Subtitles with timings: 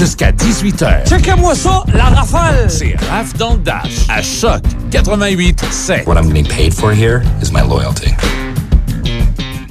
[0.00, 1.06] jusqu'à 18h.
[1.06, 2.70] Checkez-moi ça, la rafale!
[2.70, 6.06] C'est Raph dans le Dash, à Choc 88 7.
[6.06, 8.10] What I'm getting paid for here is my loyalty.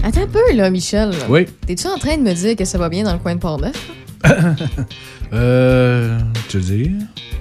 [0.04, 1.14] Attends un peu, là, Michel.
[1.30, 1.48] Oui.
[1.66, 3.76] T'es-tu en train de me dire que ça va bien dans le coin de Port-Neuf?
[5.32, 6.18] Euh.
[6.48, 6.92] Tu veux dire?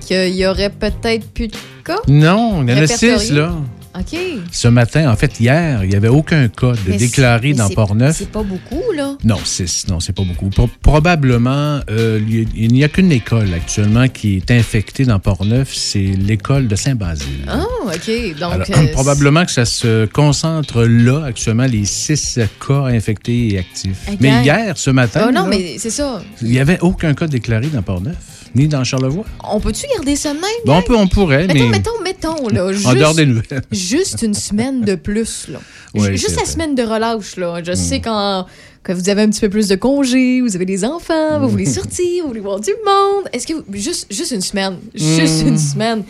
[0.01, 1.97] Qu'il y aurait peut-être plus de cas?
[2.07, 3.53] Non, il y en a six, là.
[3.99, 4.19] OK.
[4.53, 8.17] Ce matin, en fait, hier, il n'y avait aucun cas de Mais déclaré dans Port-Neuf.
[8.19, 9.17] C'est pas beaucoup, là.
[9.25, 10.49] Non, c'est non, c'est pas beaucoup.
[10.51, 15.73] Pro- probablement, euh, il a- n'y a qu'une école actuellement qui est infectée dans Port-Neuf,
[15.75, 17.45] c'est l'école de Saint-Basile.
[17.49, 18.39] Ah, OK.
[18.39, 23.59] Donc, Alors, euh, probablement que ça se concentre là, actuellement, les six cas infectés et
[23.59, 24.07] actifs.
[24.21, 26.23] Mais hier, ce matin, Ah non, là, mais c'est ça.
[26.43, 28.17] il n'y avait aucun cas déclaré dans Port-Neuf,
[28.55, 29.25] ni dans Charlevoix.
[29.49, 30.45] On peut-tu garder ça de même?
[30.65, 32.67] Bon, on, peut, on pourrait, Mettons, mais mettons, mettons, là.
[32.67, 33.63] en juste- dehors des nouvelles.
[33.73, 35.61] juste une semaine de plus, là.
[35.95, 36.47] Ouais, juste la vrai.
[36.47, 37.61] semaine de relâche, là.
[37.61, 37.65] Hmm.
[37.65, 38.47] Je sais quand
[38.83, 41.51] que vous avez un petit peu plus de congés, vous avez des enfants, vous Hmm.
[41.51, 43.25] voulez sortir, vous voulez voir du monde.
[43.33, 45.49] Est-ce que vous- juste juste une semaine, juste Hmm.
[45.49, 46.03] une semaine.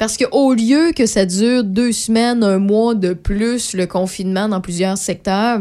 [0.00, 4.48] Parce que au lieu que ça dure deux semaines, un mois de plus, le confinement
[4.48, 5.60] dans plusieurs secteurs,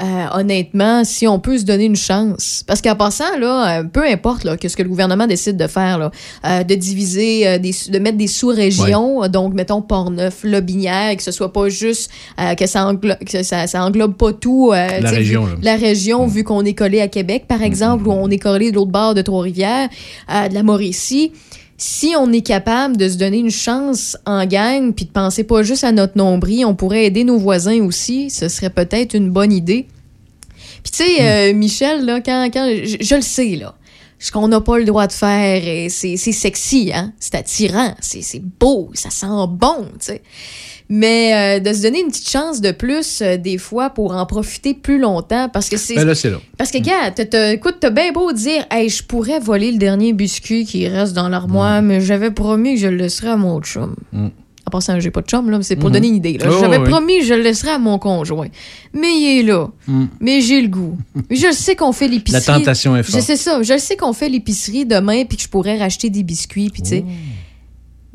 [0.00, 2.62] euh, honnêtement, si on peut se donner une chance.
[2.66, 5.66] Parce qu'en passant, là, euh, peu importe là, que ce que le gouvernement décide de
[5.66, 6.10] faire, là,
[6.44, 11.32] euh, de diviser, euh, des, de mettre des sous-régions, donc mettons Port-Neuf, Lobinière, que ce
[11.32, 14.70] soit pas juste euh, que, ça, englo- que ça, ça englobe pas tout.
[14.74, 15.54] euh, sais, région, vu-.
[15.62, 18.76] La région, vu qu'on est collé à Québec, par exemple, ou on est collé de
[18.76, 19.88] l'autre bord de Trois-Rivières,
[20.30, 21.32] euh, de la Mauricie
[21.80, 25.62] si on est capable de se donner une chance en gang, puis de penser pas
[25.62, 29.52] juste à notre nombril, on pourrait aider nos voisins aussi, ce serait peut-être une bonne
[29.52, 29.86] idée.
[30.82, 33.76] Puis tu sais, euh, Michel, là, quand, quand je, je le sais, là,
[34.18, 37.12] ce qu'on n'a pas le droit de faire, et c'est c'est sexy, hein?
[37.20, 40.22] c'est attirant, c'est c'est beau, ça sent bon, tu sais.
[40.90, 44.24] Mais euh, de se donner une petite chance de plus, euh, des fois, pour en
[44.24, 45.94] profiter plus longtemps, parce que c'est...
[45.96, 46.38] Ben là, c'est là.
[46.56, 49.76] Parce que, gars, t'as- t'as- écoute, t'as bien beau dire, hey, je pourrais voler le
[49.78, 53.60] dernier biscuit qui reste dans l'armoire, mais j'avais promis que je le laisserais à mon
[53.60, 53.94] chum.
[54.12, 54.28] Mm.
[54.66, 55.94] En passant, j'ai pas de chum, là, mais c'est pour Mhm.
[55.94, 56.38] donner une idée.
[56.42, 56.88] Oh, j'avais oui.
[56.88, 58.48] promis que je le laisserais à mon conjoint.
[58.94, 59.68] Mais il est là.
[59.86, 60.04] Mm.
[60.20, 60.96] Mais j'ai le goût.
[61.30, 62.44] je sais qu'on fait La l'épicerie.
[62.44, 63.24] tentation est Je forte.
[63.24, 63.62] sais ça.
[63.62, 66.88] Je sais qu'on fait l'épicerie demain puis que je pourrais racheter des biscuits, puis tu
[66.88, 66.90] Oh.
[66.96, 67.04] sais.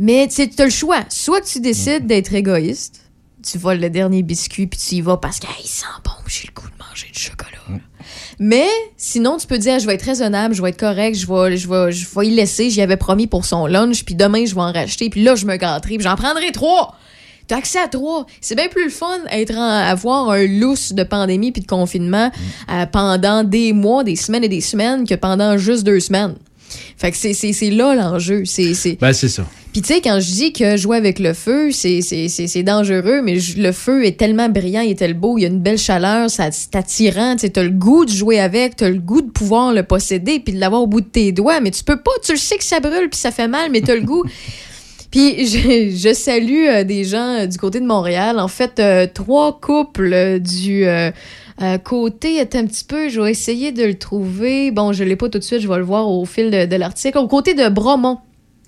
[0.04, 1.06] Mais tu as le choix.
[1.08, 3.04] Soit que tu décides d'être égoïste,
[3.42, 6.54] tu voles le dernier biscuit puis tu y vas parce qu'il sent bon, j'ai le
[6.54, 7.52] goût de manger du chocolat.
[7.70, 7.78] là.
[8.38, 11.56] Mais sinon, tu peux dire, je vais être raisonnable, je vais être correct, je vais,
[11.56, 14.54] je vais, je vais y laisser, j'y avais promis pour son lunch, puis demain, je
[14.54, 16.98] vais en racheter, puis là, je me gâterai, puis j'en prendrai trois.
[17.48, 18.26] T'as accès à trois.
[18.42, 22.30] C'est bien plus le fun être en, avoir un lousse de pandémie puis de confinement
[22.70, 26.36] euh, pendant des mois, des semaines et des semaines que pendant juste deux semaines.
[27.04, 28.44] Fait que c'est- c'est c'est là l'enjeu.
[28.46, 29.46] C'est c'est- Ben, c'est ça.
[29.74, 32.64] puis tu sais, quand je dis que jouer avec le feu, c'est- c'est c'est- c'est
[32.64, 35.50] dangereux, mais je- le feu est tellement brillant, il est tellement beau, il y a
[35.50, 38.90] une belle chaleur, ça- c'est attirant, tu as le goût de jouer avec, tu as
[38.90, 41.72] le goût de pouvoir le posséder, puis de l'avoir au bout de tes doigts, mais
[41.72, 43.92] tu peux pas, tu le sais que ça brûle, puis ça fait mal, mais tu
[43.92, 44.24] as le goût.
[45.12, 48.40] Puis je, je salue euh, des gens euh, du côté de Montréal.
[48.40, 50.86] En fait, euh, trois couples du
[51.62, 54.72] euh, côté, attends un petit peu, je vais essayer de le trouver.
[54.72, 56.76] Bon, je l'ai pas tout de suite, je vais le voir au fil de, de
[56.76, 57.18] l'article.
[57.18, 58.20] Au côté de Bromont.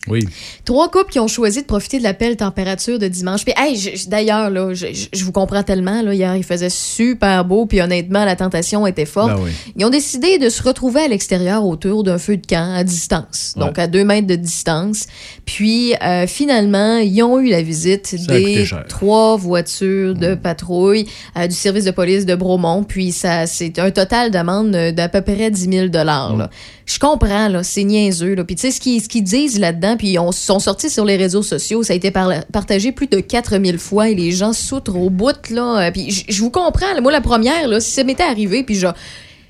[0.08, 0.28] Oui.
[0.66, 3.44] Trois couples qui ont choisi de profiter de la belle température de dimanche.
[3.44, 6.02] Puis, hey, d'ailleurs, là, je, vous comprends tellement.
[6.02, 9.34] Là, hier, il faisait super beau, puis honnêtement, la tentation était forte.
[9.36, 9.52] Ben oui.
[9.76, 13.54] Ils ont décidé de se retrouver à l'extérieur autour d'un feu de camp à distance,
[13.58, 15.08] donc à deux mètres de distance.
[15.46, 21.48] Puis, euh, finalement, ils ont eu la visite Ça des trois voitures de patrouille euh,
[21.48, 22.84] du service de police de Bromont.
[22.84, 26.50] Puis, ça, c'est un total d'amende d'à peu près 10 000 là.
[26.86, 28.36] Je comprends, là, c'est niaiseux.
[28.36, 28.44] Là.
[28.44, 28.80] Puis, tu sais, ce
[29.10, 32.46] qu'ils disent là-dedans, puis ils sont sortis sur les réseaux sociaux, ça a été par-
[32.54, 35.88] partagé plus de 4000 fois et les gens soutrent au bout, là.
[35.88, 36.94] Euh, Puis, je- vous comprends.
[36.94, 37.02] là.
[37.02, 38.80] Moi, la première, là, si ça m'était arrivé, puis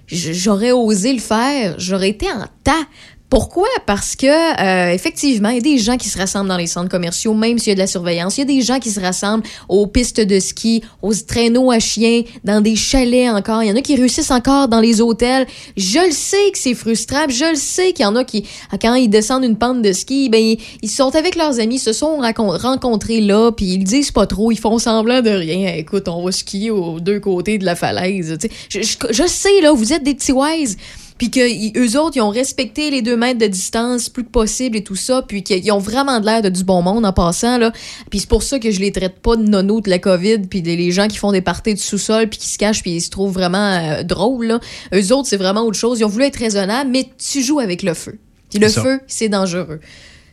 [0.07, 2.85] j'aurais osé le faire, j'aurais été en tas.
[3.35, 3.68] Pourquoi?
[3.85, 6.88] Parce que, euh, effectivement, il y a des gens qui se rassemblent dans les centres
[6.88, 8.38] commerciaux, même s'il y a de la surveillance.
[8.38, 11.79] Il y a des gens qui se rassemblent aux pistes de ski, aux traîneaux à
[11.79, 13.62] chiens, dans des chalets encore.
[13.62, 15.47] Il y en a qui réussissent encore dans les hôtels.
[15.75, 17.25] Je le sais que c'est frustrant.
[17.28, 18.47] Je le sais qu'il y en a qui,
[18.81, 22.22] quand ils descendent une pente de ski, ben, ils, sont avec leurs amis, se sont
[22.38, 24.53] rencontrés là, puis ils disent pas trop.
[24.53, 25.73] Ils font semblant de rien.
[25.73, 28.38] Écoute, on va skier aux deux côtés de la falaise.
[28.70, 30.78] Je, je, je sais, là, vous êtes des petits wise
[31.17, 34.29] puis que y- eux autres, ils ont respecté les deux mètres de distance plus que
[34.29, 37.14] possible et tout ça, puis qu'ils ont vraiment de l'air de du bon monde en
[37.14, 37.72] passant, là.
[38.09, 40.62] Puis c'est pour ça que je les traite pas de nonos de la COVID, puis
[40.62, 43.02] des- les gens qui font des parties du sous-sol, puis qui se cachent, puis ils
[43.02, 44.59] se trouvent vraiment euh, drôles, là.
[44.94, 46.00] Eux autres, c'est vraiment autre chose.
[46.00, 48.20] Ils ont voulu être raisonnables, mais tu joues avec le feu.
[48.50, 48.82] Puis le ça.
[48.84, 49.79] feu, c'est dangereux.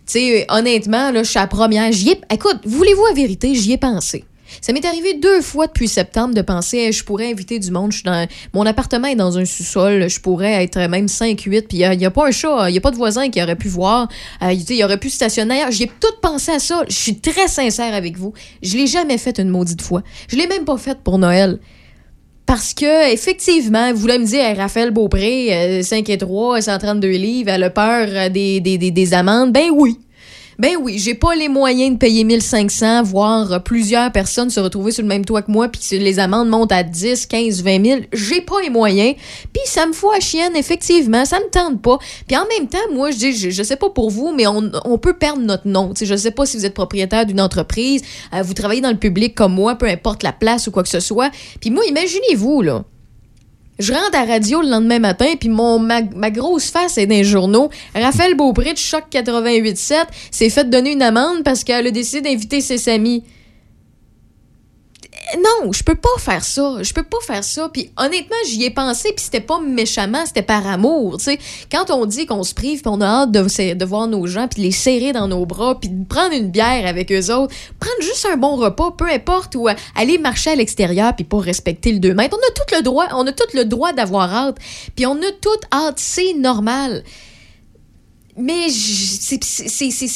[0.06, 1.90] Tu sais, honnêtement, là, je suis la première.
[1.92, 2.20] J'y ai...
[2.32, 3.54] Écoute, voulez-vous la vérité?
[3.54, 4.24] J'y ai pensé.
[4.60, 7.92] Ça m'est arrivé deux fois depuis septembre de penser, Hey, je pourrais inviter du monde.
[8.04, 10.08] Dans, mon appartement est dans un sous-sol.
[10.08, 11.66] Je pourrais être même 5-8.
[11.68, 13.56] Puis il n'y a, pas un chat, il n'y a pas de voisin qui aurait
[13.56, 14.08] pu voir.
[14.42, 15.62] Euh, il y aurait pu stationner.
[15.70, 16.84] J'ai tout pensé à ça.
[16.88, 18.32] Je suis très sincère avec vous.
[18.62, 20.02] Je l'ai jamais fait une maudite fois.
[20.28, 21.58] Je l'ai même pas fait pour Noël.
[22.46, 27.62] Parce que, effectivement, vous voulez me dire, Raphaël Beaupré, 5 et 3, 132 livres, elle
[27.62, 29.52] a peur euh, des, des, des, des amendes?
[29.52, 29.98] Ben oui.
[30.62, 35.02] Ben oui, j'ai pas les moyens de payer 1500, voire plusieurs personnes se retrouver sur
[35.02, 38.00] le même toit que moi, puis les amendes montent à 10, 15, 20 000.
[38.12, 39.16] J'ai pas les moyens.
[39.52, 41.24] Puis ça me fout à chienne, effectivement.
[41.24, 41.98] Ça me tente pas.
[42.28, 45.14] Puis en même temps, moi, je dis, je, sais pas pour vous, mais on, peut
[45.14, 45.96] perdre notre nom.
[45.96, 48.98] sais, je sais pas si vous êtes propriétaire d'une entreprise, euh, vous travaillez dans le
[48.98, 51.32] public comme moi, peu importe la place ou quoi que ce soit.
[51.60, 52.84] Puis moi, imaginez-vous, là.
[53.82, 57.16] Je rentre à la radio le lendemain matin, puis mon, ma, grosse face est dans
[57.16, 57.68] les journaux.
[57.96, 59.94] Raphaël Beaupré de Choc 88.7
[60.30, 63.24] s'est fait donner une amende parce qu'elle a décidé d'inviter ses amis
[65.38, 66.82] non, je peux pas faire ça.
[66.82, 67.68] Je peux pas faire ça.
[67.72, 71.18] Puis honnêtement, j'y ai pensé, puis c'était pas méchamment, c'était par amour.
[71.18, 71.38] Tu sais,
[71.70, 74.62] quand on dit qu'on se prive, puis on a hâte de, voir nos gens, puis
[74.62, 78.26] les serrer dans nos bras, puis de prendre une bière avec eux autres, prendre juste
[78.30, 81.98] un bon repas, peu importe, ou euh, aller marcher à l'extérieur, puis pas respecter le
[81.98, 82.36] 2 mètres.
[82.38, 84.56] On a tout le droit, on a tout le droit d'avoir hâte,
[84.96, 87.04] puis on a tout hâte, c'est normal.
[88.36, 88.66] Mais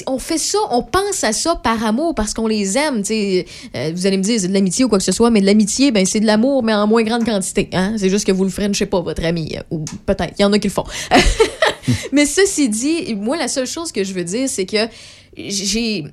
[0.06, 3.02] on fait ça, on pense à ça par amour parce qu'on les aime.
[3.10, 5.46] Euh, vous allez me dire c'est de l'amitié ou quoi que ce soit, mais de
[5.46, 7.68] l'amitié, ben, c'est de l'amour, mais en moins grande quantité.
[7.74, 7.96] Hein?
[7.98, 9.54] C'est juste que vous le ferez, je sais pas, votre ami.
[9.56, 10.84] Euh, ou peut-être, il y en a qui le font.
[12.12, 14.88] mais ceci dit, moi, la seule chose que je veux dire, c'est que
[15.36, 16.04] j'ai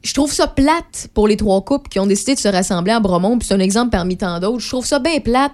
[0.00, 3.00] je trouve ça plate pour les trois couples qui ont décidé de se rassembler à
[3.00, 4.60] Bromont, puis c'est un exemple parmi tant d'autres.
[4.60, 5.52] Je trouve ça bien plate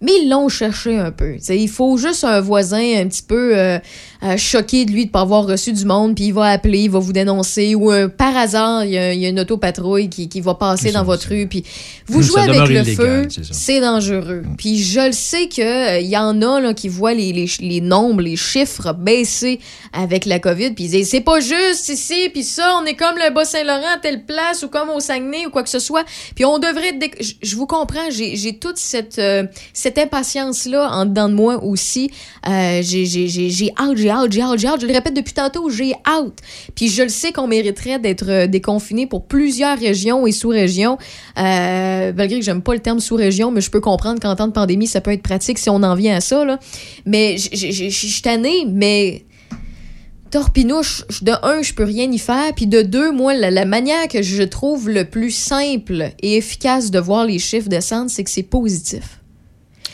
[0.00, 1.36] mais ils l'ont cherché un peu.
[1.48, 3.78] il faut juste un voisin un petit peu euh,
[4.22, 6.80] euh, choqué de lui de ne pas avoir reçu du monde, puis il va appeler,
[6.80, 10.40] il va vous dénoncer, ou euh, par hasard, il y, a, une autopatrouille qui, qui
[10.40, 11.64] va passer dans votre rue, puis
[12.06, 14.42] vous jouez avec le feu, c'est dangereux.
[14.46, 14.56] Mm.
[14.56, 18.22] Puis je le sais qu'il y en a là, qui voient les, les, les, nombres,
[18.22, 19.60] les chiffres baisser
[19.92, 23.16] avec la COVID, puis ils disent c'est pas juste ici, puis ça, on est comme
[23.16, 26.04] le Bas-Saint-Laurent à telle place, ou comme au Saguenay, ou quoi que ce soit,
[26.34, 26.98] puis on devrait...
[27.42, 29.20] Je vous comprends, j'ai toute cette,
[29.72, 32.10] cette cette impatience-là en dedans de moi aussi.
[32.48, 34.80] Euh, j'ai hâte, j'ai hâte, j'ai hâte, j'ai hâte.
[34.80, 36.38] Je le répète depuis tantôt, j'ai hâte.
[36.76, 40.96] Puis je le sais qu'on mériterait d'être euh, déconfiné pour plusieurs régions et sous-régions.
[41.38, 44.52] Euh, malgré que j'aime pas le terme sous-région, mais je peux comprendre qu'en temps de
[44.52, 46.44] pandémie, ça peut être pratique si on en vient à ça.
[47.04, 49.24] Mais je suis tannée, mais
[50.30, 54.22] torpinouche, de un, je peux rien y faire, puis de deux, moi, la, manière que
[54.22, 58.44] je trouve le plus simple et efficace de voir les chiffres descendre, c'est que c'est
[58.44, 59.19] positif.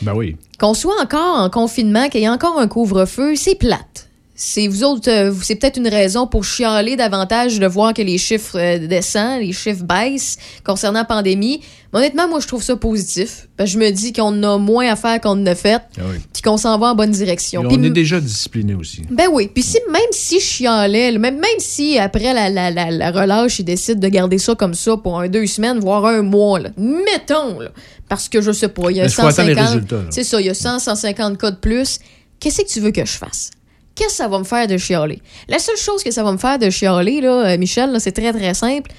[0.01, 0.37] Ben oui.
[0.59, 4.06] Qu'on soit encore en confinement, qu'il y ait encore un couvre-feu, c'est plate.
[4.39, 8.19] C'est vous autres, euh, c'est peut-être une raison pour chialer davantage de voir que les
[8.19, 11.61] chiffres euh, descendent, les chiffres baissent concernant la pandémie.
[11.91, 13.47] Mais honnêtement, moi, je trouve ça positif.
[13.57, 16.01] Parce que je me dis qu'on a moins à faire qu'on ne fait, ah
[16.31, 17.63] puis qu'on s'en va en bonne direction.
[17.67, 19.01] on est déjà discipliné aussi.
[19.09, 19.49] Ben oui.
[19.51, 23.65] Puis si, même si je chialais, même, même si après la, la, la, relâche, ils
[23.65, 26.69] décident de garder ça comme ça pour un deux semaines, voire un mois, là.
[26.77, 27.71] mettons, là,
[28.07, 30.11] parce que je sais pas, il y a 150...
[30.11, 31.97] C'est ça, il y a 100, 150 cas de plus.
[32.39, 33.49] Qu'est-ce que tu veux que je fasse?
[33.97, 35.21] Qu'est-ce que ça va me faire de chialer?
[35.47, 38.31] La seule chose que ça va me faire de chialer, là, euh, Michel, c'est très,
[38.31, 38.91] très simple.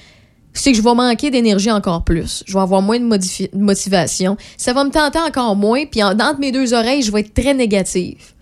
[0.53, 2.43] C'est que je vais manquer d'énergie encore plus.
[2.45, 4.35] Je vais avoir moins de, motivation.
[4.57, 5.85] Ça va me tenter encore moins.
[5.85, 8.33] Puis en, entre mes deux oreilles, je vais être très négative.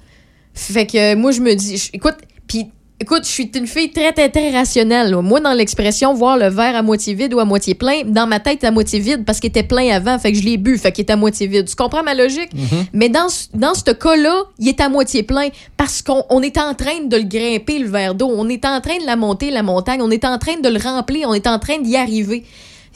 [0.53, 2.15] Fait que moi, je me dis, écoute,
[2.47, 5.15] puis Écoute, je suis une fille très, très, très rationnelle.
[5.17, 8.39] Moi, dans l'expression voir le verre à moitié vide ou à moitié plein, dans ma
[8.39, 10.91] tête, à moitié vide parce qu'il était plein avant, fait que je l'ai bu, fait
[10.91, 11.67] qu'il est à moitié vide.
[11.67, 12.51] Tu comprends ma logique?
[12.55, 12.85] Mm-hmm.
[12.93, 17.03] Mais dans, dans ce cas-là, il est à moitié plein parce qu'on est en train
[17.05, 18.31] de le grimper, le verre d'eau.
[18.35, 20.01] On est en train de la monter, la montagne.
[20.01, 21.29] On est en train de le remplir.
[21.29, 22.45] On est en train d'y arriver.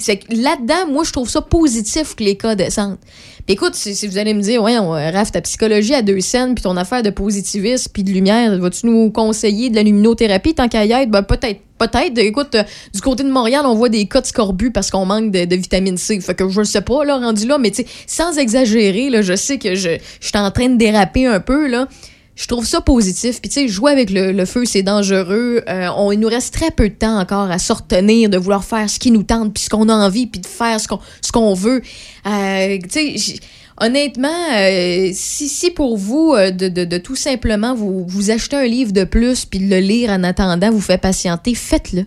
[0.02, 2.98] C'est là-dedans, moi, je trouve ça positif que les cas descendent.
[3.46, 4.78] Puis écoute, si, vous allez me dire, ouais,
[5.10, 8.86] Raph, ta psychologie à deux scènes, puis ton affaire de positivisme, puis de lumière, vas-tu
[8.86, 11.10] nous conseiller de la luminothérapie tant qu'à y être?
[11.10, 11.62] Ben, peut-être.
[11.78, 12.16] Peut-être.
[12.20, 15.32] Écoute, euh, du côté de Montréal, on voit des cas de scorbut parce qu'on manque
[15.32, 16.20] de, vitamine C.
[16.20, 19.24] Fait que je ne sais pas, là, rendu là, mais tu sais, sans exagérer, là,
[19.24, 21.88] je sais que je, je suis en train de déraper un peu, là
[22.36, 23.42] je trouve ça positif.
[23.42, 25.64] Puis, tu sais, jouer avec le, feu, c'est dangereux.
[25.68, 28.64] Euh, on, il nous reste très peu de temps encore à se retenir de vouloir
[28.64, 31.00] faire ce qui nous tente, puis ce qu'on a envie, puis de faire ce qu'on,
[31.22, 31.82] ce qu'on veut.
[32.26, 33.36] Euh, tu sais,
[33.80, 38.68] honnêtement, euh, si, si pour vous, de, de, de, tout simplement vous, vous achetez un
[38.68, 42.06] livre de plus, puis de le lire en attendant vous fait patienter, faites-le.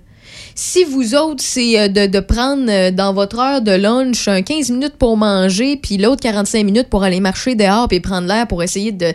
[0.57, 4.71] Si vous autres, c'est euh, de, prendre euh, dans votre heure de lunch un 15
[4.71, 8.63] minutes pour manger, puis l'autre 45 minutes pour aller marcher dehors et prendre l'air pour
[8.63, 9.15] essayer de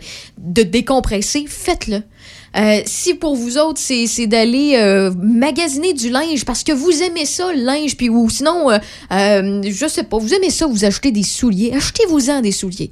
[0.63, 2.03] décompresser, faites-le.
[2.57, 7.25] Euh, si pour vous autres, c'est d'aller euh, magasiner du linge parce que vous aimez
[7.25, 8.77] ça, le linge, puis ou sinon, euh,
[9.11, 12.91] euh, je sais pas, vous aimez ça, vous achetez des souliers, achetez-vous-en des souliers.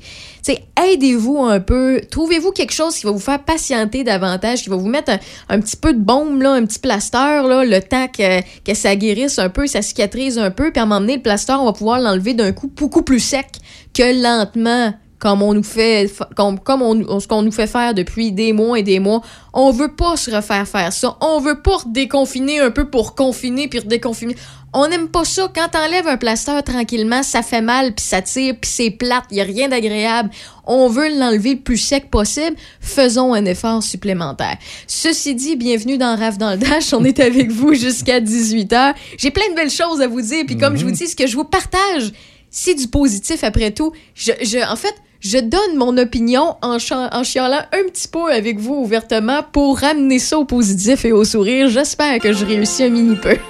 [0.81, 4.87] Aidez-vous un peu, trouvez-vous quelque chose qui va vous faire patienter davantage, qui va vous
[4.87, 5.11] mettre
[5.49, 8.95] un, petit peu de baume, là, un petit plaster, là, le temps que, que ça
[8.95, 11.99] guérisse un peu, ça cicatrise un peu, puis à m'emmener le plaster, on va pouvoir
[11.99, 13.47] l'enlever d'un coup beaucoup plus sec
[13.93, 18.31] que lentement comme on nous fait comme, comme on, ce qu'on nous fait faire depuis
[18.31, 19.21] des mois et des mois.
[19.53, 21.17] On veut pas se refaire faire ça.
[21.21, 24.35] On veut pas déconfiner un peu pour confiner puis redéconfiner.
[24.73, 25.51] On n'aime pas ça.
[25.55, 29.39] Quand t'enlèves un plaster tranquillement, ça fait mal, puis ça tire, puis c'est plate, il
[29.39, 30.29] a rien d'agréable.
[30.65, 32.55] On veut l'enlever le plus sec possible.
[32.81, 34.57] Faisons un effort supplémentaire.
[34.85, 36.93] Ceci dit, bienvenue dans Rave dans le Dash.
[36.93, 38.93] On est avec vous jusqu'à 18h.
[39.17, 41.25] J'ai plein de belles choses à vous dire, puis comme je vous dis, ce que
[41.25, 42.11] je vous partage,
[42.49, 43.93] c'est du positif après tout.
[44.15, 48.59] Je, je, en fait, je donne mon opinion en, en chialant un petit peu avec
[48.59, 51.69] vous ouvertement pour ramener ça au positif et au sourire.
[51.69, 53.37] J'espère que je réussis un mini peu.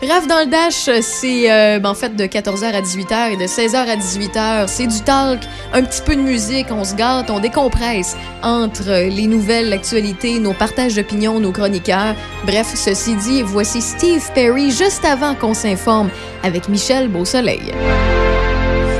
[0.00, 3.44] Raf dans le Dash, c'est euh, ben, en fait de 14h à 18h et de
[3.44, 4.68] 16h à 18h.
[4.68, 5.40] C'est du talk,
[5.72, 10.52] un petit peu de musique, on se gâte, on décompresse entre les nouvelles, l'actualité, nos
[10.52, 12.14] partages d'opinion, nos chroniqueurs.
[12.46, 16.10] Bref, ceci dit, voici Steve Perry juste avant qu'on s'informe
[16.44, 17.72] avec Michel Beausoleil.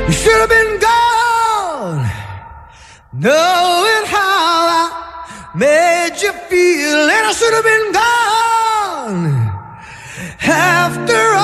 [0.08, 1.07] You
[3.12, 9.48] knowing how I made you feel, and I should have been gone.
[10.40, 11.37] After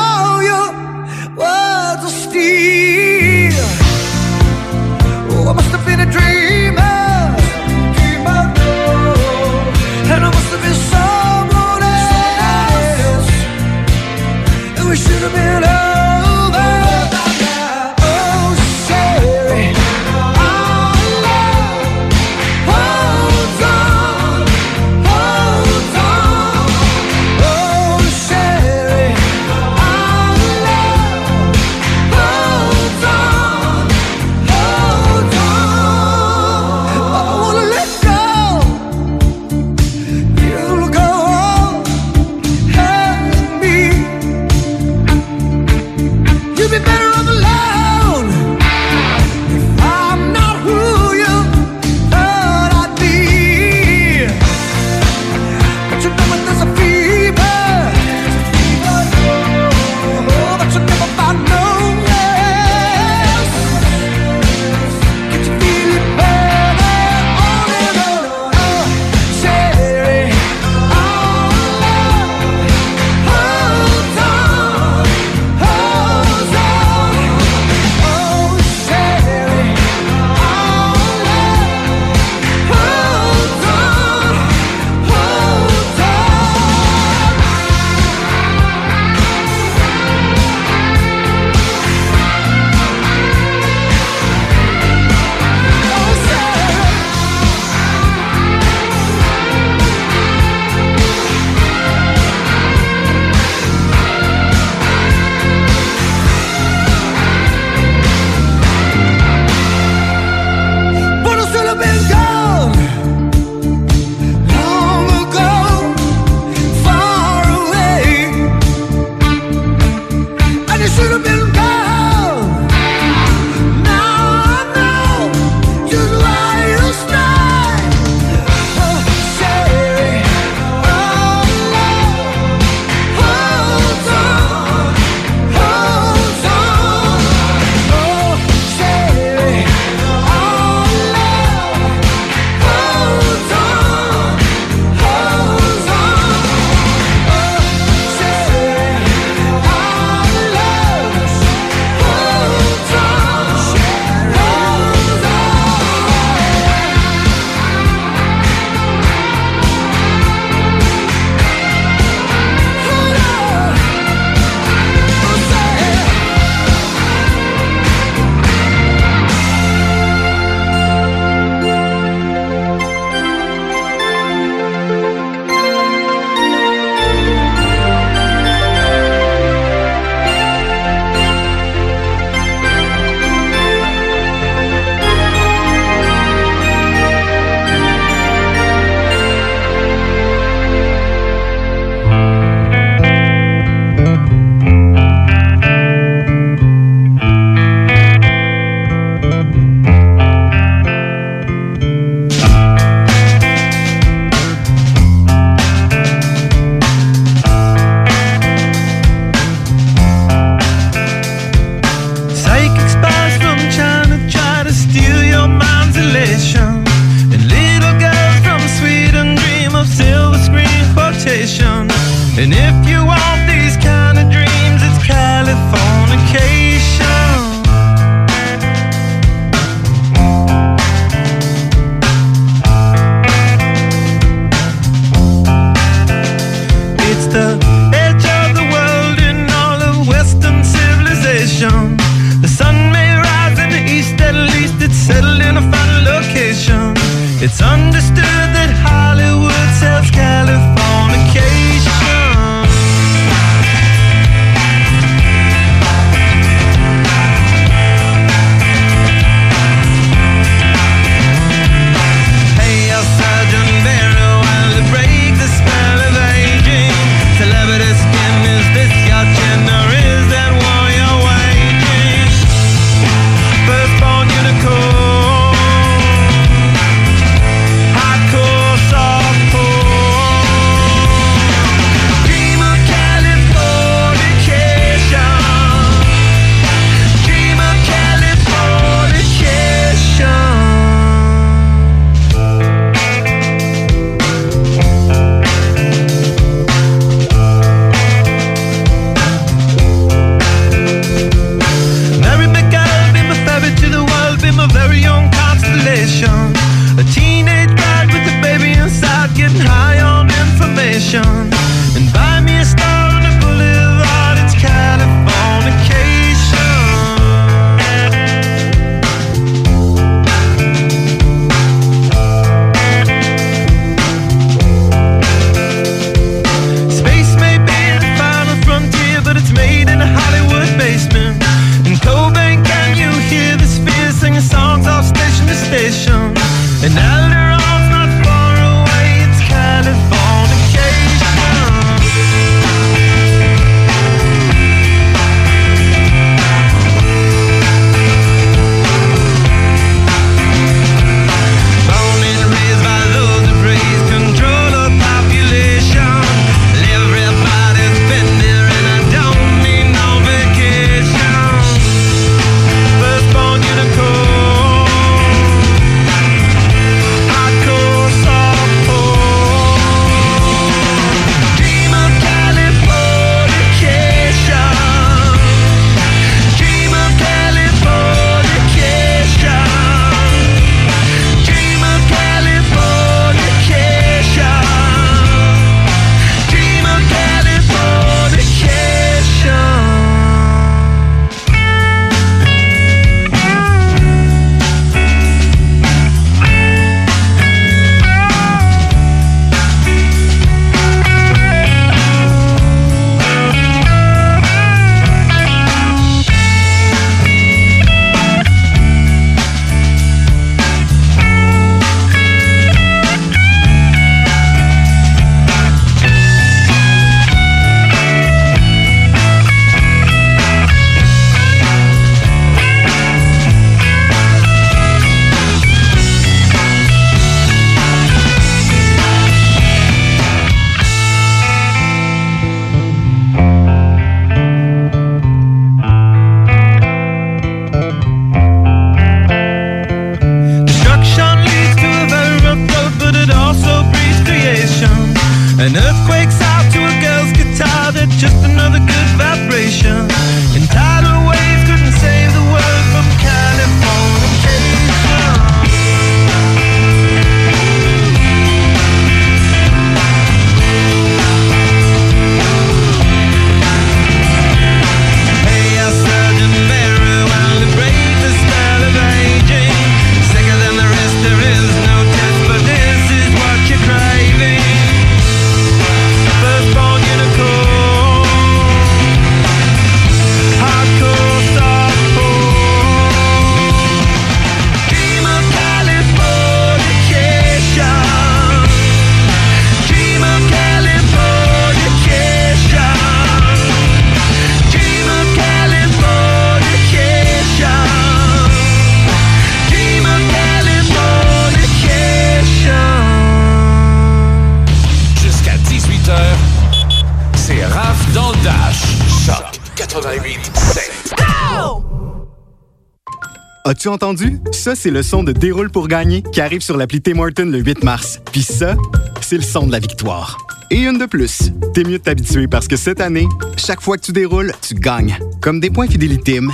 [514.65, 517.59] Ça, c'est le son de Déroule pour gagner qui arrive sur l'appli Tim Hortons le
[517.59, 518.19] 8 mars.
[518.33, 518.77] Puis ça,
[519.21, 520.39] c'est le son de la victoire.
[520.71, 521.53] et une de plus.
[521.75, 525.19] T'es mieux de t'habituer parce que cette année, chaque fois que tu déroules, tu gagnes.
[525.43, 526.51] Comme des points Fidélitime,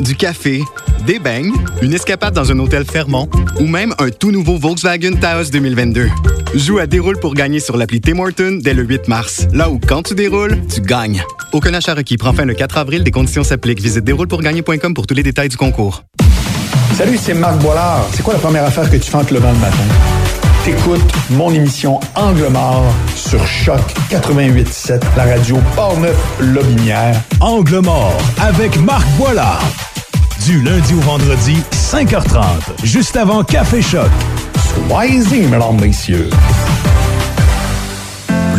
[0.00, 0.64] du café,
[1.06, 3.28] des beignes, une escapade dans un hôtel Fermont
[3.60, 6.08] ou même un tout nouveau Volkswagen Taos 2022.
[6.56, 9.46] Joue à Déroule pour gagner sur l'appli Tim Horton dès le 8 mars.
[9.52, 11.22] Là où quand tu déroules, tu gagnes.
[11.52, 13.04] Aucun achat requis prend fin le 4 avril.
[13.04, 13.80] Des conditions s'appliquent.
[13.80, 16.02] Visite déroulepourgagner.com pour tous les détails du concours.
[16.94, 18.04] Salut, c'est Marc Boilard.
[18.12, 19.82] C'est quoi la première affaire que tu fais en te levant le matin?
[20.64, 22.84] T'écoutes mon émission Angle mort
[23.16, 27.16] sur Choc 88.7, la radio Portneuf-Lobinière.
[27.40, 29.62] Angle mort avec Marc Boilard.
[30.44, 32.44] Du lundi au vendredi, 5h30,
[32.84, 34.10] juste avant Café Choc.
[34.88, 36.30] Soyez-y, mesdames, messieurs.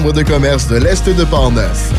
[0.00, 1.90] de commerce de l'Est de Portneuf.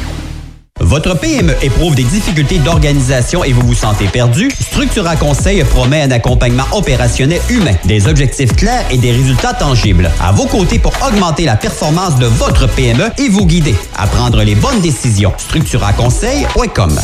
[0.79, 4.49] Votre PME éprouve des difficultés d'organisation et vous vous sentez perdu?
[4.49, 10.09] Structura Conseil promet un accompagnement opérationnel humain, des objectifs clairs et des résultats tangibles.
[10.21, 14.41] À vos côtés pour augmenter la performance de votre PME et vous guider à prendre
[14.43, 15.33] les bonnes décisions.
[15.38, 16.97] Structuraconseil.com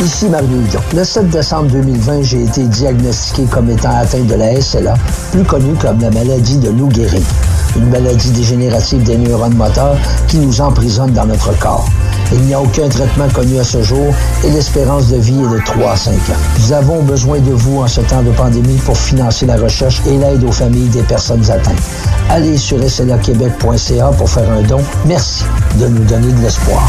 [0.00, 0.80] Ici Mario Dion.
[0.94, 4.94] Le 7 décembre 2020, j'ai été diagnostiqué comme étant atteint de la SLA,
[5.32, 7.24] plus connue comme la maladie de Lou Gehrig,
[7.76, 11.88] une maladie dégénérative des neurones moteurs qui nous emprisonne dans notre corps.
[12.32, 15.60] Il n'y a aucun traitement connu à ce jour et l'espérance de vie est de
[15.64, 16.40] 3 à 5 ans.
[16.58, 20.18] Nous avons besoin de vous en ce temps de pandémie pour financer la recherche et
[20.18, 21.82] l'aide aux familles des personnes atteintes.
[22.28, 24.80] Allez sur slaquebec.ca pour faire un don.
[25.06, 25.44] Merci
[25.80, 26.86] de nous donner de l'espoir.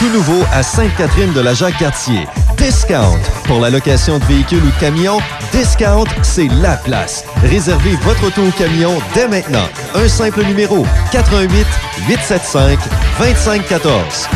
[0.00, 2.26] Tout nouveau à Sainte-Catherine de la Jacques-Cartier.
[2.56, 3.20] Discount.
[3.44, 5.18] Pour la location de véhicules ou camions,
[5.52, 7.22] Discount, c'est la place.
[7.42, 9.68] Réservez votre auto ou camion dès maintenant.
[9.94, 11.66] Un simple numéro 88
[12.08, 12.78] 875
[13.18, 14.28] 2514.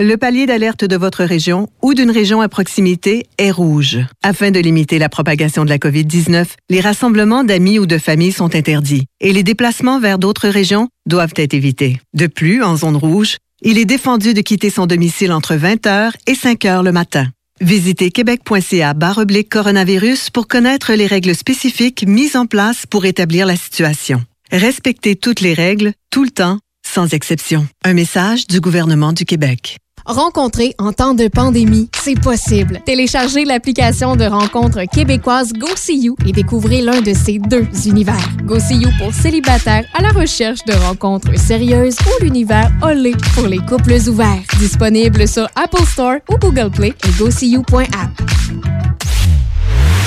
[0.00, 4.00] Le palier d'alerte de votre région ou d'une région à proximité est rouge.
[4.24, 8.56] Afin de limiter la propagation de la COVID-19, les rassemblements d'amis ou de familles sont
[8.56, 12.00] interdits et les déplacements vers d'autres régions doivent être évités.
[12.14, 16.34] De plus, en zone rouge, il est défendu de quitter son domicile entre 20h et
[16.34, 17.28] 5h le matin.
[17.60, 23.56] Visitez québec.ca oblique coronavirus pour connaître les règles spécifiques mises en place pour établir la
[23.56, 24.22] situation.
[24.50, 27.66] Respectez toutes les règles, tout le temps, sans exception.
[27.84, 29.78] Un message du gouvernement du Québec.
[30.06, 32.80] Rencontrer en temps de pandémie, c'est possible.
[32.84, 38.28] Téléchargez l'application de rencontre québécoise GoSeeYou et découvrez l'un de ces deux univers.
[38.44, 43.96] GoSeeYou pour célibataires à la recherche de rencontres sérieuses ou l'univers Olé pour les couples
[44.08, 44.42] ouverts.
[44.58, 48.10] Disponible sur Apple Store ou Google Play et GoSeeYou.app.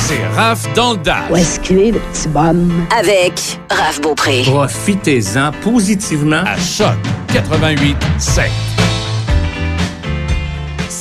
[0.02, 1.32] C'est Raph dans le Dash.
[1.32, 2.86] Où est-ce qu'il est, le petit bonhomme?
[2.96, 4.44] Avec Raph Beaupré.
[4.46, 6.96] Profitez-en positivement à Choc
[7.34, 8.44] 88 7.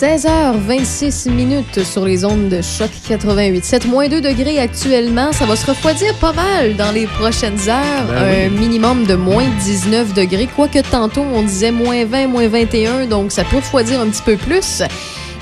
[0.01, 3.65] 16h26 minutes sur les ondes de choc 88.
[3.65, 5.31] 7 moins 2 degrés actuellement.
[5.31, 8.07] Ça va se refroidir pas mal dans les prochaines heures.
[8.09, 10.49] Ben un minimum de moins 19 degrés.
[10.49, 13.07] Quoique tantôt, on disait moins 20, moins 21.
[13.07, 14.83] Donc, ça peut refroidir un petit peu plus.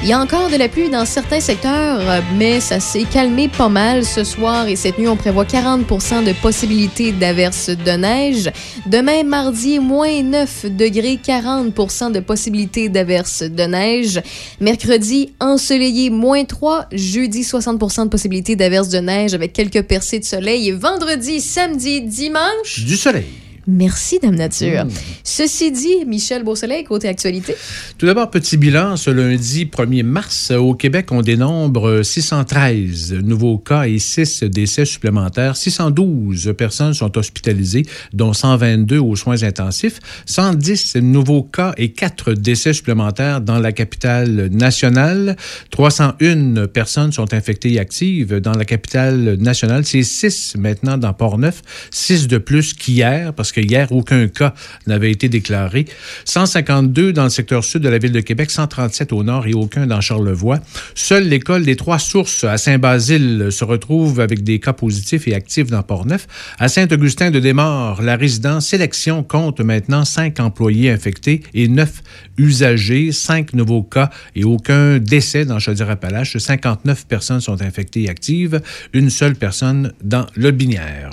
[0.04, 3.68] Il y a encore de la pluie dans certains secteurs, mais ça s'est calmé pas
[3.68, 5.86] mal ce soir et cette nuit, on prévoit 40
[6.24, 8.50] de possibilité d'averses de neige.
[8.86, 14.20] Demain, mardi, moins 9 degrés, 40% de possibilité d'averses de neige.
[14.60, 16.86] Mercredi, ensoleillé, moins 3.
[16.90, 20.70] Jeudi, 60% de possibilité d'averses de neige avec quelques percées de soleil.
[20.70, 22.84] Et vendredi, samedi, dimanche...
[22.84, 23.26] Du soleil.
[23.68, 24.87] Merci, Dame Nature.
[25.22, 27.55] Ceci dit, Michel Beausoleil, côté actualité.
[27.96, 28.96] Tout d'abord, petit bilan.
[28.96, 35.57] Ce lundi 1er mars, au Québec, on dénombre 613 nouveaux cas et 6 décès supplémentaires.
[35.57, 40.01] 612 personnes sont hospitalisées, dont 122 aux soins intensifs.
[40.27, 45.37] 110 nouveaux cas et 4 décès supplémentaires dans la capitale nationale.
[45.70, 49.85] 301 personnes sont infectées et actives dans la capitale nationale.
[49.85, 51.62] C'est 6 maintenant dans Port-Neuf.
[51.92, 54.54] 6 de plus qu'hier, parce que hier, aucun cas
[54.86, 55.84] n'avait été déclaré.
[56.24, 59.86] 152 dans le secteur sud de la ville de Québec, 137 au nord et aucun
[59.86, 60.58] dans Charlevoix.
[60.94, 65.68] Seule l'école des Trois Sources à Saint-Basile se retrouve avec des cas positifs et actifs
[65.68, 66.26] dans Port-Neuf.
[66.58, 72.02] À Saint-Augustin-de-Desmaures, la résidence Sélection compte maintenant 5 employés infectés et 9
[72.38, 76.38] usagers, 5 nouveaux cas et aucun décès dans Chaudière-Appalaches.
[76.38, 78.60] 59 personnes sont infectées et actives,
[78.92, 81.10] une seule personne dans le Binière.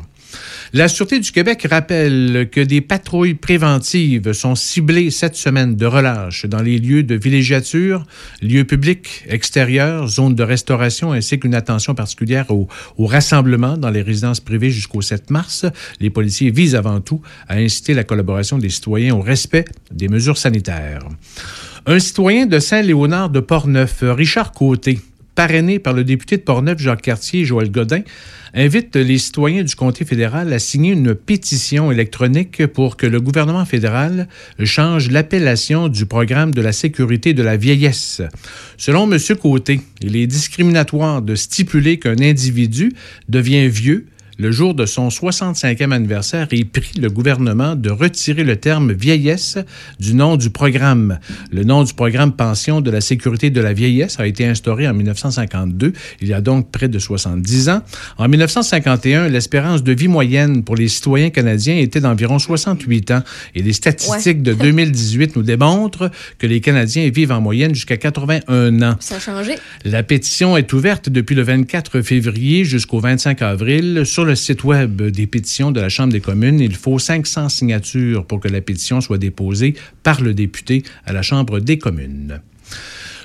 [0.72, 6.46] La Sûreté du Québec rappelle que des patrouilles préventives sont ciblées cette semaine de relâche
[6.46, 8.06] dans les lieux de villégiature,
[8.42, 14.04] lieux publics, extérieurs, zones de restauration, ainsi qu'une attention particulière au, au rassemblement dans les
[14.04, 15.66] résidences privées jusqu'au 7 mars.
[16.00, 20.38] Les policiers visent avant tout à inciter la collaboration des citoyens au respect des mesures
[20.38, 21.02] sanitaires.
[21.88, 25.00] Un citoyen de Saint-Léonard de Portneuf, Richard Côté,
[25.40, 28.02] parrainé par le député de Portneuf, Jacques Cartier Joël Godin,
[28.54, 33.64] invite les citoyens du comté fédéral à signer une pétition électronique pour que le gouvernement
[33.64, 34.28] fédéral
[34.66, 38.22] change l'appellation du programme de la sécurité de la vieillesse.
[38.76, 39.18] Selon M.
[39.42, 42.92] Côté, il est discriminatoire de stipuler qu'un individu
[43.30, 44.08] devient vieux
[44.40, 49.58] le jour de son 65e anniversaire et prie le gouvernement de retirer le terme vieillesse
[50.00, 51.20] du nom du programme.
[51.52, 54.94] Le nom du programme Pension de la sécurité de la vieillesse a été instauré en
[54.94, 57.82] 1952, il y a donc près de 70 ans.
[58.18, 63.24] En 1951, l'espérance de vie moyenne pour les citoyens canadiens était d'environ 68 ans
[63.56, 64.34] et les statistiques Ouais.
[64.34, 68.96] de 2018 nous démontrent que les Canadiens vivent en moyenne jusqu'à 81 ans.
[69.02, 69.56] Ça a changé.
[69.84, 75.02] La pétition est ouverte depuis le 24 février jusqu'au 25 avril sur le site web
[75.02, 76.60] des pétitions de la Chambre des communes.
[76.60, 81.24] Il faut 500 signatures pour que la pétition soit déposée par le député à la
[81.24, 82.40] Chambre des communes.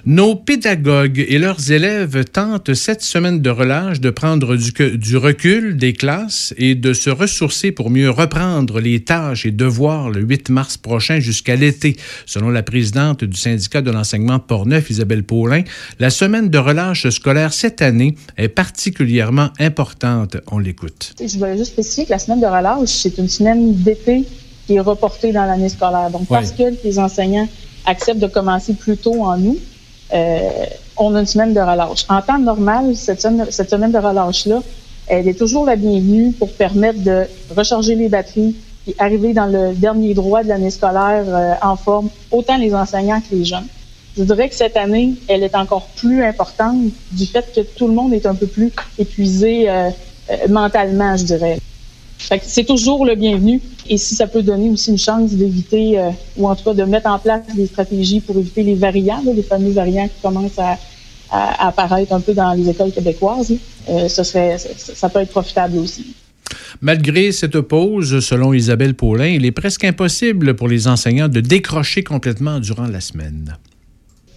[0.06, 5.94] Nos pédagogues et leurs élèves tentent cette semaine de relâche de prendre du, recul des
[5.94, 10.76] classes et de se ressourcer pour mieux reprendre les tâches et devoirs le 8 mars
[10.76, 11.96] prochain jusqu'à l'été.
[12.26, 15.62] Selon la présidente du syndicat de l'enseignement Portneuf, Isabelle Paulin,
[15.98, 20.36] la semaine de relâche scolaire cette année est particulièrement importante.
[20.52, 21.14] On l'écoute.
[21.18, 24.26] Je voulais juste spécifier que la semaine de relâche, c'est une semaine d'été
[24.66, 26.10] qui est reportée dans l'année scolaire.
[26.10, 27.48] Donc, parce que les enseignants
[27.86, 29.58] acceptent de commencer plus tôt en août,
[30.96, 32.04] on a une semaine de relâche.
[32.08, 34.62] En temps normal, cette semaine, de relâche-là,
[35.06, 37.24] elle est toujours la bienvenue pour permettre de
[37.54, 38.54] recharger les batteries
[38.86, 43.20] et arriver dans le dernier droit de l'année scolaire euh, en forme, autant les enseignants
[43.20, 43.66] que les jeunes.
[44.16, 46.76] Je dirais que cette année, elle est encore plus importante
[47.10, 49.90] du fait que tout le monde est un peu plus épuisé euh,
[50.30, 51.58] euh, mentalement, je dirais.
[52.18, 53.60] C'est toujours le bienvenu.
[53.88, 56.84] Et si ça peut donner aussi une chance d'éviter, euh, ou en tout cas de
[56.84, 60.78] mettre en place des stratégies pour éviter les variants, les fameux variants qui commencent à,
[61.30, 63.54] apparaître un peu dans les écoles québécoises,
[63.88, 66.14] euh, serait, ça peut être profitable aussi.
[66.80, 72.04] Malgré cette pause, selon Isabelle Paulin, il est presque impossible pour les enseignants de décrocher
[72.04, 73.56] complètement durant la semaine.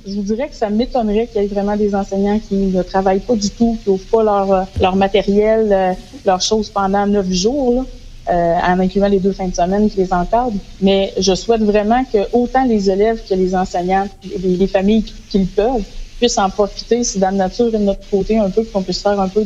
[0.05, 3.19] Je vous dirais que ça m'étonnerait qu'il y ait vraiment des enseignants qui ne travaillent
[3.19, 5.93] pas du tout, qui n'ouvrent pas leur, euh, leur matériel, euh,
[6.25, 7.86] leurs choses pendant neuf jours, là,
[8.33, 10.53] euh, en incluant les deux fins de semaine qui les encadrent.
[10.81, 15.39] Mais je souhaite vraiment que autant les élèves que les enseignants, les, les familles qui,
[15.39, 15.83] le peuvent,
[16.17, 17.03] puissent en profiter.
[17.03, 19.45] C'est dans la nature et de notre côté un peu qu'on puisse faire un peu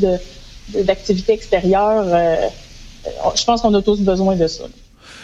[0.70, 2.06] d'activité extérieure.
[2.08, 2.36] euh,
[3.08, 4.64] euh, je pense qu'on a tous besoin de ça.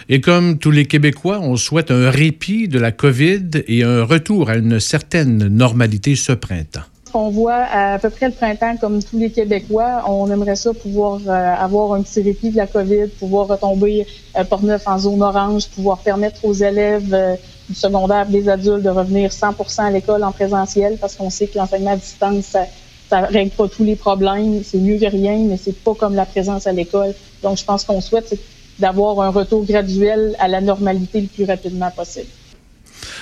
[0.10, 4.50] Et comme tous les Québécois, on souhaite un répit de la COVID et un retour
[4.50, 6.86] à une certaine normalité ce printemps.
[7.13, 10.04] On voit à peu près le printemps comme tous les Québécois.
[10.08, 14.46] On aimerait ça pouvoir euh, avoir un petit répit de la COVID, pouvoir retomber euh,
[14.46, 17.36] Portneuf en zone orange, pouvoir permettre aux élèves euh,
[17.67, 21.58] du secondaire, des adultes de revenir 100 à l'école en présentiel parce qu'on sait que
[21.58, 22.65] l'enseignement à distance, ça,
[23.10, 24.63] ça règle pas tous les problèmes.
[24.63, 27.13] C'est mieux que rien, mais c'est pas comme la présence à l'école.
[27.43, 28.38] Donc, je pense qu'on souhaite
[28.80, 32.28] d'avoir un retour graduel à la normalité le plus rapidement possible.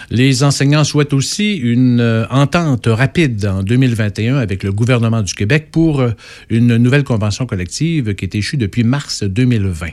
[0.10, 5.70] Les enseignants souhaitent aussi une euh, entente rapide en 2021 avec le gouvernement du Québec
[5.72, 6.12] pour euh,
[6.50, 9.88] une nouvelle convention collective qui est échue depuis mars 2020.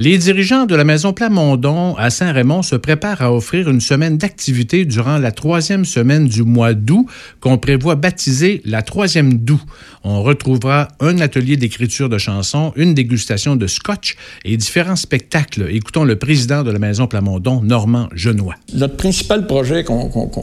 [0.00, 4.84] Les dirigeants de la Maison Plamondon à Saint-Raymond se préparent à offrir une semaine d'activité
[4.84, 7.06] durant la troisième semaine du mois d'août
[7.40, 9.58] qu'on prévoit baptiser la troisième d'août.
[10.04, 15.66] On retrouvera un atelier d'écriture de chansons, une dégustation de scotch et différents spectacles.
[15.68, 18.54] Écoutons le président de la Maison Plamondon, Normand Genois.
[18.74, 19.84] Notre principal projet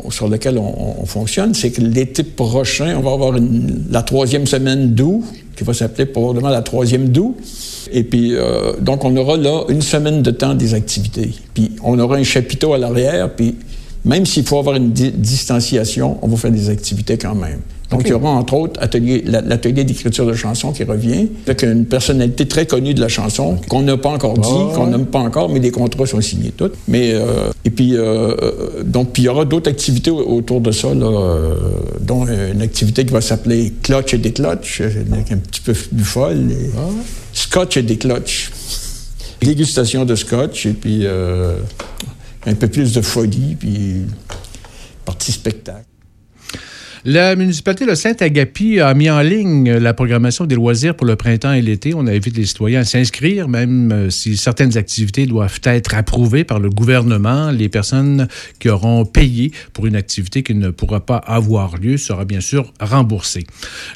[0.09, 3.39] sur lequel on, on fonctionne, c'est que l'été prochain, on va avoir
[3.89, 5.23] la troisième semaine d'août,
[5.55, 7.35] qui va s'appeler probablement la troisième d'août.
[7.91, 11.31] Et puis, euh, donc, on aura là une semaine de temps des activités.
[11.53, 13.55] Puis, on aura un chapiteau à l'arrière, puis
[14.03, 17.59] même s'il faut avoir une di- distanciation, on va faire des activités quand même.
[17.91, 21.61] Donc, il y aura entre autres atelier- la- l'atelier d'écriture de chansons qui revient, avec
[21.61, 25.05] une personnalité très connue de la chanson, qu'on n'a pas encore dit, Ah, qu'on nomme
[25.05, 26.71] pas encore, mais les contrats sont signés tous.
[26.87, 30.61] Mais, euh, et puis, euh, euh, donc, puis il y aura d'autres activités au- autour
[30.61, 31.55] de ça, là, euh,
[32.01, 35.73] dont une activité qui va s'appeler Clutch et des Clutch, euh, avec un petit peu
[35.73, 36.51] plus folle.
[36.51, 36.71] et
[37.33, 38.49] Scotch et des Clutch.
[39.41, 41.57] Dégustation de scotch, et puis euh,
[42.47, 43.97] un peu plus de folie, puis
[45.05, 45.85] partie spectacle.
[47.07, 51.53] La municipalité de Saint-Agapi a mis en ligne la programmation des loisirs pour le printemps
[51.53, 51.93] et l'été.
[51.93, 56.59] On invite les citoyens à s'inscrire, même euh, si certaines activités doivent être approuvées par
[56.59, 57.51] le gouvernement.
[57.51, 62.25] Les personnes qui auront payé pour une activité qui ne pourra pas avoir lieu sera
[62.25, 63.45] bien sûr remboursée.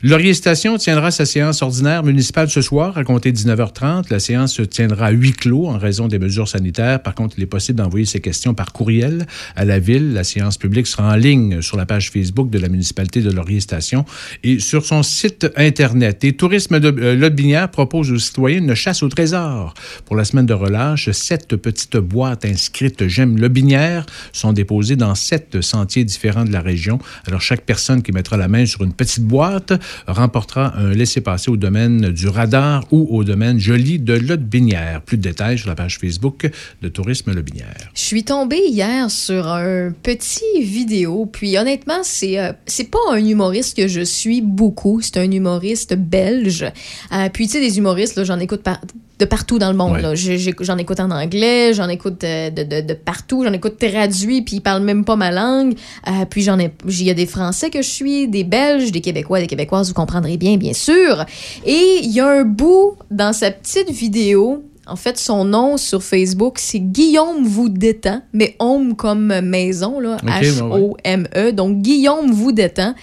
[0.03, 4.11] Laurier Station tiendra sa séance ordinaire municipale ce soir à compter 19h30.
[4.11, 7.01] La séance se tiendra à huis clos en raison des mesures sanitaires.
[7.01, 10.13] Par contre, il est possible d'envoyer ces questions par courriel à la ville.
[10.13, 13.61] La séance publique sera en ligne sur la page Facebook de la municipalité de Laurier
[13.61, 14.05] Station
[14.43, 16.23] et sur son site Internet.
[16.23, 19.73] Et Tourisme de euh, propose aux citoyens une chasse au trésor.
[20.05, 25.61] Pour la semaine de relâche, sept petites boîtes inscrites J'aime Lotbinière sont déposées dans sept
[25.61, 26.99] sentiers différents de la région.
[27.25, 29.73] Alors, chaque personne qui mettra la main sur une petite boîte
[30.07, 35.01] remportera un laissez-passer au domaine du radar ou au domaine joli de Lotbinière.
[35.01, 36.49] Plus de détails sur la page Facebook
[36.81, 37.89] de Tourisme Lotbinière.
[37.93, 42.53] Je suis tombée hier sur un petit vidéo, puis honnêtement, c'est euh,
[42.89, 46.65] c'est pas un humoriste que je suis beaucoup, c'est un humoriste belge.
[47.13, 48.81] Euh, puis tu sais, des humoristes, là, j'en écoute par-
[49.19, 49.93] de partout dans le monde.
[49.93, 50.01] Ouais.
[50.01, 50.15] là.
[50.15, 54.55] J'en écoute en anglais, j'en écoute euh, de, de- de partout, j'en écoute traduit, puis
[54.57, 55.75] ils parlent même pas ma langue.
[56.07, 59.01] Euh, puis j'en ai, il y a des Français que je suis, des Belges, des
[59.01, 61.25] Québécois, des Québécoises, vous comprendrez bien, bien sûr.
[61.65, 64.63] Et il y a un bout dans sa petite vidéo.
[64.89, 70.17] En fait, son nom sur Facebook, c'est Guillaume vous détend, mais home comme maison, là,
[70.23, 70.41] ouais.
[70.41, 71.51] H-O-M-E.
[71.51, 72.95] Donc, Guillaume vous détend.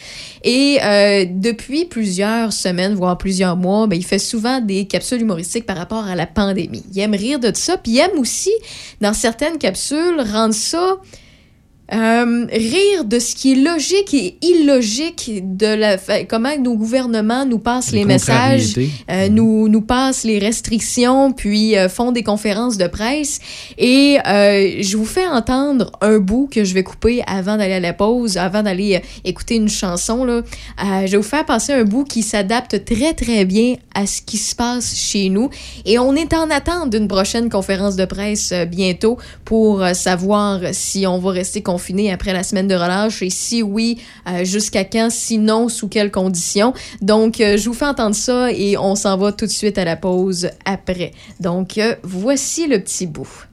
[0.42, 5.66] Et euh, depuis plusieurs semaines, voire plusieurs mois, ben, il fait souvent des capsules humoristiques
[5.66, 6.84] par rapport à la pandémie.
[6.92, 8.52] Il aime rire de ça, puis il aime aussi,
[9.00, 10.98] dans certaines capsules, rendre ça...
[11.92, 15.96] euh, rire de ce qui est logique et illogique de la
[16.28, 18.74] comment nos gouvernements nous passent les, Les messages,
[19.08, 23.38] euh, nous nous passent les restrictions, puis euh, font des conférences de presse.
[23.78, 27.92] Et je vous fais entendre un bout que je vais couper avant d'aller à la
[27.92, 30.24] pause, avant d'aller écouter une chanson.
[30.24, 30.42] Là.
[30.78, 34.38] Je vais vous faire passer un bout qui s'adapte très très bien à ce qui
[34.38, 35.50] se passe chez nous.
[35.84, 41.18] Et on est en attente d'une prochaine conférence de presse bientôt pour savoir si on
[41.18, 41.75] va rester confiné
[42.12, 46.72] après la semaine de relâche et si oui, euh, jusqu'à quand, sinon sous quelles conditions?
[47.00, 49.84] Donc, euh, je vous fais entendre ça et on s'en va tout de suite à
[49.84, 51.12] la pause après.
[51.40, 53.46] Donc, euh, voici le petit bout.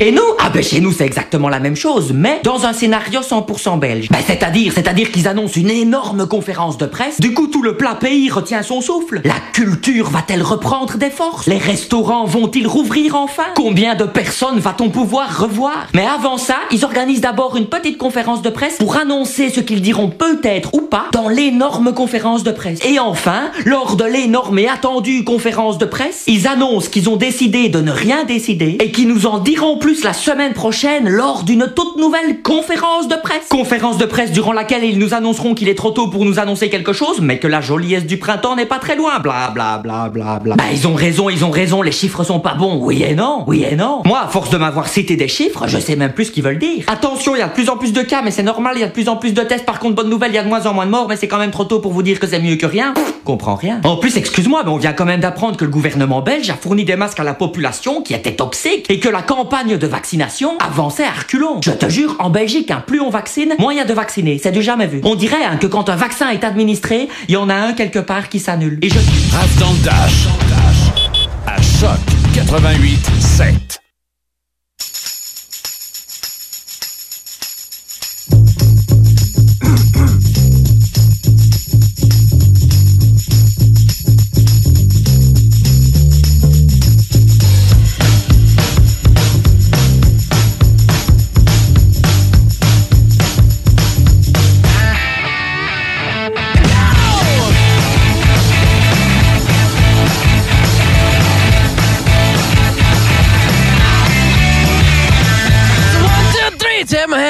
[0.00, 3.20] Et nous Ah ben chez nous c'est exactement la même chose, mais dans un scénario
[3.20, 4.08] 100% belge.
[4.10, 7.20] Ben c'est-à-dire, c'est-à-dire qu'ils annoncent une énorme conférence de presse.
[7.20, 9.20] Du coup tout le plat pays retient son souffle.
[9.24, 11.46] La culture va-t-elle reprendre des forces?
[11.46, 13.44] Les restaurants vont-ils rouvrir enfin?
[13.54, 15.86] Combien de personnes va-t-on pouvoir revoir?
[15.94, 19.80] Mais avant ça, ils organisent d'abord une petite conférence de presse pour annoncer ce qu'ils
[19.80, 22.80] diront peut-être ou pas dans l'énorme conférence de presse.
[22.84, 27.68] Et enfin, lors de l'énorme et attendue conférence de presse, ils annoncent qu'ils ont décidé
[27.68, 31.70] de ne rien décider et qu'ils nous en diront plus la semaine prochaine lors d'une
[31.74, 33.48] toute nouvelle conférence de presse.
[33.50, 36.70] Conférence de presse durant laquelle ils nous annonceront qu'il est trop tôt pour nous annoncer
[36.70, 39.18] quelque chose, mais que la joliesse du printemps n'est pas très loin.
[39.20, 40.56] Bla bla bla bla bla.
[40.56, 42.78] Bah ils ont raison, ils ont raison, les chiffres sont pas bons.
[42.82, 44.02] Oui et non, oui et non.
[44.04, 46.58] Moi, à force de m'avoir cité des chiffres, je sais même plus ce qu'ils veulent
[46.58, 46.84] dire.
[46.86, 48.84] Attention, il y a de plus en plus de cas, mais c'est normal, il y
[48.84, 49.66] a de plus en plus de tests.
[49.66, 51.28] Par contre, bonne nouvelle, il y a de moins en moins de morts, mais c'est
[51.28, 52.92] quand même trop tôt pour vous dire que c'est mieux que rien.
[52.94, 53.80] Pff, comprends rien.
[53.84, 56.84] En plus, excuse-moi, mais on vient quand même d'apprendre que le gouvernement belge a fourni
[56.84, 61.04] des masques à la population qui étaient toxiques et que la campagne de vaccination avançait
[61.04, 61.60] à reculons.
[61.62, 64.40] Je te jure, en Belgique, hein, plus on vaccine, moins de vaccinés.
[64.42, 65.00] C'est du jamais vu.
[65.04, 67.98] On dirait hein, que quand un vaccin est administré, il y en a un quelque
[67.98, 68.78] part qui s'annule.
[68.82, 68.98] Et je
[69.32, 70.26] Raph dans le Dash.
[71.46, 71.98] À Choc
[72.34, 73.83] 88 7.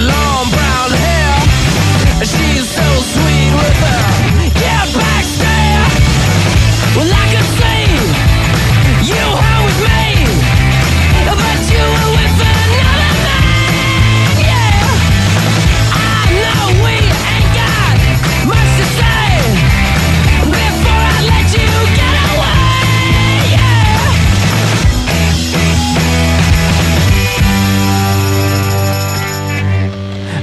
[0.00, 0.39] Long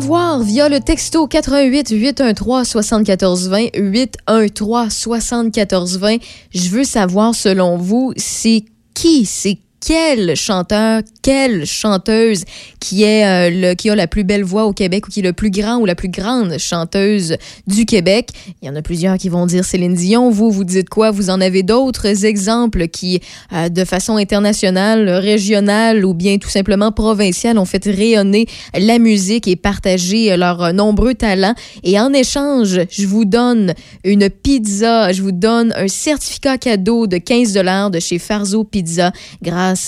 [0.00, 6.16] Via le texto 88 813 7420 813 7420.
[6.54, 12.44] Je veux savoir selon vous, c'est qui, c'est quel chanteur, quelle chanteuse
[12.80, 15.24] qui est euh, le, qui a la plus belle voix au Québec ou qui est
[15.24, 18.28] le plus grand ou la plus grande chanteuse du Québec?
[18.60, 20.30] Il y en a plusieurs qui vont dire Céline Dion.
[20.30, 21.10] Vous, vous dites quoi?
[21.10, 23.20] Vous en avez d'autres exemples qui,
[23.52, 28.46] euh, de façon internationale, régionale ou bien tout simplement provinciale, ont fait rayonner
[28.78, 31.54] la musique et partager leurs nombreux talents?
[31.84, 33.74] Et en échange, je vous donne
[34.04, 39.12] une pizza, je vous donne un certificat cadeau de 15 dollars de chez Farzo Pizza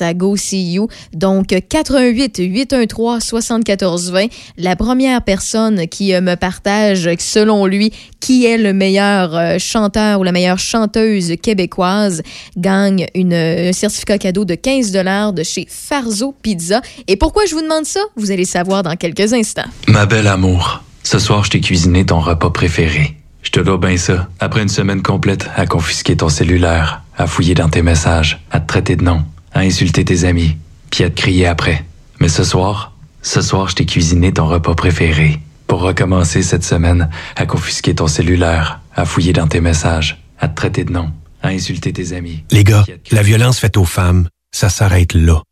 [0.00, 0.88] à Go See You.
[1.12, 4.26] Donc, 88 813 7420.
[4.58, 10.20] La première personne qui euh, me partage, selon lui, qui est le meilleur euh, chanteur
[10.20, 12.22] ou la meilleure chanteuse québécoise
[12.56, 16.80] gagne une, euh, un certificat cadeau de 15 dollars de chez Farzo Pizza.
[17.08, 18.00] Et pourquoi je vous demande ça?
[18.16, 19.62] Vous allez savoir dans quelques instants.
[19.88, 23.16] Ma belle amour, ce soir, je t'ai cuisiné ton repas préféré.
[23.42, 24.28] Je te dois bien ça.
[24.38, 28.66] Après une semaine complète à confisquer ton cellulaire, à fouiller dans tes messages, à te
[28.66, 29.24] traiter de nom,
[29.54, 30.56] à insulter tes amis,
[30.90, 31.84] puis à te crier après.
[32.20, 35.40] Mais ce soir, ce soir, je t'ai cuisiné ton repas préféré.
[35.66, 40.54] Pour recommencer cette semaine à confisquer ton cellulaire, à fouiller dans tes messages, à te
[40.54, 41.10] traiter de nom,
[41.42, 42.44] à insulter tes amis.
[42.50, 45.42] Les gars, la violence faite aux femmes, ça s'arrête là.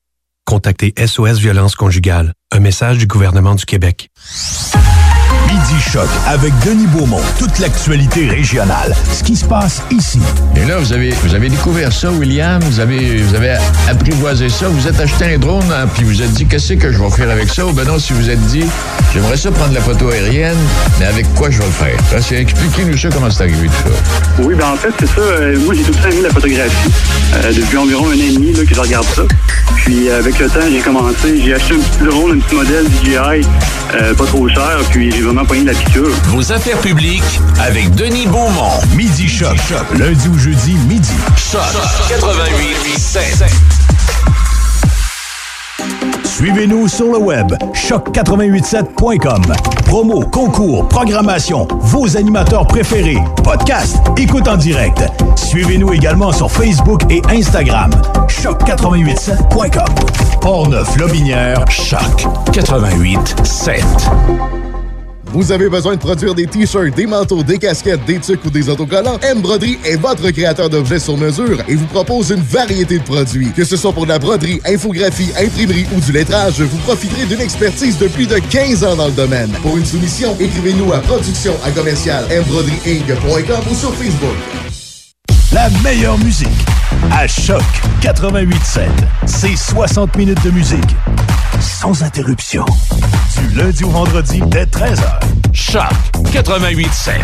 [0.44, 4.08] Contactez SOS Violence Conjugale, un message du gouvernement du Québec.
[5.80, 7.20] Choc avec Denis Beaumont.
[7.38, 8.94] Toute l'actualité régionale.
[9.12, 10.20] Ce qui se passe ici.
[10.56, 12.60] Et là, vous avez, vous avez découvert ça, William.
[12.62, 13.56] Vous avez, vous avez
[13.88, 14.68] apprivoisé ça.
[14.68, 17.30] Vous êtes acheté un drone, hein, puis vous êtes dit, qu'est-ce que je vais faire
[17.30, 17.66] avec ça?
[17.66, 18.64] Ou ben non, si vous êtes dit,
[19.12, 20.56] J'aimerais ça prendre la photo aérienne,
[21.00, 21.96] mais avec quoi je vais le faire?
[22.12, 24.42] Là, c'est expliquez-nous ça, comment c'est arrivé tout ça.
[24.42, 25.20] Oui, ben en fait, c'est ça.
[25.20, 26.90] Euh, moi, j'ai tout le temps aimé la photographie.
[27.34, 29.22] Euh, depuis environ un an et demi là, que je regarde ça.
[29.74, 31.40] Puis euh, avec le temps, j'ai commencé.
[31.42, 33.46] J'ai acheté un petit drone, un petit modèle DJI,
[33.94, 34.78] euh, pas trop cher.
[34.90, 35.64] Puis j'ai vraiment pogné
[36.24, 38.72] Vos affaires publiques avec Denis Beaumont.
[38.96, 39.56] Midi Choc.
[39.96, 41.12] Lundi ou jeudi, midi.
[41.36, 41.60] Choc
[42.08, 43.44] 88 7.
[46.24, 49.42] Suivez-nous sur le web choc887.com.
[49.86, 55.00] Promo, concours, programmation, vos animateurs préférés, podcast, écoute en direct.
[55.36, 57.92] Suivez-nous également sur Facebook et Instagram.
[58.26, 59.84] choc887.com.
[60.40, 63.84] Portneuf Lobinière, Choc 88.7.
[65.32, 68.68] Vous avez besoin de produire des t-shirts, des manteaux, des casquettes, des tucs ou des
[68.68, 69.18] autocollants?
[69.22, 73.52] M Broderie est votre créateur d'objets sur mesure et vous propose une variété de produits.
[73.52, 77.40] Que ce soit pour de la broderie, infographie, imprimerie ou du lettrage, vous profiterez d'une
[77.40, 79.50] expertise de plus de 15 ans dans le domaine.
[79.62, 84.36] Pour une soumission, écrivez-nous à production à commercial ou sur Facebook.
[85.52, 86.48] La meilleure musique
[87.12, 87.62] à Choc
[88.02, 88.88] 88.7.
[89.26, 90.96] C'est 60 minutes de musique
[91.60, 92.64] sans interruption.
[93.38, 95.20] Du lundi au vendredi dès 13h.
[95.52, 95.82] Choc
[96.32, 97.20] 88.7.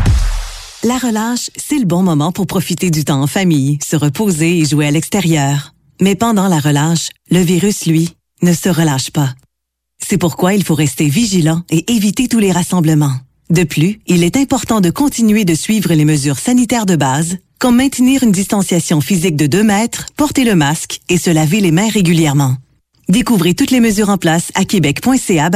[0.85, 4.65] La relâche, c'est le bon moment pour profiter du temps en famille, se reposer et
[4.65, 5.75] jouer à l'extérieur.
[6.01, 8.11] Mais pendant la relâche, le virus, lui,
[8.43, 9.35] ne se relâche pas.
[9.99, 13.17] C'est pourquoi il faut rester vigilant et éviter tous les rassemblements.
[13.51, 17.77] De plus, il est important de continuer de suivre les mesures sanitaires de base, comme
[17.77, 21.89] maintenir une distanciation physique de 2 mètres, porter le masque et se laver les mains
[21.89, 22.57] régulièrement.
[23.09, 25.49] Découvrez toutes les mesures en place à québec.ca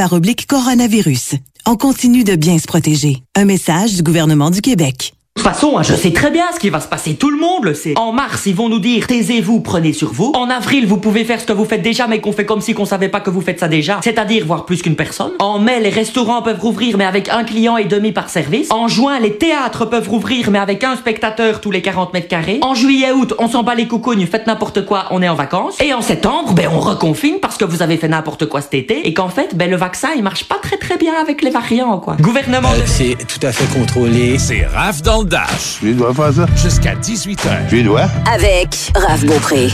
[0.47, 1.35] coronavirus.
[1.65, 3.23] On continue de bien se protéger.
[3.35, 5.13] Un message du gouvernement du Québec.
[5.41, 7.15] De toute façon, hein, je sais très bien ce qui va se passer.
[7.15, 7.95] Tout le monde le sait.
[7.97, 10.31] En mars, ils vont nous dire taisez-vous, prenez sur vous.
[10.35, 12.75] En avril, vous pouvez faire ce que vous faites déjà, mais qu'on fait comme si
[12.75, 14.01] qu'on savait pas que vous faites ça déjà.
[14.03, 15.31] C'est-à-dire voir plus qu'une personne.
[15.39, 18.71] En mai, les restaurants peuvent rouvrir, mais avec un client et demi par service.
[18.71, 22.59] En juin, les théâtres peuvent rouvrir, mais avec un spectateur tous les 40 mètres carrés.
[22.61, 25.81] En juillet, août, on s'en bat les coucougnes, faites n'importe quoi, on est en vacances.
[25.81, 29.07] Et en septembre, ben on reconfine parce que vous avez fait n'importe quoi cet été
[29.07, 31.97] et qu'en fait, ben le vaccin, il marche pas très très bien avec les variants,
[31.97, 32.15] quoi.
[32.21, 32.69] Gouvernement.
[32.75, 34.37] Euh, c'est tout à fait contrôlé.
[34.37, 35.77] C'est Raph dans le Dash.
[35.79, 36.45] Tu dois faire ça?
[36.61, 37.69] Jusqu'à 18h.
[37.69, 38.05] Tu dois?
[38.33, 39.69] Avec Raph Beaupré.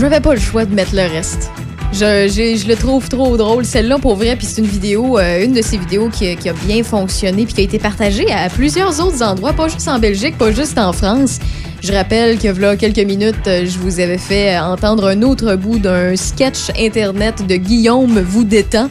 [0.00, 1.50] J'avais pas le choix de mettre le reste.
[1.92, 4.34] Je, j'ai- je le trouve trop drôle, celle-là, pour vrai.
[4.36, 7.44] Puis c'est une vidéo, euh, une de ces vidéos qui, a- qui a bien fonctionné
[7.44, 10.78] puis qui a été partagée à plusieurs autres endroits, pas juste en Belgique, pas juste
[10.78, 11.38] en France.
[11.82, 15.78] Je rappelle que, là, quelques minutes, euh, je vous avais fait entendre un autre bout
[15.78, 18.88] d'un sketch Internet de Guillaume Voudétan, euh,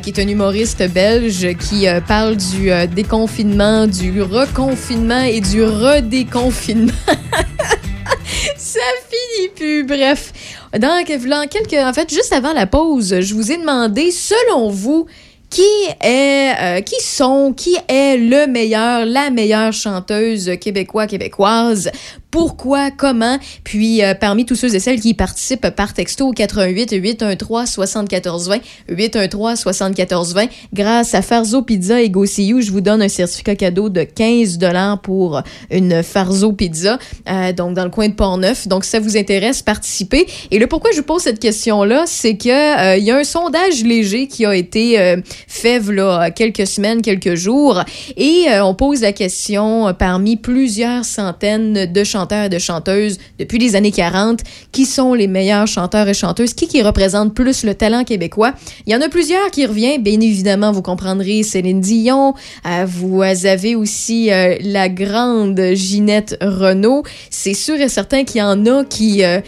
[0.00, 5.62] qui est un humoriste belge qui euh, parle du euh, déconfinement, du reconfinement et du
[5.62, 6.92] redéconfinement.
[8.56, 9.84] Ça finit plus.
[9.84, 10.32] Bref,
[10.78, 15.06] dans, quelques, en fait, juste avant la pause, je vous ai demandé, selon vous,
[15.50, 15.62] qui
[16.00, 21.90] est, euh, qui sont, qui est le meilleur, la meilleure chanteuse québécois québécoise
[22.34, 26.96] pourquoi, comment, puis euh, parmi tous ceux et celles qui participent par texto au 88
[27.00, 28.58] 813 7420
[28.88, 34.02] 813 7420 grâce à Farzo Pizza et GoCU, je vous donne un certificat cadeau de
[34.02, 38.66] 15 dollars pour une Farzo Pizza euh, donc dans le coin de Port-Neuf.
[38.66, 40.26] Donc si ça vous intéresse, participez.
[40.50, 43.16] Et le pourquoi je vous pose cette question là, c'est que euh, il y a
[43.16, 47.80] un sondage léger qui a été fait là quelques semaines, quelques jours
[48.16, 53.76] et on pose la question parmi plusieurs centaines de chanteurs et de chanteuses depuis les
[53.76, 54.40] années 40,
[54.72, 58.52] qui sont les meilleurs chanteurs et chanteuses, qui qui représente plus le talent québécois.
[58.86, 62.34] Il y en a plusieurs qui reviennent, bien évidemment, vous comprendrez Céline Dion,
[62.66, 67.02] euh, vous avez aussi euh, la grande Ginette Renault.
[67.30, 69.40] C'est sûr et certain qu'il y en a qui euh,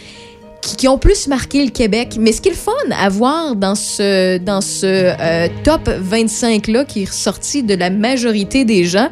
[0.61, 2.17] qui, qui ont plus marqué le Québec.
[2.19, 6.85] Mais ce qui est le fun à voir dans ce, dans ce euh, top 25-là
[6.85, 9.09] qui est ressorti de la majorité des gens,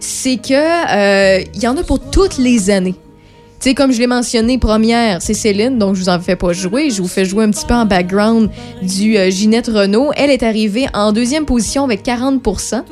[0.00, 2.94] c'est que euh, il y en a pour toutes les années.
[3.64, 6.52] Tu sais, comme je l'ai mentionné, première, c'est Céline, donc je vous en fais pas
[6.52, 6.90] jouer.
[6.90, 8.50] Je vous fais jouer un petit peu en background
[8.82, 10.10] du euh, Ginette Renault.
[10.16, 12.82] Elle est arrivée en deuxième position avec 40%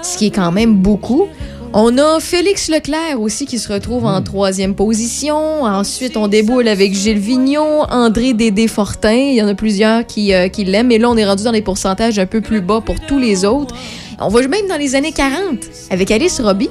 [0.00, 1.26] ce qui est quand même beaucoup.
[1.74, 5.64] On a Félix Leclerc aussi qui se retrouve en troisième position.
[5.64, 9.12] Ensuite, on déboule avec Gilles Vignon, André Dédé Fortin.
[9.12, 10.86] Il y en a plusieurs qui, euh, qui l'aiment.
[10.86, 13.44] Mais là, on est rendu dans les pourcentages un peu plus bas pour tous les
[13.44, 13.74] autres.
[14.18, 15.58] On va même dans les années 40
[15.90, 16.70] avec Alice Robbie.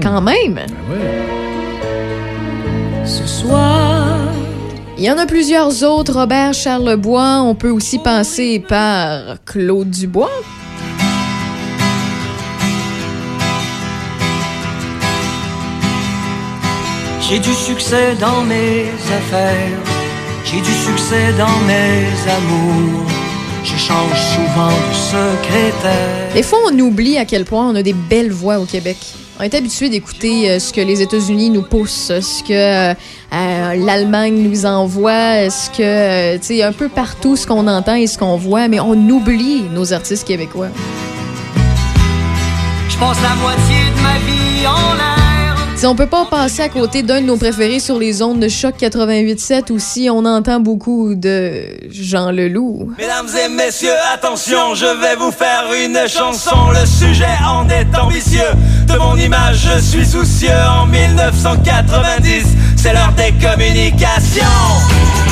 [0.00, 0.58] Quand même.
[3.12, 4.16] Ce soir.
[4.96, 6.14] Il y en a plusieurs autres.
[6.14, 7.42] Robert Charlebois.
[7.42, 10.30] On peut aussi passer par Claude Dubois.
[17.20, 18.86] J'ai du succès dans mes
[19.18, 19.78] affaires,
[20.44, 23.10] j'ai du succès dans mes amours.
[23.62, 26.34] J'ai change souvent de secrétaire.
[26.34, 28.98] Des fois, on oublie à quel point on a des belles voix au Québec.
[29.42, 32.94] On est habitué d'écouter euh, ce que les États-Unis nous poussent, ce que euh,
[33.32, 38.06] euh, l'Allemagne nous envoie, ce que, tu sais, un peu partout ce qu'on entend et
[38.06, 40.68] ce qu'on voit, mais on oublie nos artistes québécois.
[42.88, 45.11] Je passe la moitié de ma vie en
[45.82, 48.46] Si on peut pas passer à côté d'un de nos préférés sur les ondes de
[48.46, 52.92] choc 88.7 aussi, on entend beaucoup de Jean Leloup.
[52.96, 56.70] Mesdames et messieurs, attention, je vais vous faire une chanson.
[56.70, 58.52] Le sujet en est ambitieux.
[58.86, 60.50] De mon image, je suis soucieux.
[60.80, 62.44] En 1990,
[62.76, 65.31] c'est l'heure des communications.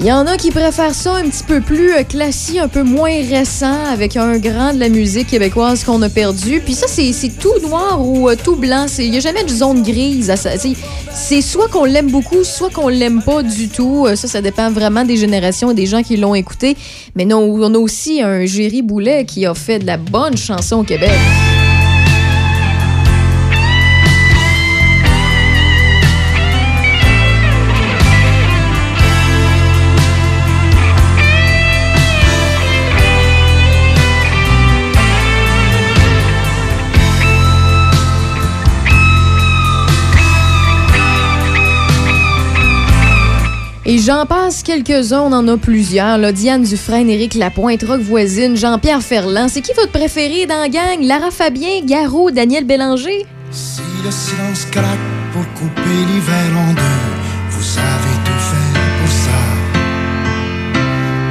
[0.00, 2.84] Il y en a qui préfèrent ça un petit peu plus euh, classique, un peu
[2.84, 6.60] moins récent, avec un grand de la musique québécoise qu'on a perdu.
[6.64, 8.86] Puis ça, c'est tout noir ou euh, tout blanc.
[8.98, 10.32] Il n'y a jamais de zone grise.
[11.12, 14.06] c'est soit qu'on l'aime beaucoup, soit qu'on l'aime pas du tout.
[14.06, 16.76] Euh, Ça, ça dépend vraiment des générations et des gens qui l'ont écouté.
[17.16, 20.76] Mais non, on a aussi un Géry Boulet qui a fait de la bonne chanson
[20.76, 21.10] au Québec.
[44.08, 46.16] J'en passe quelques-uns, on en a plusieurs.
[46.16, 46.32] Là.
[46.32, 49.48] Diane Dufresne, Éric Lapointe, Rock Voisine, Jean-Pierre Ferland.
[49.50, 51.02] C'est qui votre préféré dans la gang?
[51.02, 53.26] Lara Fabien, Garou, Daniel Bélanger?
[53.50, 54.86] Si le silence craque
[55.34, 56.80] pour couper l'hiver en deux,
[57.50, 59.40] vous avez tout fait pour ça.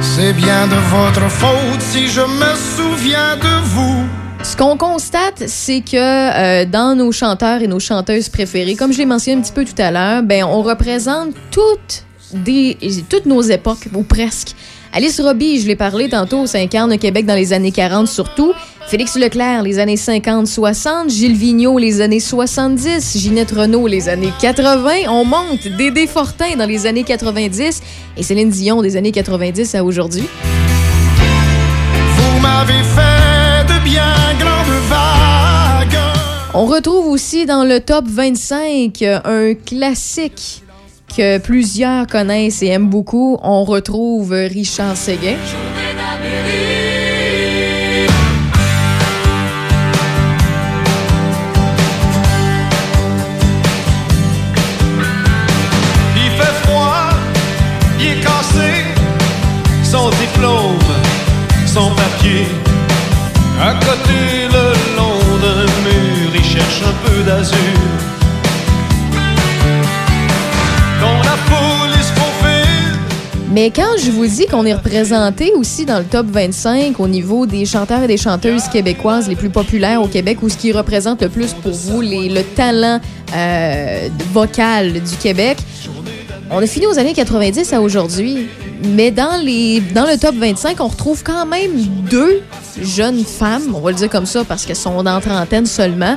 [0.00, 4.06] C'est bien de votre faute si je me souviens de vous.
[4.44, 8.98] Ce qu'on constate, c'est que euh, dans nos chanteurs et nos chanteuses préférées, comme je
[8.98, 12.76] l'ai mentionné un petit peu tout à l'heure, ben on représente toutes des
[13.08, 14.54] toutes nos époques ou presque.
[14.92, 18.54] Alice Robbie, je l'ai parlé tantôt, s'incarne au Québec dans les années 40 surtout.
[18.88, 21.10] Félix Leclerc, les années 50-60.
[21.10, 23.18] Gilles Vigneault, les années 70.
[23.18, 25.10] Ginette Renault, les années 80.
[25.10, 27.82] On monte Dédé Fortin dans les années 90.
[28.16, 30.24] Et Céline Dion, des années 90 à aujourd'hui.
[32.16, 35.98] Vous m'avez fait de bien grandes vagues.
[36.54, 40.62] On retrouve aussi dans le top 25 euh, un classique
[41.14, 43.38] que plusieurs connaissent et aiment beaucoup.
[43.42, 45.36] On retrouve Richard Séguin.
[73.58, 77.44] Mais quand je vous dis qu'on est représenté aussi dans le top 25 au niveau
[77.44, 81.22] des chanteurs et des chanteuses québécoises les plus populaires au Québec ou ce qui représente
[81.22, 83.00] le plus pour vous les- le talent
[83.34, 85.58] euh, vocal du Québec,
[86.52, 88.46] on a fini aux années 90 à aujourd'hui.
[88.94, 91.72] Mais dans, les, dans le top 25, on retrouve quand même
[92.08, 92.42] deux
[92.80, 96.16] jeunes femmes, on va le dire comme ça parce qu'elles sont dans trentaine seulement,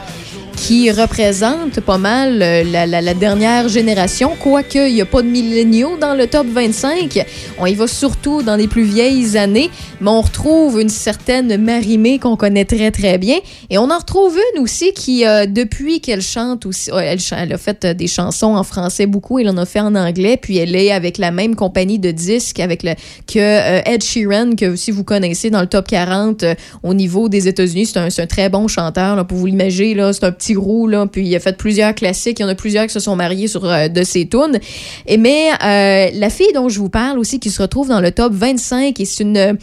[0.62, 5.98] qui représentent pas mal euh, la, dernière génération, quoique il n'y a pas de milléniaux
[6.00, 7.26] dans le top 25.
[7.58, 12.20] On y va surtout dans les plus vieilles années, mais on retrouve une certaine Marimée
[12.20, 13.38] qu'on connaît très très bien.
[13.72, 17.58] Et on en retrouve une aussi qui, euh, depuis qu'elle chante aussi, ouais, elle, a
[17.58, 20.76] fait euh, des chansons en français beaucoup, elle en a fait en anglais, puis elle
[20.76, 25.04] est avec la même compagnie de disques avec que euh, Ed Sheeran, que si vous
[25.04, 29.16] connaissez dans le top 40 euh, au niveau des États-Unis, c'est un, très bon chanteur,
[29.16, 32.40] là, pour vous l'imaginer, c'est un petit roux, là, puis il a fait plusieurs classiques,
[32.40, 34.60] il y en a plusieurs qui se sont mariés sur euh, de ses tunes.
[35.08, 38.12] Et mais euh, la fille dont je vous parle aussi, qui se retrouve dans le
[38.12, 39.58] top 25, et c'est une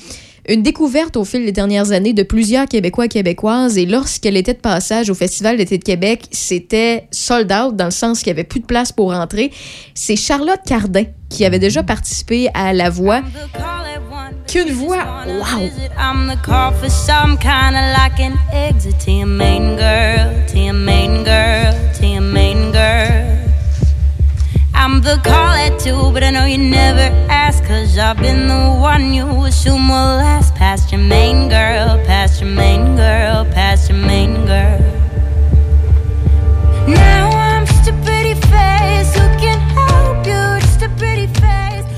[0.48, 3.76] une découverte au fil des dernières années de plusieurs Québécois et Québécoises.
[3.76, 7.90] Et lorsqu'elle était de passage au Festival d'été de Québec, c'était sold out dans le
[7.90, 9.52] sens qu'il n'y avait plus de place pour rentrer.
[9.94, 13.20] C'est Charlotte Cardin qui avait déjà participé à La Voix.
[14.46, 15.68] Qu'une voix, wow!
[24.80, 28.78] I'm the call at two, but I know you never ask, cause I've been the
[28.80, 33.98] one you assume will last past your main girl, past your main girl, past your
[33.98, 34.78] main girl.
[36.86, 37.17] Now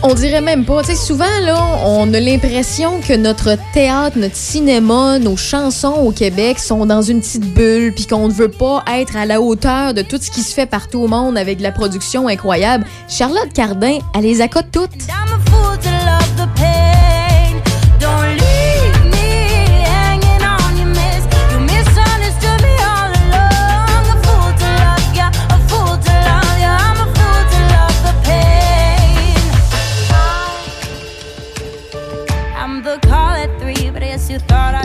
[0.02, 0.82] On dirait même pas.
[0.82, 6.10] Tu sais, souvent, là, on a l'impression que notre théâtre, notre cinéma, nos chansons au
[6.10, 9.92] Québec sont dans une petite bulle, puis qu'on ne veut pas être à la hauteur
[9.92, 12.86] de tout ce qui se fait partout au monde avec de la production incroyable.
[13.08, 14.90] Charlotte Cardin, elle les accote toutes.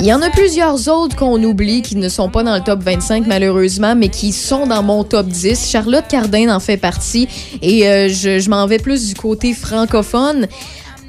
[0.06, 2.84] Il y en a plusieurs autres qu'on oublie qui ne sont pas dans le top
[2.84, 5.68] 25 malheureusement, mais qui sont dans mon top 10.
[5.68, 7.28] Charlotte Cardin en fait partie
[7.64, 10.48] et euh, je, je m'en vais plus du côté francophone.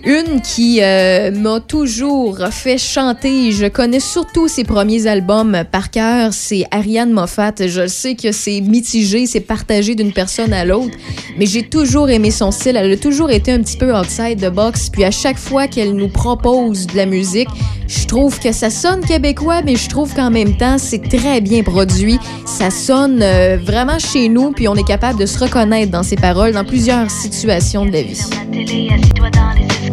[0.05, 6.33] Une qui euh, m'a toujours fait chanter, je connais surtout ses premiers albums par cœur,
[6.33, 7.55] c'est Ariane Moffat.
[7.67, 10.97] Je sais que c'est mitigé, c'est partagé d'une personne à l'autre,
[11.39, 12.77] mais j'ai toujours aimé son style.
[12.77, 14.91] Elle a toujours été un petit peu outside the box.
[14.91, 17.49] Puis à chaque fois qu'elle nous propose de la musique,
[17.89, 21.63] je trouve que ça sonne québécois, mais je trouve qu'en même temps, c'est très bien
[21.63, 22.19] produit.
[22.45, 26.17] Ça sonne euh, vraiment chez nous, puis on est capable de se reconnaître dans ses
[26.17, 28.23] paroles dans plusieurs situations de la vie.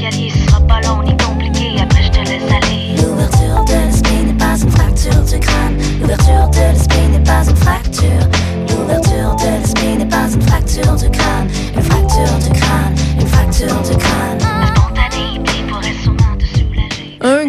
[0.04, 1.23] chiarissima, ballonica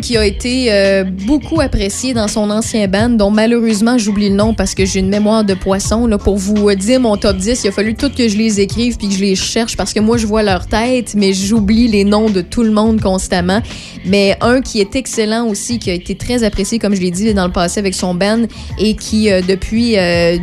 [0.05, 4.53] qui a été euh, beaucoup apprécié dans son ancien band, dont malheureusement j'oublie le nom
[4.53, 6.07] parce que j'ai une mémoire de poisson.
[6.07, 8.61] Là, pour vous euh, dire mon top 10, il a fallu tout que je les
[8.61, 11.89] écrive puis que je les cherche parce que moi je vois leur tête, mais j'oublie
[11.89, 13.63] les noms de tout le monde constamment.
[14.05, 17.33] Mais un qui est excellent aussi, qui a été très apprécié, comme je l'ai dit
[17.33, 18.43] dans le passé avec son band,
[18.79, 19.95] et qui euh, depuis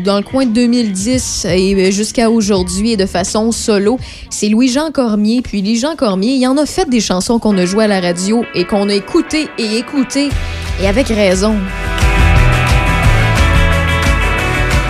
[0.03, 3.99] dans le coin de 2010 et jusqu'à aujourd'hui est de façon solo,
[4.31, 5.43] c'est Louis-Jean Cormier.
[5.43, 8.43] Puis Louis-Jean Cormier, il en a fait des chansons qu'on a jouées à la radio
[8.55, 10.29] et qu'on a écoutées et écoutées,
[10.81, 11.55] et avec raison.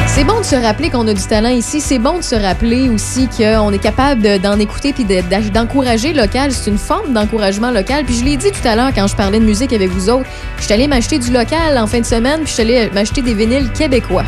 [0.07, 1.79] C'est bon de se rappeler qu'on a du talent ici.
[1.79, 6.51] C'est bon de se rappeler aussi qu'on est capable de- d'en écouter puis d'encourager local.
[6.51, 8.03] C'est une forme d'encouragement local.
[8.03, 10.25] Puis je l'ai dit tout à l'heure quand je parlais de musique avec vous autres.
[10.57, 13.21] Je suis allée m'acheter du local en fin de semaine puis je suis allée m'acheter
[13.21, 14.25] des vinyles québécois.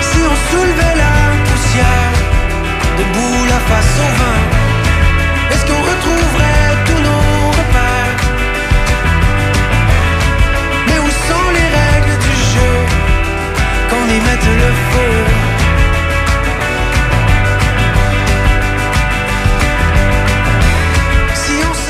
[0.00, 2.12] Si on soulevait la poussière,
[2.98, 4.35] debout la face au vent,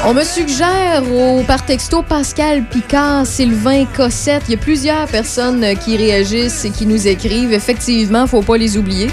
[0.06, 4.44] on me suggère au, par texto Pascal Picard, Sylvain Cossette.
[4.46, 7.52] Il y a plusieurs personnes qui réagissent et qui nous écrivent.
[7.52, 9.08] Effectivement, faut pas les oublier.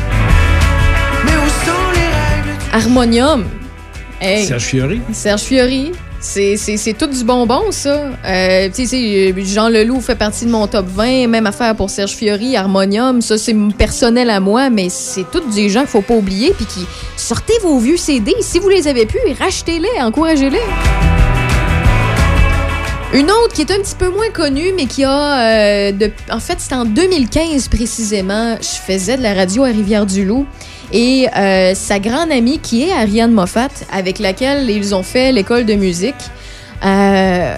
[1.25, 3.45] Mais où sont les règles Harmonium.
[4.21, 4.45] Hey.
[4.45, 5.01] Serge Fiori.
[5.11, 5.91] Serge Fiori.
[6.26, 8.11] C'est, c'est, c'est tout du bonbon, ça.
[8.26, 11.28] Euh, tu sais, c'est- Jean Leloup fait partie de mon top 20.
[11.28, 13.21] Même affaire pour Serge Fiori, Harmonium.
[13.21, 16.53] Ça, c'est personnel à moi, mais c'est tous des gens qu'il faut pas oublier.
[16.55, 16.86] Puis qui
[17.17, 18.34] sortez vos vieux CD.
[18.39, 20.61] Si vous les avez plus, rachetez-les, encouragez-les.
[23.13, 25.39] Une autre qui est un petit peu moins connue, mais qui a.
[25.91, 25.91] euh,
[26.32, 28.55] en fait, c'était en 2015 précisément.
[28.61, 30.45] Je faisais de la radio à Rivière-du-Loup.
[30.93, 35.65] Et euh, sa grande amie, qui est Ariane Moffat, avec laquelle ils ont fait l'école
[35.65, 36.13] de musique.
[36.85, 37.55] euh,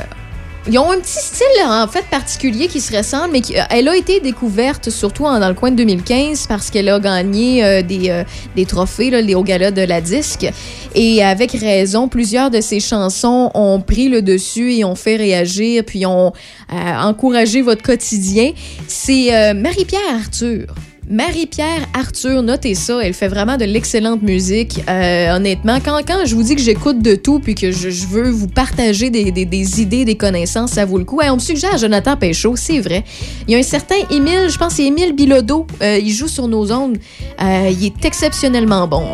[0.67, 3.95] ils ont un petit style en fait particulier qui se ressemble, mais euh, elle a
[3.95, 8.23] été découverte surtout dans le coin de 2015 parce qu'elle a gagné des,
[8.55, 10.47] des trophées là, les- au gala de la disque.
[10.95, 15.83] Et avec raison, plusieurs de ses chansons ont pris le dessus et ont fait réagir,
[15.85, 16.31] puis ont
[16.71, 18.51] encouragé votre quotidien.
[18.87, 20.65] C'est Marie-Pierre Arthur.
[21.09, 24.81] Marie-Pierre Arthur, notez ça, elle fait vraiment de l'excellente musique.
[24.89, 28.29] Euh, honnêtement, quand, quand je vous dis que j'écoute de tout puis que je, veux
[28.29, 31.19] vous partager des, des- idées, des connaissances, ça vaut le coup.
[31.23, 33.03] On me suggère Jonathan Péchaud, c'est vrai.
[33.47, 36.47] Il y a un certain Émile, je pense c'est Émile Bilodeau, euh, il joue sur
[36.47, 36.97] nos ondes.
[37.41, 39.05] Euh, il est exceptionnellement bon.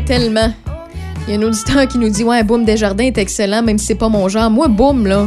[0.00, 0.52] Tellement.
[1.28, 3.86] Il y a un auditeur qui nous dit Ouais, Boom Desjardins est excellent, même si
[3.86, 4.50] c'est pas mon genre.
[4.50, 5.26] Moi, Boom, là,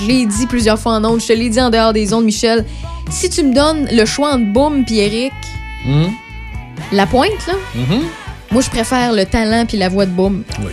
[0.00, 2.24] je l'ai dit plusieurs fois en ondes, je te l'ai dit en dehors des ondes,
[2.24, 2.64] Michel.
[3.10, 5.32] Si tu me donnes le choix entre Boom puis Eric,
[5.86, 6.10] Hum,
[6.92, 8.02] la pointe, là, mhm.
[8.50, 10.42] moi, je préfère le talent puis la voix de Boom.
[10.60, 10.72] Oui.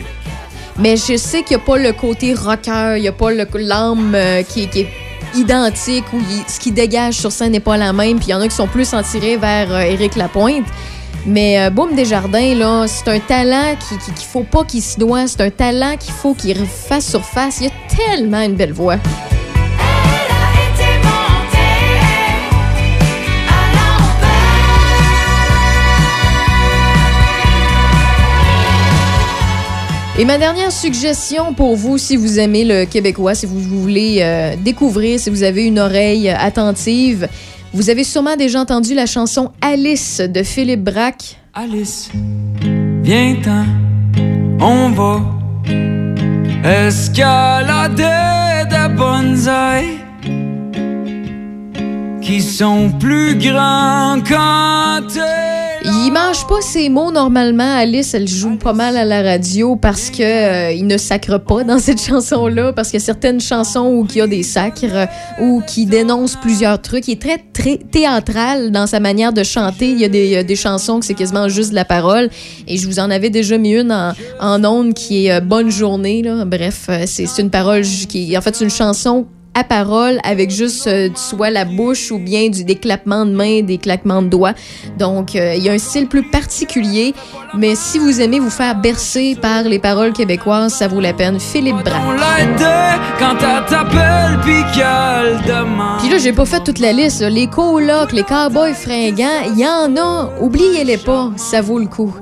[0.78, 4.14] Mais je sais qu'il n'y a pas le côté rocker, il n'y a pas l'âme
[4.14, 4.88] euh, qui, est- qui est
[5.36, 8.18] identique ou ce qui dégage sur scène n'est pas la même.
[8.18, 10.66] Puis il y en a qui sont plus en tirés vers euh, Éric Lapointe.
[11.26, 14.98] Mais euh, Boom Desjardins, là, c'est un talent qui- qui- qu'il faut pas qu'il se
[15.00, 15.28] doit.
[15.28, 17.62] C'est un talent qu'il faut qu'il refasse surface.
[17.62, 18.98] Il a tellement une belle voix.
[30.18, 34.56] Et ma dernière suggestion pour vous, si vous aimez le québécois, si vous voulez euh,
[34.64, 37.28] découvrir, si vous avez une oreille attentive,
[37.76, 41.36] vous avez sûrement déjà entendu la chanson Alice de Philippe Braque.
[41.54, 42.10] Alice,
[43.04, 43.66] viens-t'en,
[44.62, 45.20] on va
[46.88, 50.00] escalader de bonsaïs
[52.22, 55.20] qui sont plus grands quand
[55.88, 57.76] Il mange pas ses mots normalement.
[57.78, 61.64] Alice, elle joue pas mal à la radio parce que euh, il ne sacre pas
[61.64, 65.08] dans cette chanson-là, parce qu'il y a certaines chansons où il y a des sacres
[65.40, 67.08] ou qui dénoncent plusieurs trucs.
[67.08, 69.92] Il est très, très théâtral dans sa manière de chanter.
[69.92, 72.30] Il y a des, des chansons que c'est quasiment juste de la parole.
[72.68, 75.70] Et je vous en avais déjà mis une en, en ondes qui est euh, Bonne
[75.70, 76.24] journée.
[76.24, 76.46] Là.
[76.46, 80.86] Bref, euh, c'est une parole qui, en fait, c'est une chanson à parole avec juste
[80.88, 84.54] euh, soit la bouche ou bien du déclappement de mains, des claquements de doigts.
[85.00, 87.16] Donc, euh, il y a un style plus particulier,
[87.58, 91.40] mais si vous aimez vous faire bercer par les paroles québécoises, ça vaut la peine.
[91.40, 92.06] Philippe On Braque.
[96.00, 97.22] Puis là, j'ai pas fait toute la liste.
[97.22, 97.30] là.
[97.30, 100.32] Les colocs, les cowboys fringants, il y en a.
[100.42, 102.14] Oubliez-les pas, ça vaut le coup.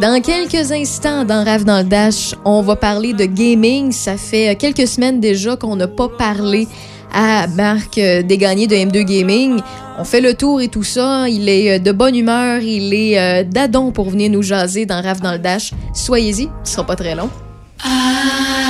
[0.00, 3.92] Dans quelques instants, dans Rave dans le Dash, on va parler de gaming.
[3.92, 6.66] Ça fait euh, quelques semaines déjà qu'on n'a pas parlé
[7.12, 9.60] à Marc Desgagnés de M2 Gaming.
[9.98, 11.28] On fait le tour et tout ça.
[11.28, 12.60] Il est euh, de bonne humeur.
[12.62, 15.72] Il est euh, d'adon pour venir nous jaser dans Rave dans le Dash.
[15.92, 17.28] Soyez-y, ce sera pas très long.
[17.84, 18.69] Now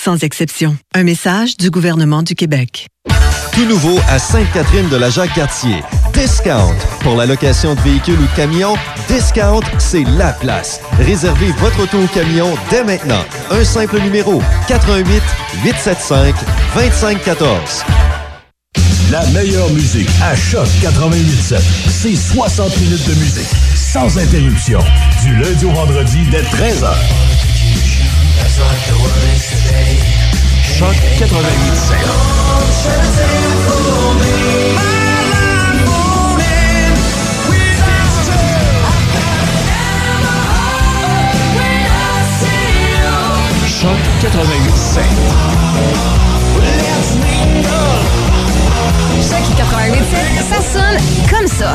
[0.00, 0.78] sans exception.
[0.94, 2.86] Un message du gouvernement du Québec.
[3.52, 5.82] Tout nouveau à Sainte-Catherine de la Jacques-Cartier.
[6.14, 6.74] Discount.
[7.00, 8.76] Pour la location de véhicules ou de camions,
[9.08, 10.80] Discount, c'est la place.
[11.00, 13.22] Réservez votre auto ou camion dès maintenant.
[13.50, 15.22] Un simple numéro 88
[15.64, 16.34] 875
[16.74, 17.84] 2514.
[19.10, 21.60] La meilleure musique à Choc 88.7.
[21.90, 24.80] C'est 60 minutes de musique sans interruption.
[25.22, 27.49] Du lundi au vendredi dès 13h.
[28.50, 28.66] Choc
[31.18, 32.00] 88.7.
[43.66, 45.10] Choc 88.7.
[49.22, 50.18] Choc 88.7,
[50.48, 50.98] ça sonne
[51.30, 51.72] comme ça.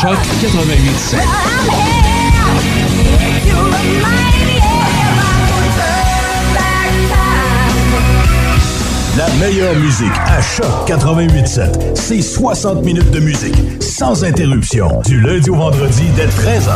[0.00, 1.18] Choc 88.7.
[9.16, 11.96] La meilleure musique à Choc 88.7.
[11.96, 15.00] C'est 60 minutes de musique sans interruption.
[15.04, 16.70] Du lundi au vendredi dès 13h.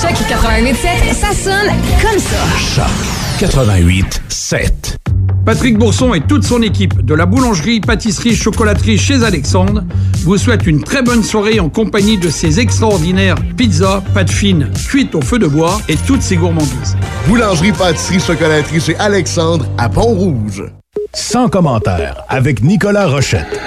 [0.00, 2.36] Choc 88.7, ça sonne comme ça.
[2.58, 5.03] Choc 88.7.
[5.44, 9.84] Patrick Bourson et toute son équipe de la boulangerie, pâtisserie, chocolaterie chez Alexandre
[10.22, 15.14] vous souhaitent une très bonne soirée en compagnie de ces extraordinaires pizzas, pâtes fines, cuites
[15.14, 16.96] au feu de bois et toutes ces gourmandises.
[17.28, 20.64] Boulangerie, pâtisserie, chocolaterie chez Alexandre à Pont-Rouge.
[21.12, 23.60] Sans commentaire avec Nicolas Rochette.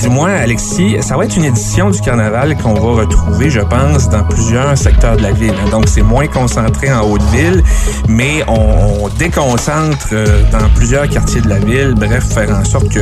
[0.00, 4.24] Dis-moi, Alexis, ça va être une édition du carnaval qu'on va retrouver, je pense, dans
[4.24, 5.52] plusieurs secteurs de la ville.
[5.70, 7.62] Donc, c'est moins concentré en Haute-Ville,
[8.08, 11.94] mais on, on déconcentre euh, dans plusieurs quartiers de la ville.
[11.96, 13.00] Bref, faire en sorte que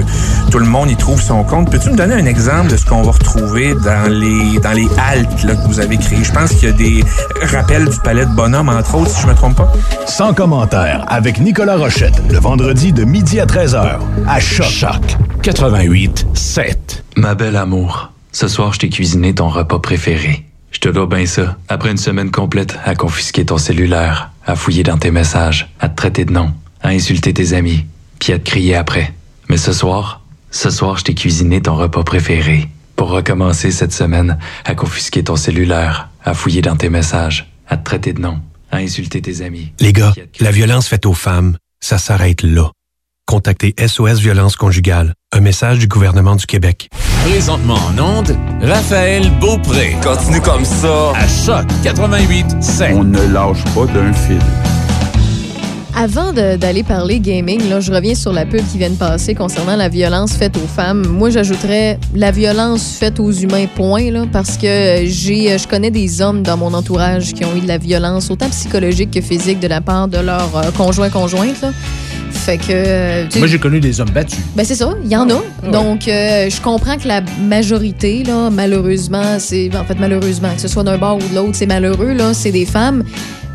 [0.51, 1.71] tout le monde y trouve son compte.
[1.71, 5.45] Peux-tu me donner un exemple de ce qu'on va retrouver dans les dans les haltes
[5.45, 6.25] là, que vous avez créées?
[6.25, 7.05] Je pense qu'il y a des
[7.47, 9.73] rappels du Palais de Bonhomme, entre autres, si je me trompe pas.
[10.07, 14.67] Sans commentaire avec Nicolas Rochette, le vendredi de midi à 13h à Choc.
[14.67, 16.77] Choc 88.7.
[17.17, 20.45] Ma belle amour, ce soir, je t'ai cuisiné ton repas préféré.
[20.73, 21.57] Je te dois bien ça.
[21.71, 25.97] Après une semaine complète à confisquer ton cellulaire, à fouiller dans tes messages, à te
[25.97, 26.53] traiter de nom,
[26.83, 27.87] à insulter tes amis,
[28.19, 29.15] puis à te crier après.
[29.49, 30.21] Mais ce soir,
[30.51, 32.69] ce soir, je t'ai cuisiné ton repas préféré.
[32.95, 37.85] Pour recommencer cette semaine à confisquer ton cellulaire, à fouiller dans tes messages, à te
[37.85, 38.39] traiter de nom,
[38.71, 39.73] à insulter tes amis.
[39.81, 42.71] Les gars, la violence faite aux femmes, ça s'arrête là.
[43.25, 46.89] Contactez SOS Violence Conjugale, un message du gouvernement du Québec.
[47.29, 49.95] Présentement en onde, Raphaël Beaupré.
[50.03, 51.13] Continue comme ça.
[51.15, 52.95] À Choc 88.7.
[52.95, 54.41] On ne lâche pas d'un fil.
[56.01, 59.75] Avant d'aller parler gaming, là, je reviens sur la pub qui vient de passer concernant
[59.75, 61.05] la violence faite aux femmes.
[61.09, 66.23] Moi, j'ajouterais la violence faite aux humains, point, là, parce que j'ai, je connais des
[66.23, 69.67] hommes dans mon entourage qui ont eu de la violence, autant psychologique que physique, de
[69.67, 71.61] la part de leur euh, conjoint, conjointe.
[71.63, 71.73] Là.
[72.31, 72.67] Fait que.
[72.71, 74.39] euh, Moi, j'ai connu des hommes battus.
[74.55, 75.43] ben c'est ça, il y en a.
[75.73, 79.69] Donc, euh, je comprends que la majorité, là, malheureusement, c'est.
[79.77, 82.53] En fait, malheureusement, que ce soit d'un bord ou de l'autre, c'est malheureux, là, c'est
[82.53, 83.03] des femmes.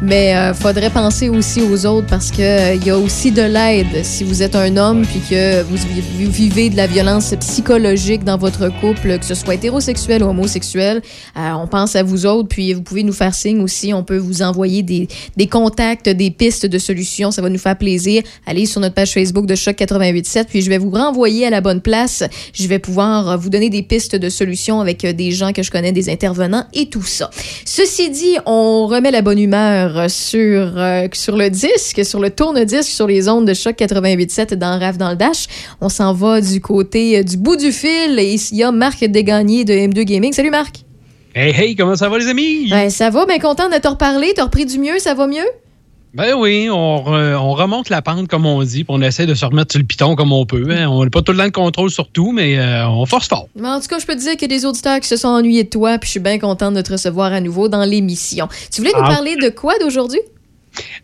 [0.01, 3.41] Mais euh, faudrait penser aussi aux autres parce que euh, il y a aussi de
[3.41, 5.77] l'aide si vous êtes un homme puis que vous
[6.29, 11.01] vivez de la violence psychologique dans votre couple, que ce soit hétérosexuel ou homosexuel.
[11.37, 13.93] Euh, on pense à vous autres, puis vous pouvez nous faire signe aussi.
[13.93, 15.07] On peut vous envoyer des,
[15.37, 17.31] des contacts, des pistes de solutions.
[17.31, 18.23] Ça va nous faire plaisir.
[18.45, 21.61] Allez sur notre page Facebook de Choc 887, puis je vais vous renvoyer à la
[21.61, 22.23] bonne place.
[22.53, 25.63] Je vais pouvoir euh, vous donner des pistes de solutions avec euh, des gens que
[25.63, 27.29] je connais, des intervenants et tout ça.
[27.65, 32.29] Ceci dit, on remet la bonne humeur euh, sur, euh, sur le disque, sur le
[32.29, 35.47] tourne-disque, sur les ondes de Choc 887 dans Rave dans le Dash.
[35.81, 39.03] On s'en va du côté euh, du bout du fil et il y a Marc
[39.03, 40.33] Desgagnés de M2 Gaming.
[40.33, 40.83] Salut Marc!
[41.35, 42.69] Hey, hey, comment ça va, les amis?
[42.69, 44.33] Ben, ça va, bien content de te reparler.
[44.35, 45.47] T'as repris du mieux, ça va mieux?
[46.15, 49.33] Ben oui, on, re- on remonte la pente, comme on dit, puis on essaie de
[49.33, 50.63] se remettre sur le piton comme on peut.
[50.69, 50.87] hein.
[50.87, 53.47] On n'a pas tout le temps le contrôle sur tout, mais euh, on force fort.
[53.55, 55.15] Mais en tout cas, je peux te dire qu'il y a des auditeurs qui se
[55.17, 57.83] sont ennuyés de toi, puis je suis bien contente de te recevoir à nouveau dans
[57.83, 58.47] l'émission.
[58.71, 59.09] Tu voulais nous Ah.
[59.09, 60.19] parler de quoi d'aujourd'hui?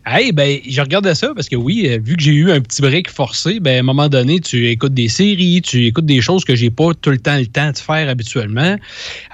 [0.06, 2.82] Hey, ben, je regardais ça parce que oui, euh, vu que j'ai eu un petit
[2.82, 6.44] break forcé, ben, à un moment donné, tu écoutes des séries, tu écoutes des choses
[6.44, 8.76] que j'ai pas tout le temps le temps de faire habituellement.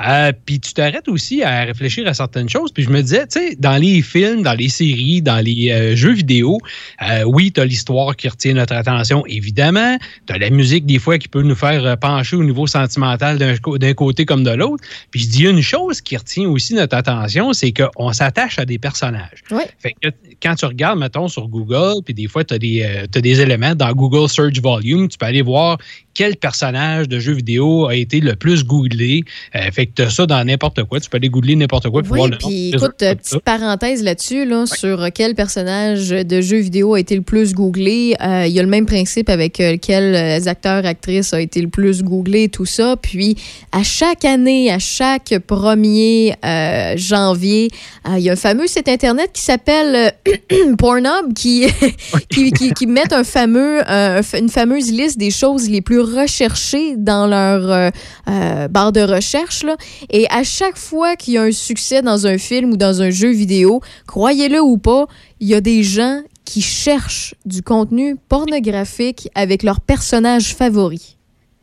[0.06, 2.72] Euh, puis tu t'arrêtes aussi à réfléchir à certaines choses.
[2.72, 5.96] Puis je me disais, tu sais, dans les films, dans les séries, dans les euh,
[5.96, 6.58] jeux vidéo,
[7.02, 9.96] euh, oui, tu as l'histoire qui retient notre attention, évidemment.
[10.26, 13.94] Tu as la musique, des fois, qui peut nous faire pencher au niveau sentimental d'un
[13.94, 14.84] côté comme de l'autre.
[15.10, 18.78] Puis je dis une chose qui retient aussi notre attention, c'est qu'on s'attache à des
[18.78, 19.42] personnages.
[19.78, 20.08] Fait que
[20.42, 24.28] quand tu regardes, mettons, sur Google, puis des fois, tu as, des éléments dans Google
[24.28, 25.78] Search Volume, tu peux aller voir
[26.16, 29.22] quel personnage de jeu vidéo a été le plus googlé.
[29.54, 30.98] Euh, fait que tu as ça dans n'importe quoi.
[30.98, 32.02] Tu peux aller googler n'importe quoi.
[32.02, 36.40] puis Oui, voir le puis écoute, euh, petite parenthèse là-dessus, là, sur quel personnage de
[36.40, 38.14] jeu vidéo a été le plus googlé.
[38.22, 41.60] Euh, Il y a le même principe avec euh, quel euh, acteur, actrice a été
[41.60, 42.96] le plus googlé, tout ça.
[43.00, 43.36] Puis,
[43.72, 47.68] à chaque année, à chaque 1er euh, janvier,
[48.08, 51.66] euh, il y a un fameux site Internet qui s'appelle euh, Pornhub qui,
[52.30, 55.80] qui, qui, qui met un fameux, euh, un fa- une fameuse liste des choses les
[55.82, 57.90] plus recherchées dans leur euh,
[58.28, 59.62] euh, barre de recherche.
[59.64, 59.76] Là.
[60.10, 63.10] Et à chaque fois qu'il y a un succès dans un film ou dans un
[63.10, 65.06] jeu vidéo, croyez-le ou pas,
[65.40, 71.15] il y a des gens qui cherchent du contenu pornographique avec leurs personnages favoris.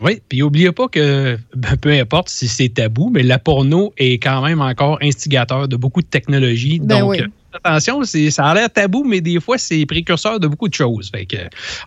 [0.04, 4.16] Oui, puis n'oubliez pas que ben, peu importe si c'est tabou, mais la porno est
[4.22, 6.80] quand même encore instigateur de beaucoup de technologies.
[6.80, 7.22] Ben Donc, oui.
[7.22, 7.28] euh,
[7.64, 11.10] attention, ça a l'air tabou, mais des fois, c'est précurseur de beaucoup de choses.
[11.10, 11.38] Fait que,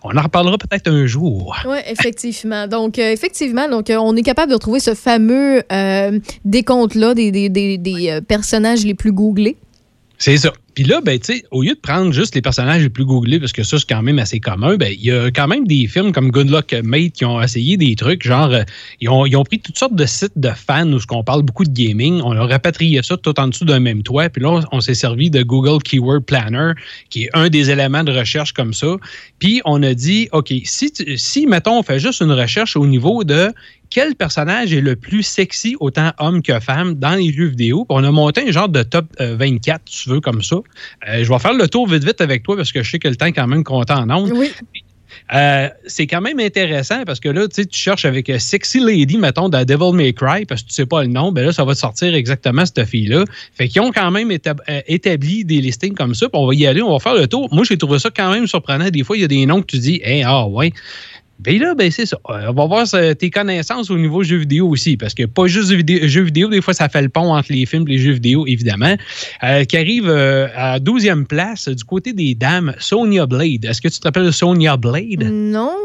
[0.03, 1.55] on en reparlera peut-être un jour.
[1.67, 2.67] Oui, effectivement.
[2.67, 7.31] Donc, euh, effectivement, donc, euh, on est capable de retrouver ce fameux euh, décompte-là des,
[7.31, 9.57] des- des- des, personnages les plus googlés.
[10.17, 10.51] C'est ça.
[10.77, 13.39] Puis là, ben, tu sais, au lieu de prendre juste les personnages les plus googlés,
[13.39, 15.87] parce que ça, c'est quand même assez commun, ben, il y a quand même des
[15.87, 18.61] films comme Good Luck Mate qui ont essayé des trucs, genre, euh,
[19.01, 21.71] ils, ont, ont pris toutes sortes de sites de fans où on parle beaucoup de
[21.71, 24.93] gaming, on a rapatrié ça tout en dessous d'un même toit, puis là, on, s'est
[24.93, 26.73] servi de Google Keyword Planner,
[27.09, 28.97] qui est un des éléments de recherche comme ça.
[29.39, 33.23] Puis on a dit, OK, si, si mettons, on fait juste une recherche au niveau
[33.23, 33.51] de
[33.89, 37.85] quel personnage est le plus sexy, autant homme que femme, dans les jeux vidéo?
[37.85, 40.57] Puis on a monté un genre de top euh, 24, si tu veux, comme ça.
[41.07, 43.07] Euh, je vais faire le tour vite vite avec toi parce que je sais que
[43.07, 44.31] le temps est quand même compté en ondes.
[44.35, 44.51] Oui.
[45.33, 48.79] Euh, c'est quand même intéressant parce que là, tu sais, tu cherches avec euh, Sexy
[48.79, 51.51] Lady, mettons, dans Devil May Cry, parce que tu sais pas le nom, ben là,
[51.51, 53.25] ça va te sortir exactement cette fille-là.
[53.53, 56.53] Fait qu'ils ont quand même étab- euh, établi des listings comme ça, puis on va
[56.53, 57.49] y aller, on va faire le tour.
[57.51, 58.89] Moi, j'ai trouvé ça quand même surprenant.
[58.89, 60.71] Des fois, il y a des noms que tu dis, hey, ah ouais.
[61.39, 62.17] Ben là, ben c'est ça.
[62.29, 65.45] Euh, On va voir euh, tes connaissances au niveau jeux vidéo aussi, parce que pas
[65.47, 67.97] juste vidéo- jeux vidéo, des fois, ça fait le pont entre les films et les
[67.99, 68.95] jeux vidéo, évidemment.
[69.43, 73.65] Euh, qui arrive euh, à 12e place du côté des dames, Sonia Blade.
[73.65, 75.23] Est-ce que tu te rappelles de Sonia Blade?
[75.31, 75.75] Non.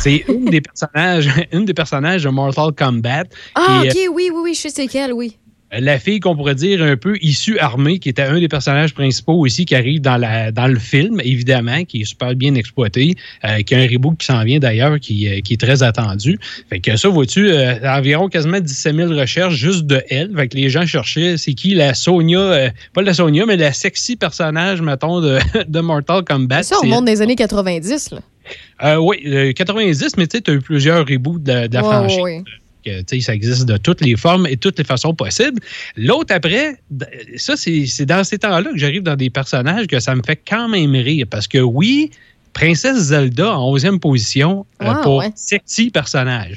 [0.00, 3.24] C'est une des personnages, une des personnages de Mortal Kombat.
[3.54, 5.36] Ah, OK, oui, oui, oui, je sais c'est quelle, oui.
[5.70, 9.34] La fille qu'on pourrait dire un peu issue armée, qui était un des personnages principaux
[9.34, 13.60] aussi, qui arrive dans, la, dans le film, évidemment, qui est super bien exploité, euh,
[13.62, 16.38] qui a un reboot qui s'en vient d'ailleurs, qui, euh, qui est très attendu.
[16.70, 20.34] Fait que ça, vois-tu, euh, environ quasiment 17 000 recherches juste de elle.
[20.34, 24.16] Fait que les gens cherchaient, c'est qui la Sonia, pas la Sonia, mais la sexy
[24.16, 25.38] personnage, mettons, de,
[25.68, 26.62] de Mortal Kombat.
[26.62, 29.00] Ça, on monte des années 90, là.
[29.00, 31.88] oui, euh, 90, mais tu sais, tu as eu plusieurs reboots de, de la Ouais,
[31.88, 32.16] franchise.
[32.18, 32.44] ouais, ouais.
[32.84, 35.60] Que, ça existe de toutes les formes et toutes les façons possibles.
[35.96, 36.76] L'autre après,
[37.36, 40.68] ça, c'est dans ces temps-là que j'arrive dans des personnages que ça me fait quand
[40.68, 41.26] même rire.
[41.28, 42.10] Parce que oui,
[42.52, 45.32] Princesse Zelda en 11e position euh, Wow, pour ouais.
[45.34, 46.54] sexy personnage.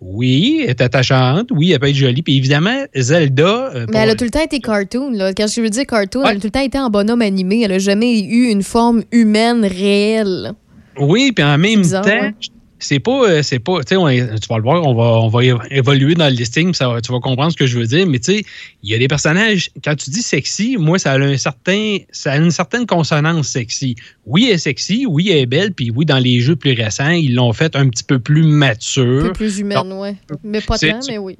[0.00, 2.20] Oui, elle est attachante, oui, elle peut être jolie.
[2.22, 3.70] Puis évidemment, Zelda.
[3.74, 5.10] euh, Mais elle a tout le temps été cartoon.
[5.12, 5.32] Là.
[5.32, 7.62] Quand je veux dire cartoon, elle a tout le temps été en bonhomme animé.
[7.62, 10.52] Elle a jamais eu une forme humaine réelle.
[10.98, 12.34] Oui, puis en même bizarre, temps, ouais.
[12.78, 15.40] C'est pas, euh, c'est pas, tu sais, tu vas le voir, on va, on va
[15.42, 18.18] évo- évoluer dans le listing, ça tu vas comprendre ce que je veux dire, mais
[18.18, 18.44] tu sais,
[18.82, 22.32] il y a des personnages, quand tu dis sexy, moi, ça a un certain, ça
[22.32, 23.96] a une certaine consonance sexy.
[24.26, 27.10] Oui, elle est sexy, oui, elle est belle, puis oui, dans les jeux plus récents,
[27.10, 29.22] ils l'ont fait un petit peu plus Un mature.
[29.28, 30.16] peu plus humaine, ouais.
[30.44, 31.36] Mais pas tant, mais oui.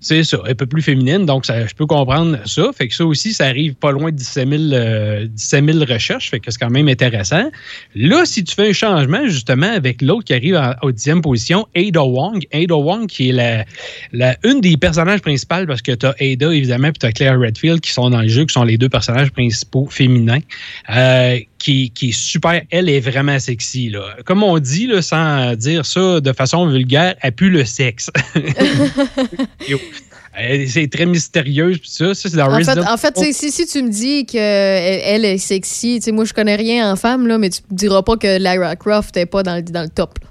[0.00, 2.70] C'est ça, un peu plus féminine, donc ça, je peux comprendre ça.
[2.76, 6.30] Fait que ça aussi, ça arrive pas loin de 17 000, euh, 17 000 recherches,
[6.30, 7.50] fait que c'est quand même intéressant.
[7.94, 12.02] Là, si tu fais un changement, justement, avec l'autre qui arrive en, dixième position, Ada
[12.02, 12.44] Wong.
[12.52, 13.66] Ada Wong, qui est
[14.12, 17.40] la, une des personnages principaux, parce que tu as Ada, évidemment, puis tu as Claire
[17.40, 20.40] Redfield, qui sont dans le jeu, qui sont les deux personnages principaux féminins,
[20.94, 22.62] euh, qui, qui est super.
[22.70, 23.88] Elle est vraiment sexy.
[23.88, 24.16] Là.
[24.24, 28.10] Comme on dit, là, sans dire ça de façon vulgaire, elle pue le sexe.
[30.66, 33.88] C'est très mystérieuse, puis ça, ça c'est En fait, en fait si, si tu me
[33.88, 37.48] dis qu'elle elle est sexy, tu sais, moi, je connais rien en femme, là, mais
[37.48, 40.18] tu me diras pas que Lara Croft n'est pas dans le, dans le top.
[40.20, 40.28] là.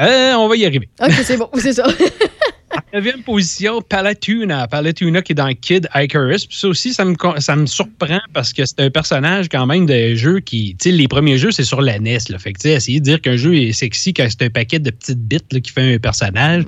[0.00, 0.88] Euh, on va y arriver.
[1.02, 1.84] OK, c'est bon, c'est ça.
[2.94, 4.66] Neuvième position, Palatuna.
[4.68, 6.46] Palatuna qui est dans Kid Icarus.
[6.46, 9.86] Puis ça aussi, ça me, ça me surprend parce que c'est un personnage quand même
[9.86, 10.76] de jeu qui.
[10.78, 12.18] Tu sais, les premiers jeux, c'est sur la NES.
[12.28, 12.38] Là.
[12.38, 15.20] Fait que, essayer de dire qu'un jeu est sexy quand c'est un paquet de petites
[15.20, 16.64] bits là, qui fait un personnage,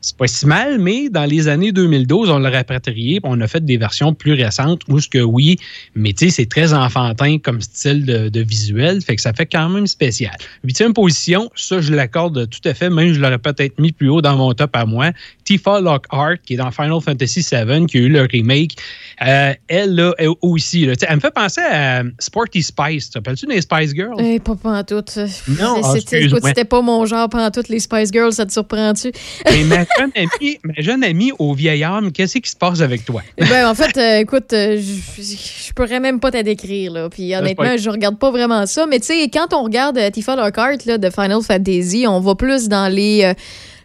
[0.00, 3.64] c'est pas si mal, mais dans les années 2012, on l'a rapatrié, on a fait
[3.64, 5.56] des versions plus récentes où ce que oui,
[5.94, 9.46] mais tu sais, c'est très enfantin comme style de, de visuel, fait que ça fait
[9.46, 10.36] quand même spécial.
[10.64, 14.22] Huitième position, ça, je l'accorde tout à fait, même je l'aurais peut-être mis plus haut
[14.22, 15.10] dans mon top à moi.
[15.46, 18.76] Tifa Lockhart, qui est dans Final Fantasy VII, qui a eu le remake.
[19.24, 23.06] Euh, elle, là, elle aussi, là, elle me fait penser à Sporty Spice.
[23.06, 24.16] Tu te rappelles-tu des Spice Girls?
[24.18, 25.18] Eh, pas pantoute.
[25.58, 29.12] Non, C'était pas mon genre pantoute, les Spice Girls, ça te surprend-tu?
[29.46, 33.04] Mais ma jeune amie, ma jeune amie au vieil âme, qu'est-ce qui se passe avec
[33.04, 33.22] toi?
[33.38, 37.08] Ben, en fait, euh, écoute, euh, je pourrais même pas te décrire, là.
[37.08, 38.86] Puis honnêtement, je regarde pas vraiment ça.
[38.86, 42.34] Mais tu sais, quand on regarde euh, Tifa Lockhart, là, de Final Fantasy, on va
[42.34, 43.32] plus dans les...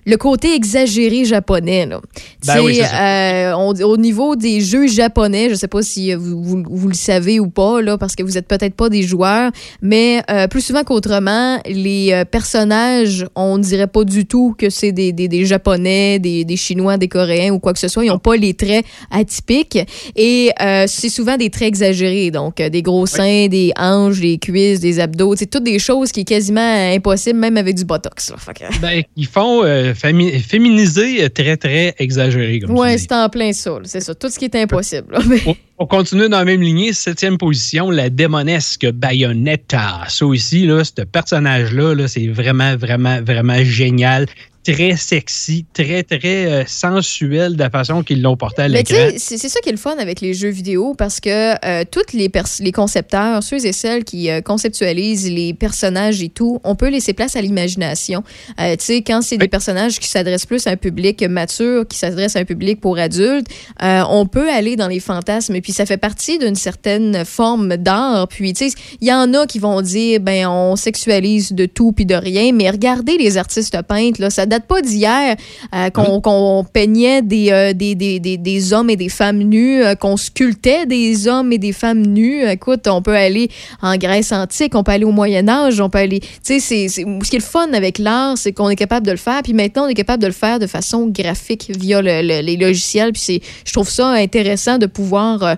[0.05, 1.85] le côté exagéré japonais.
[1.85, 2.01] Là.
[2.47, 6.41] Ben oui, euh, on- au niveau des jeux japonais, je sais pas si euh, vous,
[6.41, 9.51] vous- vous le savez ou pas, là, parce que vous êtes peut-être pas des joueurs,
[9.81, 15.11] mais euh, plus souvent qu'autrement, les personnages, on dirait pas du tout que c'est des,
[15.11, 18.05] des, des Japonais, des, des Chinois, des Coréens ou quoi que ce soit.
[18.05, 19.79] Ils ont pas les traits atypiques
[20.15, 22.31] et euh, c'est souvent des traits exagérés.
[22.31, 25.35] Donc, des gros seins, des hanches, des cuisses, des abdos.
[25.35, 26.61] C'est toutes des choses qui est quasiment
[26.93, 28.31] impossible, même avec du botox.
[28.31, 28.37] là.
[28.37, 29.63] Fait que- Ben, ils font
[29.93, 32.59] féminiser euh, très, très exagéré.
[32.59, 32.99] Dis.
[32.99, 33.79] c'est en plein ça.
[33.83, 34.15] C'est ça.
[34.15, 35.17] Tout ce qui est impossible.
[35.45, 36.93] On, on continue dans la même lignée.
[36.93, 40.05] Septième position, la démonesque Bayonetta.
[40.07, 44.27] Ça aussi, là, ce personnage-là, là, c'est vraiment, vraiment, vraiment génial.
[44.63, 48.93] Très sexy, très, très euh, sensuel de la façon qu'ils l'ont porté à Mais tu
[48.93, 49.17] l'écran.
[49.17, 52.13] sais, c'est ça qui est le fun avec les jeux vidéo parce que euh, tous
[52.13, 52.29] les,
[52.59, 57.13] les concepteurs, ceux et celles qui euh, conceptualisent les personnages et tout, on peut laisser
[57.13, 58.23] place à l'imagination.
[58.59, 61.97] Euh, tu sais, quand c'est des personnages qui s'adressent plus à un public mature, qui
[61.97, 63.47] s'adressent à un public pour adultes,
[63.81, 65.55] euh, on peut aller dans les fantasmes.
[65.55, 68.27] Et puis, ça fait partie d'une certaine forme d'art.
[68.27, 71.93] Puis, tu sais, il y en a qui vont dire, ben, on sexualise de tout
[71.93, 72.51] puis de rien.
[72.53, 75.35] Mais regardez les artistes peintres, là, ça date pas d'hier
[75.73, 79.95] euh, qu'on peignait des, euh, des, des, des, des hommes et des femmes nus, euh,
[79.95, 82.43] qu'on sculptait des hommes et des femmes nus.
[82.47, 83.49] Écoute, on peut aller
[83.81, 86.19] en Grèce antique, on peut aller au Moyen Âge, on peut aller...
[86.19, 89.17] Tu sais, ce qui est le fun avec l'art, c'est qu'on est capable de le
[89.17, 89.41] faire.
[89.43, 92.57] Puis maintenant, on est capable de le faire de façon graphique via le- le- les
[92.57, 93.13] logiciels.
[93.13, 95.57] Puis je trouve ça intéressant de pouvoir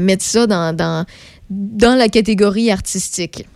[0.00, 1.04] mettre ça dans, dans,
[1.50, 3.46] dans la catégorie artistique.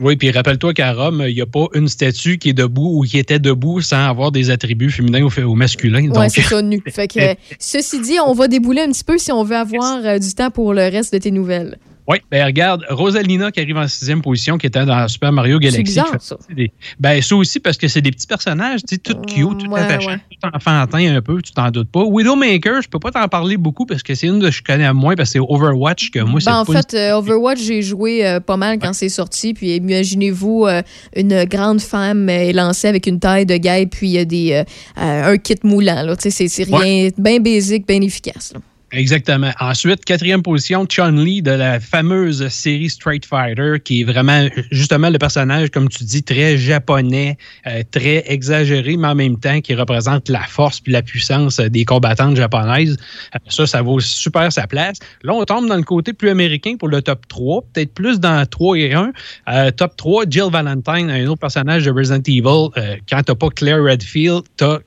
[0.00, 3.02] Oui, puis rappelle-toi qu'à Rome, il n'y a pas une statue qui est debout ou
[3.02, 6.08] qui était debout sans avoir des attributs féminins ou, ou masculins.
[6.08, 6.80] Donc, c'est ça, nu.
[6.88, 10.04] Fait que, euh, ceci dit, on va débouler un petit peu si on veut avoir
[10.04, 11.78] euh, du temps pour le reste de tes nouvelles.
[12.10, 15.82] Oui, ben regarde, Rosalina qui arrive en sixième position, qui était dans Super Mario Galaxy.
[15.82, 16.36] bizarre, ça.
[16.56, 19.70] des- Ben, ça aussi, parce que c'est des petits personnages, tu sais, tout cute, tout
[19.70, 20.18] ouais, attachant, ouais.
[20.40, 22.02] tout enfantin un peu, tu t'en doutes pas.
[22.04, 25.16] Widowmaker, je peux pas t'en parler beaucoup parce que c'est une que je connais moins,
[25.16, 27.82] parce que c'est Overwatch que moi, c'est Ben, en pas une- fait, euh, Overwatch, j'ai
[27.82, 29.52] joué euh, pas mal quand c'est sorti.
[29.52, 30.80] Puis imaginez-vous, euh,
[31.14, 34.64] une grande femme est lancée avec une taille de guêpe, puis il y a des,
[34.96, 36.02] un kit moulant.
[36.04, 36.16] là.
[36.16, 38.52] Tu sais, C'est c'est rien, bien basique, bien efficace.
[38.54, 38.60] là.
[38.90, 39.50] Exactement.
[39.60, 45.18] Ensuite, quatrième position, Chun-Li de la fameuse série Street Fighter, qui est vraiment, justement, le
[45.18, 47.36] personnage, comme tu dis, très japonais,
[47.66, 51.84] euh, très exagéré, mais en même temps, qui représente la force puis la puissance des
[51.84, 52.96] combattantes japonaises.
[53.34, 54.98] Euh, Ça, ça vaut super sa place.
[55.22, 58.46] Là, on tombe dans le côté plus américain pour le top 3, peut-être plus dans
[58.46, 59.12] 3 et 1.
[59.48, 62.70] Euh, top 3, Jill Valentine, un autre personnage de Resident Evil.
[62.78, 64.78] Euh, quand t'as pas Claire Redfield, t'as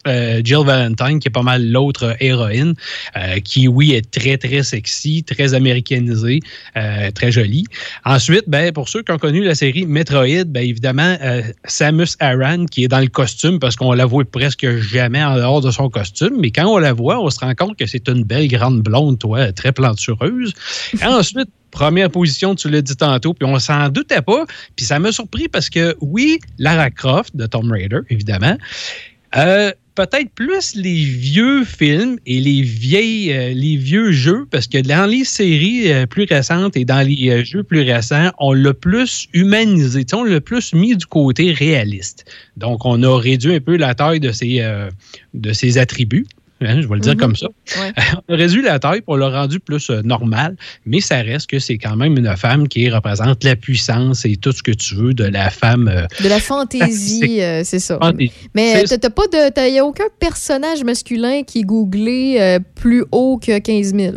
[0.44, 2.74] Jill Valentine, qui est pas mal l'autre héroïne,
[3.44, 6.40] qui, oui, est très, très sexy, très américanisée,
[6.78, 7.66] euh, très jolie.
[8.06, 12.66] Ensuite, ben, pour ceux qui ont connu la série Metroid, ben, évidemment, euh, Samus Aran,
[12.66, 15.90] qui est dans le costume, parce qu'on la voit presque jamais en dehors de son
[15.90, 18.82] costume, mais quand on la voit, on se rend compte que c'est une belle grande
[18.82, 20.54] blonde, toi, très plantureuse.
[21.02, 24.46] Ensuite, Première position, tu l'as dit tantôt, puis on s'en doutait pas.
[24.76, 28.58] Puis ça m'a surpris parce que, oui, Lara Croft de Tomb Raider, évidemment.
[29.38, 34.78] Euh, Peut-être plus les vieux films et les vieilles, euh, les vieux jeux, parce que
[34.78, 38.74] dans les séries euh, plus récentes et dans les euh, jeux plus récents, on l'a
[38.74, 42.24] plus humanisé, on l'a plus mis du côté réaliste.
[42.56, 44.66] Donc, on a réduit un peu la taille de ses,
[45.34, 46.26] de ses attributs.
[46.68, 47.20] Hein, je vais le dire Mhm.
[47.20, 47.48] comme ça.
[47.80, 47.92] Ouais.
[48.28, 50.56] on a réduit la taille pour le rendu plus euh, normal,
[50.86, 54.52] mais ça reste que c'est quand même une femme qui représente la puissance et tout
[54.52, 55.88] ce que tu veux de la femme.
[55.88, 57.98] euh, De la fantaisie, euh, c'est ça.
[58.02, 58.32] fantaisie.
[58.56, 59.68] Mais euh, t'as pas de.
[59.68, 64.16] Il n'y a aucun personnage masculin qui est googlé plus haut que 15 000.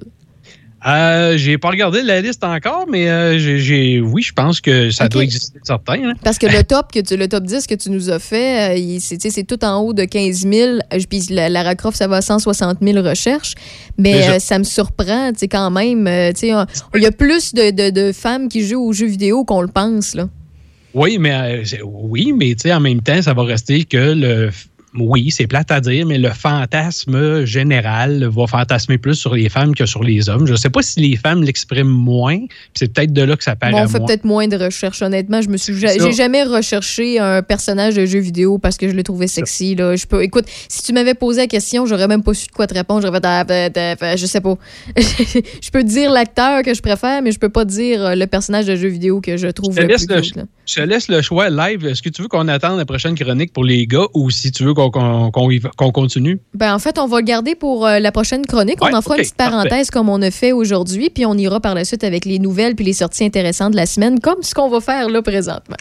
[0.86, 5.04] Euh, j'ai pas regardé la liste encore, mais euh, j'ai- oui, je pense que ça
[5.08, 6.10] doit exister certain.
[6.10, 6.12] hein.
[6.22, 8.98] Parce que le top, que tu, le top 10 que tu nous as fait, euh,
[9.00, 10.52] c'est tout en haut de 15 000.
[10.92, 13.54] euh, Puis la, Lara Croft, ça va à 160 000 recherches.
[13.96, 16.06] Mais euh, ça me surprend, tu sais, quand même.
[16.06, 19.68] Il y a plus de, de- de femmes qui jouent aux jeux vidéo qu'on le
[19.68, 20.28] pense, là.
[20.92, 24.50] Oui, mais oui, mais en même temps, ça va rester que le.
[24.96, 29.74] Oui, c'est plate à dire, mais le fantasme général va fantasmer plus sur les femmes
[29.74, 30.46] que sur les hommes.
[30.46, 33.42] Je ne sais pas si les femmes l'expriment moins, puis c'est peut-être de là que
[33.42, 35.42] ça paraît Bon, on fait peut-être moins de recherches, honnêtement.
[35.42, 39.02] Je me suis j'ai jamais recherché un personnage de jeu vidéo parce que je le
[39.02, 39.74] trouvais sexy.
[39.74, 39.96] Là.
[39.96, 42.66] Je peux, écoute, si tu m'avais posé la question, j'aurais même pas su de quoi
[42.66, 43.02] te répondre.
[43.02, 44.56] J'aurais ah, ben, ben, ben, je sais pas.
[44.96, 48.66] je peux dire l'acteur que je préfère, mais je peux pas dire euh, le personnage
[48.66, 51.50] de jeu vidéo que je trouve Je le plus le, je te laisse le choix
[51.50, 51.86] live.
[51.86, 54.64] Est-ce que tu veux qu'on attende la prochaine chronique pour les gars ou si tu
[54.64, 55.30] veux qu'on qu'on-
[55.92, 56.40] continue?
[56.54, 58.82] Ben, en fait, on va le garder pour euh, la prochaine chronique.
[58.82, 61.60] Ouais, on en fera une petite parenthèse comme on a fait aujourd'hui, puis on ira
[61.60, 64.54] par la suite avec les nouvelles puis les sorties intéressantes de la semaine, comme ce
[64.54, 65.76] qu'on va faire là présentement.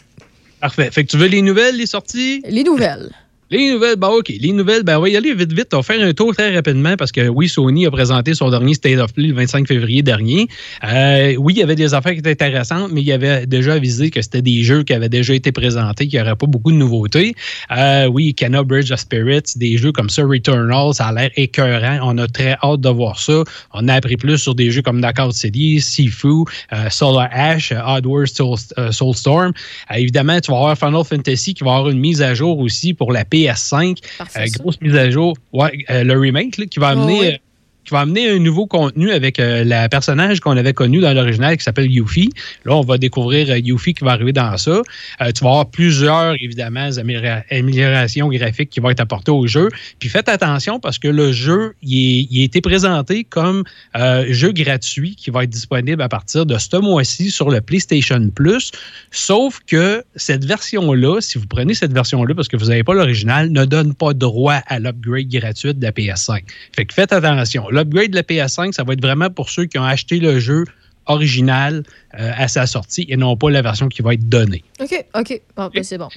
[0.61, 0.89] Parfait.
[0.91, 2.41] Fait que tu veux les nouvelles, les sorties?
[2.47, 3.09] Les nouvelles.
[3.53, 4.34] Les nouvelles, ben OK.
[4.39, 5.75] Les nouvelles, ben on va y aller vite, vite.
[5.75, 8.73] On va faire un tour très rapidement parce que oui, Sony a présenté son dernier
[8.73, 10.47] State of Play le 25 février dernier.
[10.84, 13.73] Euh, oui, il y avait des affaires qui étaient intéressantes, mais il y avait déjà
[13.73, 16.71] avisé que c'était des jeux qui avaient déjà été présentés, qu'il n'y aurait pas beaucoup
[16.71, 17.35] de nouveautés.
[17.69, 21.99] Euh, oui, Cana Bridge of Spirits, des jeux comme ça, Returnal, ça a l'air écœurant.
[22.01, 23.43] On a très hâte de voir ça.
[23.75, 27.77] On a appris plus sur des jeux comme Knockout City, Sifu, euh, Solar Ash, euh,
[27.85, 28.57] Oddworld Soul,
[28.89, 29.53] Soulstorm.
[29.95, 33.11] Évidemment, tu vas avoir Final Fantasy qui va avoir une mise à jour aussi pour
[33.11, 33.98] la PS5.
[34.22, 35.36] Euh, grosse mise à jour.
[35.52, 37.41] Ouais, euh, le remake là, qui va amener.
[37.85, 41.57] Qui va amener un nouveau contenu avec euh, la personnage qu'on avait connu dans l'original
[41.57, 42.30] qui s'appelle Yuffie.
[42.65, 44.81] Là, on va découvrir euh, Yuffie qui va arriver dans ça.
[45.22, 49.69] Euh, tu vas avoir plusieurs, évidemment, améliora- améliorations graphiques qui vont être apportées au jeu.
[49.99, 53.64] Puis faites attention parce que le jeu, il, a été présenté comme
[53.95, 58.30] euh, jeu gratuit qui va être disponible à partir de ce mois-ci sur le PlayStation
[58.30, 58.72] Plus.
[59.11, 63.51] Sauf que cette version-là, si vous prenez cette version-là parce que vous n'avez pas l'original,
[63.51, 66.43] ne donne pas droit à l'upgrade gratuite de la PS5.
[66.76, 67.69] Fait que faites attention.
[67.73, 70.65] L'upgrade de la PS5, ça va être vraiment pour ceux qui ont acheté le jeu
[71.07, 71.83] original
[72.19, 74.63] euh, à sa sortie et non pas la version qui va être donnée.
[74.79, 75.41] OK, OK.
[75.55, 76.09] Bon, ben, c'est bon.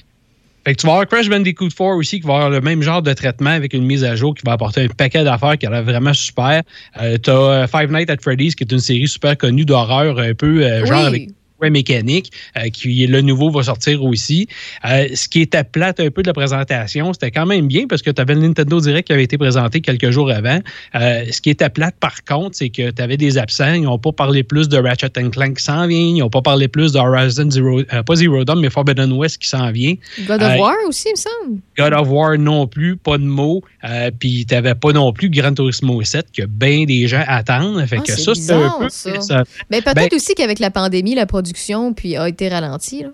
[0.65, 3.01] Fait que tu vas avoir Crash Bandicoot 4 aussi qui va avoir le même genre
[3.01, 5.69] de traitement avec une mise à jour qui va apporter un paquet d'affaires qui a
[5.69, 6.61] l'air vraiment super.
[7.01, 10.33] Euh, tu as Five Nights at Freddy's qui est une série super connue d'horreur un
[10.33, 11.29] peu euh, genre avec
[11.61, 14.47] ouais, mécanique, euh, qui le nouveau va sortir aussi.
[14.85, 18.01] Euh, ce qui était plate un peu de la présentation, c'était quand même bien parce
[18.01, 20.59] que tu avais le Nintendo Direct qui avait été présenté quelques jours avant.
[20.95, 23.73] Euh, ce qui était plate par contre, c'est que tu avais des absents.
[23.73, 25.99] Ils n'ont pas parlé plus de Ratchet Clank qui s'en vient.
[25.99, 29.39] Ils n'ont pas parlé plus de Horizon Zero, euh, pas Zero Dawn, mais Forbidden West
[29.39, 29.95] qui s'en vient.
[30.27, 31.61] God of War aussi, il me semble.
[31.77, 33.63] God of War non plus, pas de mots.
[33.87, 37.85] Euh, Puis tu n'avais pas non plus Gran Turismo 7 que bien des gens attendent.
[37.85, 38.89] Fait Ah, que ça, c'est un peu.
[38.89, 39.21] ça.
[39.21, 43.03] ça- Ben, peut-être Ben- aussi qu'avec la pandémie, la production puis a été ralentie.
[43.03, 43.09] là.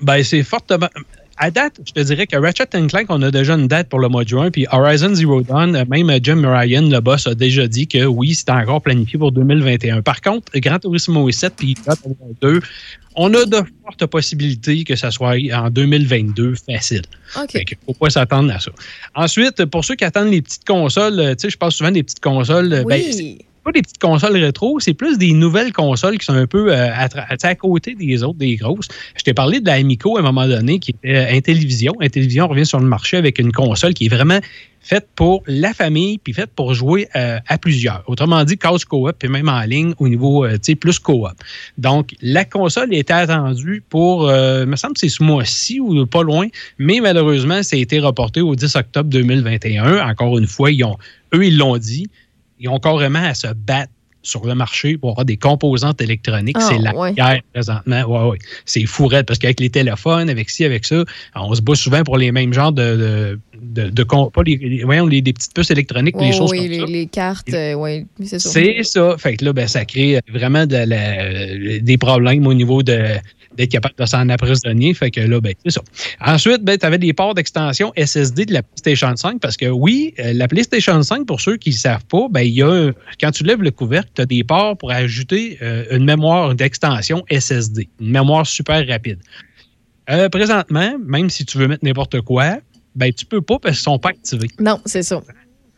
[0.00, 0.88] Ben, c'est fortement.
[1.36, 4.08] À date, je te dirais que Ratchet Clank, on a déjà une date pour le
[4.08, 4.50] mois de juin.
[4.50, 8.34] Puis Horizon Zero Dawn, euh, même Jim Ryan, le boss, a déjà dit que oui,
[8.34, 10.02] c'est encore planifié pour 2021.
[10.02, 11.96] Par contre, Gran Turismo 7 puis War
[12.40, 12.60] 2,
[13.16, 17.02] on a de fortes possibilités que ça soit en 2022 facile.
[17.36, 17.64] OK.
[17.64, 18.70] Que faut pas s'attendre à ça.
[19.16, 22.20] Ensuite, pour ceux qui attendent les petites consoles, tu sais, je parle souvent des petites
[22.20, 22.68] consoles.
[22.68, 23.38] ben, Oui.
[23.64, 26.90] Pas des petites consoles rétro, c'est plus des nouvelles consoles qui sont un peu euh,
[26.94, 28.88] à, côté des autres, des grosses.
[29.16, 31.94] Je t'ai parlé de la Amico à un moment donné qui était euh, Intellivision.
[32.00, 34.40] Intellivision revient sur le marché avec une console qui est vraiment
[34.84, 38.04] faite pour la famille puis faite pour jouer euh, à plusieurs.
[38.06, 41.32] Autrement dit, couch co-op puis même en ligne au niveau, euh, tu sais, plus co-op.
[41.78, 46.22] Donc, la console était attendue pour, euh, me semble que c'est ce mois-ci ou pas
[46.22, 46.46] loin,
[46.78, 50.06] mais malheureusement, ça a été reporté au 10 octobre 2021.
[50.06, 50.96] Encore une fois, ils ont,
[51.34, 52.08] eux, ils l'ont dit,
[52.64, 53.92] ils ont carrément à se battre
[54.22, 56.56] sur le marché pour avoir des composantes électroniques.
[56.58, 57.12] Ah, c'est la ouais.
[57.12, 58.02] guerre présentement.
[58.04, 58.38] Ouais, ouais.
[58.64, 61.04] C'est fourrette parce qu'avec les téléphones, avec ci, avec ça,
[61.34, 63.38] on se bat souvent pour les mêmes genres de.
[63.60, 66.86] de, de, pas les, les- des petites puces électroniques, les choses oui, comme les, ça.
[66.86, 68.48] les cartes, euh, c'est ça.
[68.48, 69.16] C'est ça.
[69.18, 72.98] Fait que là, ben, ça crée vraiment de la- des problèmes au niveau de
[73.56, 74.94] d'être capable de s'en apprisonnier.
[74.94, 75.82] Fait que là, ben, c'est ça.
[76.20, 80.14] Ensuite, ben, tu avais des ports d'extension SSD de la PlayStation 5 parce que oui,
[80.18, 82.90] euh, la PlayStation 5, pour ceux qui ne savent pas, ben, y a,
[83.20, 87.24] quand tu lèves le couvercle, tu as des ports pour ajouter euh, une mémoire d'extension
[87.30, 89.18] SSD, une mémoire super rapide.
[90.10, 92.58] Euh, présentement, même si tu veux mettre n'importe quoi,
[92.94, 94.50] ben, tu peux pas parce qu'ils sont pas activés.
[94.60, 95.22] Non, c'est ça.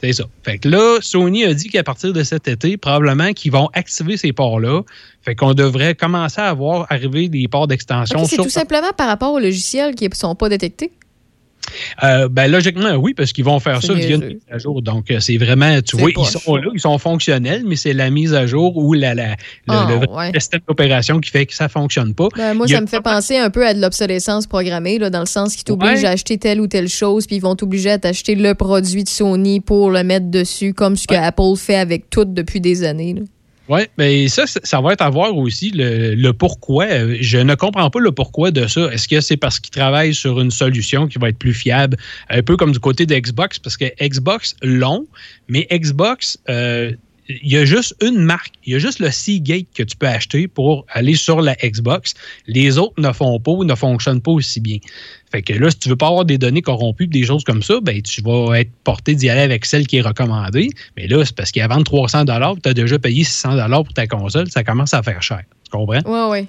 [0.00, 0.24] C'est ça.
[0.42, 4.16] Fait que là, Sony a dit qu'à partir de cet été, probablement qu'ils vont activer
[4.16, 4.82] ces ports-là.
[5.22, 8.44] Fait qu'on devrait commencer à voir arriver des ports d'extension c'est sur.
[8.44, 10.92] tout simplement par rapport aux logiciels qui ne sont pas détectés.
[12.02, 14.82] Euh, ben, logiquement, oui, parce qu'ils vont faire ça via une mise à jour.
[14.82, 18.10] Donc, euh, c'est vraiment, tu vois, ils sont là, ils sont fonctionnels, mais c'est la
[18.10, 19.36] mise à jour ou la, la- le,
[19.68, 22.28] Ah, le système d'opération qui fait que ça fonctionne pas.
[22.36, 25.20] Ben, moi, Il ça me fait penser un peu à de l'obsolescence programmée, là, dans
[25.20, 26.06] le sens qu'ils t'obligent Ouais.
[26.06, 29.08] à acheter telle ou telle chose, puis ils vont t'obliger à t'acheter le produit de
[29.08, 33.14] Sony pour le mettre dessus, comme ce que Apple fait avec tout depuis des années.
[33.14, 33.22] là.
[33.68, 36.86] Oui, mais ça, ça va être à voir aussi le, pourquoi.
[37.20, 38.92] Je ne comprends pas le pourquoi de ça.
[38.92, 41.96] Est-ce que c'est parce qu'ils travaillent sur une solution qui va être plus fiable,
[42.30, 45.06] un peu comme du côté de Xbox, parce que Xbox long,
[45.48, 46.92] mais Xbox, euh,
[47.28, 50.06] il y a juste une marque, il y a juste le Seagate que tu peux
[50.06, 52.14] acheter pour aller sur la Xbox.
[52.46, 54.78] Les autres ne font pas ou ne fonctionnent pas aussi bien.
[55.36, 57.74] Fait que là, si tu veux pas avoir des données corrompues, des choses comme ça,
[57.82, 60.70] ben tu vas être porté d'y aller avec celle qui est recommandée.
[60.96, 64.50] Mais là, c'est parce qu'à vendre 300 tu as déjà payé 600 pour ta console,
[64.50, 65.42] ça commence à faire cher.
[65.64, 66.00] Tu comprends?
[66.06, 66.46] Ouais, ouais.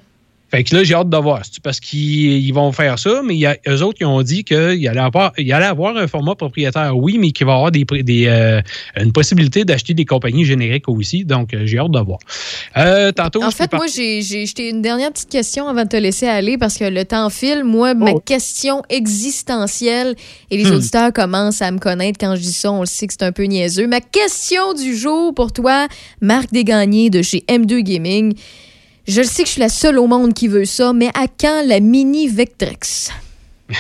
[0.49, 1.41] Fait que là, j'ai hâte de voir.
[1.44, 4.22] C'est parce qu'ils ils vont faire ça, mais il y a, eux autres qui ont
[4.22, 7.56] dit qu'il allait, avoir, il allait avoir un format propriétaire, oui, mais qu'il va y
[7.56, 8.61] avoir des, prix- des, euh,
[8.95, 11.26] une possibilité d'acheter des compagnies génériques aussi.
[11.26, 12.19] Donc, euh, j'ai hâte de voir.
[12.78, 16.57] Euh, tantôt, En fait, moi, j'ai une dernière petite question avant de te laisser aller
[16.57, 17.64] parce que le temps file.
[17.65, 20.15] Moi, ma question existentielle,
[20.49, 20.76] et les Hmm.
[20.76, 23.32] auditeurs commencent à me connaître quand je dis ça, on le sait que c'est un
[23.32, 23.88] peu niaiseux.
[23.88, 25.88] Ma question du jour pour toi,
[26.22, 28.34] Marc Desgagnés de chez M2 Gaming.
[29.08, 31.28] Je le sais que je suis la seule au monde qui veut ça, mais à
[31.28, 33.12] quand la mini Vectrex?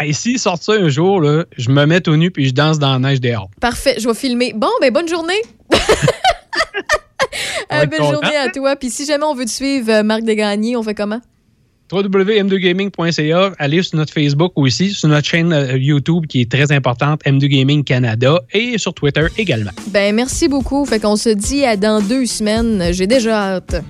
[0.00, 2.78] Hey, S'ils sortent ça un jour, là, je me mets au nu puis je danse
[2.78, 3.50] dans la neige dehors.
[3.60, 4.52] Parfait, je vais filmer.
[4.54, 5.42] Bon, ben bonne journée!
[7.70, 8.12] Euh, belle content.
[8.12, 8.76] journée à toi.
[8.76, 11.20] Puis si jamais on veut te suivre, euh, Marc Desgagnés, on fait comment?
[11.90, 13.52] www.m2gaming.ca.
[13.58, 17.46] Allez sur notre Facebook aussi, sur notre chaîne euh, YouTube qui est très importante, M2
[17.46, 19.70] Gaming Canada, et sur Twitter également.
[19.88, 20.84] Ben merci beaucoup.
[20.84, 22.92] Fait qu'on se dit à dans deux semaines.
[22.92, 23.82] J'ai déjà hâte.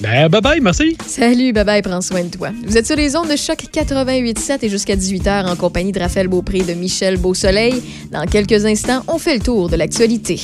[0.00, 0.96] Ben, bye bye, merci.
[1.06, 2.48] Salut, bye bye, prends soin de toi.
[2.64, 6.26] Vous êtes sur les ondes de choc 88.7 et jusqu'à 18h en compagnie de Raphaël
[6.26, 7.82] Beaupré et de Michel Beausoleil.
[8.10, 10.40] Dans quelques instants, on fait le tour de l'actualité.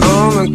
[0.00, 0.46] On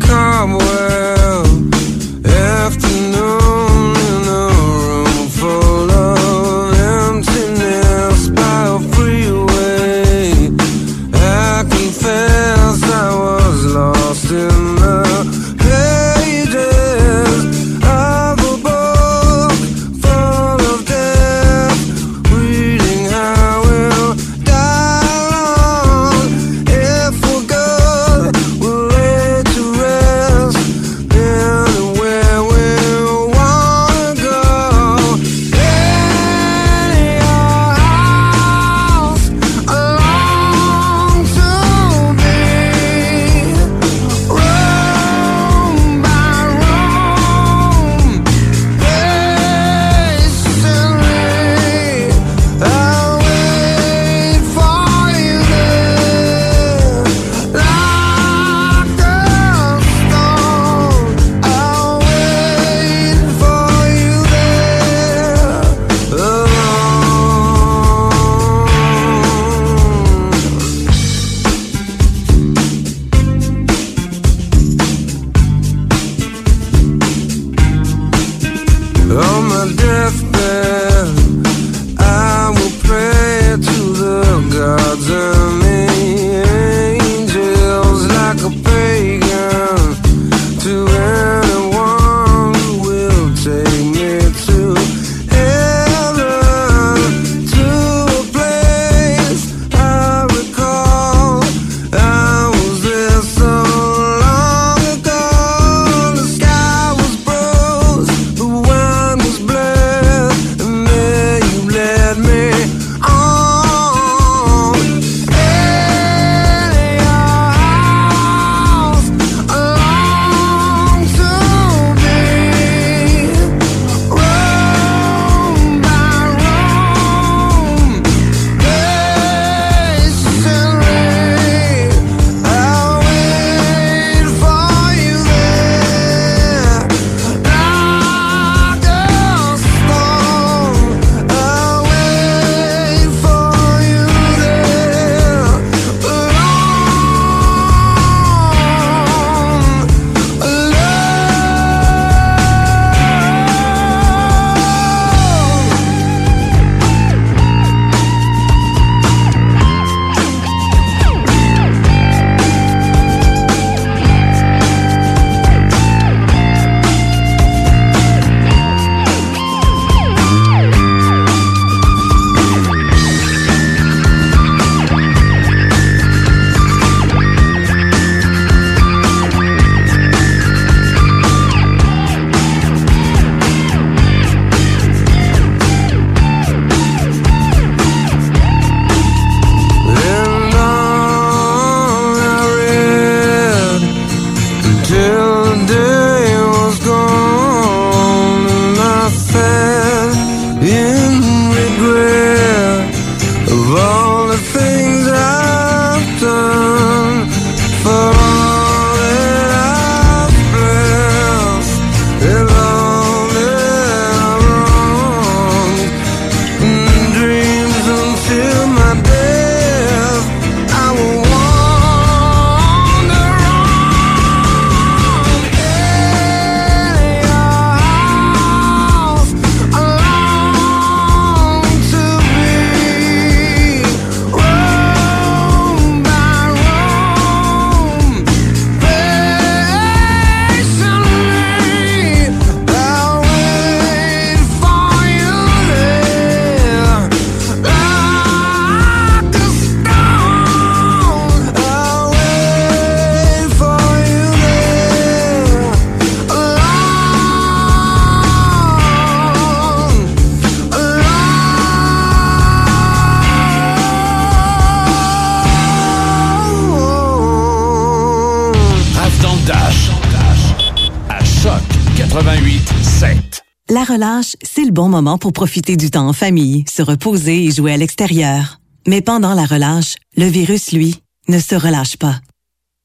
[275.17, 278.59] pour profiter du temps en famille, se reposer et jouer à l'extérieur.
[278.87, 280.95] Mais pendant la relâche, le virus, lui,
[281.27, 282.19] ne se relâche pas.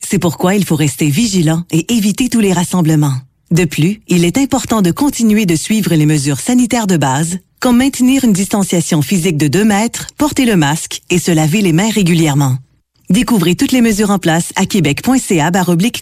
[0.05, 3.17] C'est pourquoi il faut rester vigilant et éviter tous les rassemblements.
[3.51, 7.79] De plus, il est important de continuer de suivre les mesures sanitaires de base, comme
[7.79, 11.91] maintenir une distanciation physique de 2 mètres, porter le masque et se laver les mains
[11.91, 12.57] régulièrement.
[13.11, 15.51] Découvrez toutes les mesures en place à québec.ca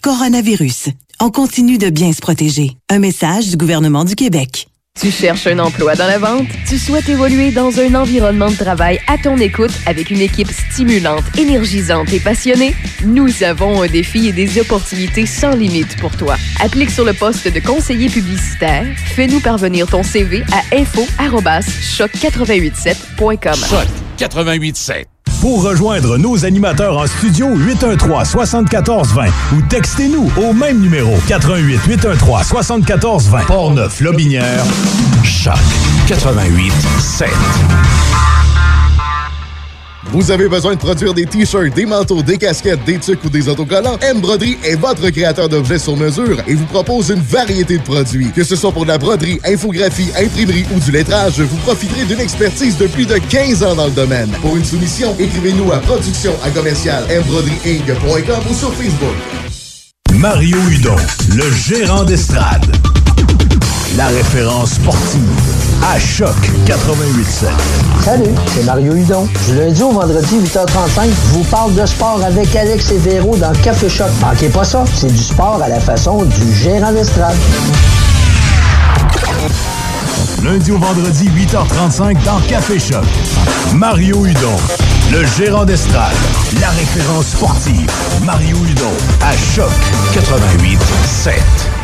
[0.03, 0.89] coronavirus.
[1.21, 2.77] On continue de bien se protéger.
[2.89, 4.69] Un message du gouvernement du Québec.
[5.01, 6.47] Tu cherches un emploi dans la vente?
[6.69, 11.25] Tu souhaites évoluer dans un environnement de travail à ton écoute avec une équipe stimulante,
[11.37, 12.73] énergisante et passionnée?
[13.05, 16.37] Nous avons un défi et des opportunités sans limite pour toi.
[16.61, 18.87] Applique sur le poste de conseiller publicitaire.
[19.17, 23.55] Fais-nous parvenir ton CV à info-choc887.com.
[23.55, 23.89] Choc
[24.21, 25.07] 88.7.
[25.43, 31.81] Pour rejoindre nos animateurs en studio 813 74 20 ou textez-nous au même numéro 88
[31.85, 34.63] 813 74 20 Portneuf Lobinière
[35.25, 35.59] Choc
[36.07, 37.27] 88.7.
[40.11, 43.49] Vous avez besoin de produire des t-shirts, des manteaux, des casquettes, des tucs ou des
[43.49, 43.99] autocollants?
[44.01, 48.31] M Broderie est votre créateur d'objets sur mesure et vous propose une variété de produits.
[48.33, 52.21] Que ce soit pour de la broderie, infographie, imprimerie ou du lettrage, vous profiterez d'une
[52.21, 54.31] expertise de plus de 15 ans dans le domaine.
[54.41, 57.05] Pour une soumission, écrivez-nous à production à commercial
[58.51, 59.17] ou sur Facebook.
[60.15, 60.97] Mario Hudon,
[61.35, 62.71] le gérant d'estrade.
[63.97, 65.21] La référence sportive
[65.83, 66.35] à Choc
[66.67, 67.47] 88.7.
[68.03, 69.29] Salut, c'est Mario Hudon.
[69.47, 73.53] Du lundi au vendredi, 8h35, je vous parle de sport avec Alex et Véro dans
[73.53, 74.09] Café Choc.
[74.23, 77.37] Manquez pas ça, c'est du sport à la façon du gérant d'estrade.
[80.43, 83.05] Lundi au vendredi, 8h35 dans Café Choc.
[83.75, 84.57] Mario Hudon,
[85.13, 86.17] le gérant d'estrade.
[86.61, 87.91] La référence sportive.
[88.25, 89.71] Mario Hudon à Choc
[90.15, 91.82] 88.7.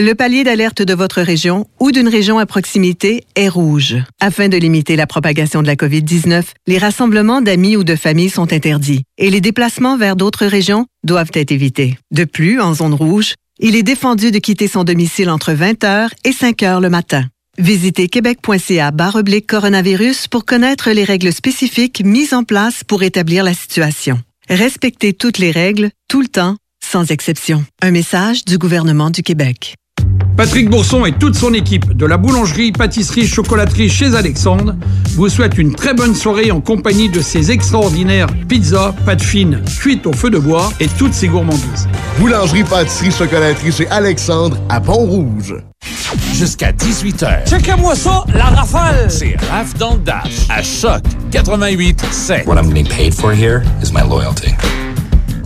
[0.00, 3.96] Le palier d'alerte de votre région ou d'une région à proximité est rouge.
[4.20, 8.52] Afin de limiter la propagation de la COVID-19, les rassemblements d'amis ou de familles sont
[8.52, 11.98] interdits et les déplacements vers d'autres régions doivent être évités.
[12.12, 16.30] De plus, en zone rouge, il est défendu de quitter son domicile entre 20h et
[16.30, 17.24] 5h le matin.
[17.58, 23.52] Visitez québec.ca oblique coronavirus pour connaître les règles spécifiques mises en place pour établir la
[23.52, 24.20] situation.
[24.48, 27.64] Respectez toutes les règles, tout le temps, sans exception.
[27.82, 29.74] Un message du gouvernement du Québec.
[30.36, 34.76] Patrick Bourson et toute son équipe de la boulangerie, pâtisserie, chocolaterie chez Alexandre
[35.14, 40.06] vous souhaitent une très bonne soirée en compagnie de ces extraordinaires pizzas, pâtes fines, cuites
[40.06, 41.88] au feu de bois et toutes ces gourmandises.
[42.20, 45.56] Boulangerie, pâtisserie, chocolaterie chez Alexandre à Pont-Rouge.
[46.34, 47.48] Jusqu'à 18h.
[47.48, 49.10] Checkez-moi ça, la rafale!
[49.10, 52.46] C'est Raph dans le Dash à Choc 88.7.
[52.46, 54.54] What I'm getting paid for here is my loyalty.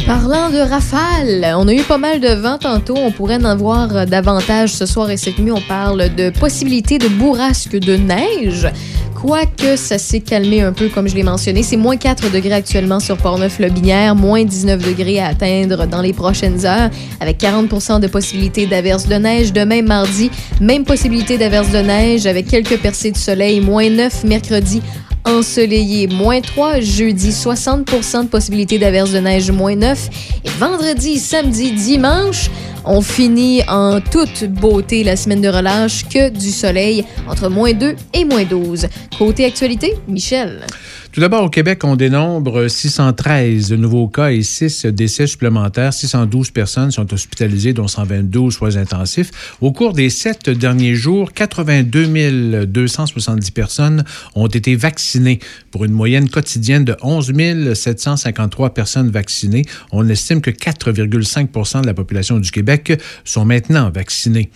[0.06, 2.96] Parlant de rafales, on a eu pas mal de vent tantôt.
[2.96, 5.52] On pourrait en voir euh, davantage ce soir et cette nuit.
[5.52, 8.68] On parle de possibilité de bourrasque de neige.
[9.14, 11.62] Quoique ça s'est calmé un peu, comme je l'ai mentionné.
[11.62, 16.66] C'est moins 4 degrés actuellement sur Portneuf-Lobinière, moins 19 degrés à atteindre dans les prochaines
[16.66, 19.52] heures, avec 40% de possibilité d'averse de neige.
[19.52, 24.82] Demain, mardi, même possibilité d'averse de neige avec quelques percées de soleil, moins 9 mercredi
[25.24, 26.80] ensoleillé, moins 3.
[26.80, 30.08] Jeudi, 60% de possibilité d'averse de neige, moins 9.
[30.44, 32.50] Et vendredi, samedi, dimanche,
[32.84, 37.94] on finit en toute beauté la semaine de relâche que du soleil entre moins 2
[38.14, 38.86] et moins 12.
[39.18, 40.66] Côté actualité, Michel.
[41.12, 45.92] Tout d'abord, au Québec, on dénombre 613 nouveaux cas et 6 décès supplémentaires.
[45.92, 49.30] 612 personnes sont hospitalisées, dont 122 aux soins intensifs.
[49.60, 55.38] Au cours des sept derniers jours, 82 270 personnes ont été vaccinées
[55.70, 59.66] pour une moyenne quotidienne de 11 753 personnes vaccinées.
[59.90, 64.50] On estime que 4,5 de la population du Québec sont maintenant vaccinés.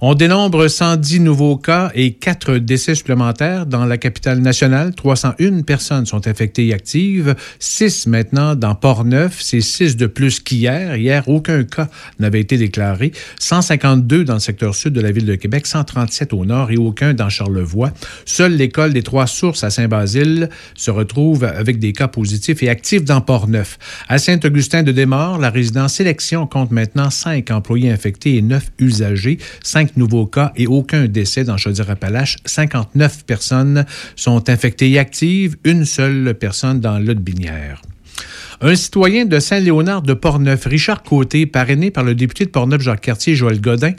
[0.00, 4.94] On dénombre 110 nouveaux cas et 4 décès supplémentaires dans la capitale nationale.
[4.94, 10.96] 301 personnes sont infectées et actives, 6 maintenant dans Port-Neuf, c'est 6 de plus qu'hier.
[10.96, 11.88] Hier, aucun cas
[12.18, 13.12] n'avait été déclaré.
[13.40, 17.14] 152 dans le secteur sud de la ville de Québec, 137 au nord et aucun
[17.14, 17.92] dans Charlevoix.
[18.24, 23.04] Seule l'école des Trois Sources à Saint-Basile se retrouve avec des cas positifs et actifs
[23.04, 23.78] dans Port-Neuf.
[24.08, 29.38] À Saint-Augustin de Desmaures, la résidence Sélection compte maintenant 5 employés infectés et 9 usagers,
[29.62, 32.36] 5 nouveaux cas et aucun décès dans Chaudière-Appalaches.
[32.44, 33.84] 59 personnes
[34.16, 37.82] sont infectées et actives, une seule personne dans l'autre binière.
[38.60, 43.02] Un citoyen de Saint-Léonard de Portneuf, Richard Côté, parrainé par le député de Portneuf, Jacques
[43.02, 43.92] Cartier, Joël Godin,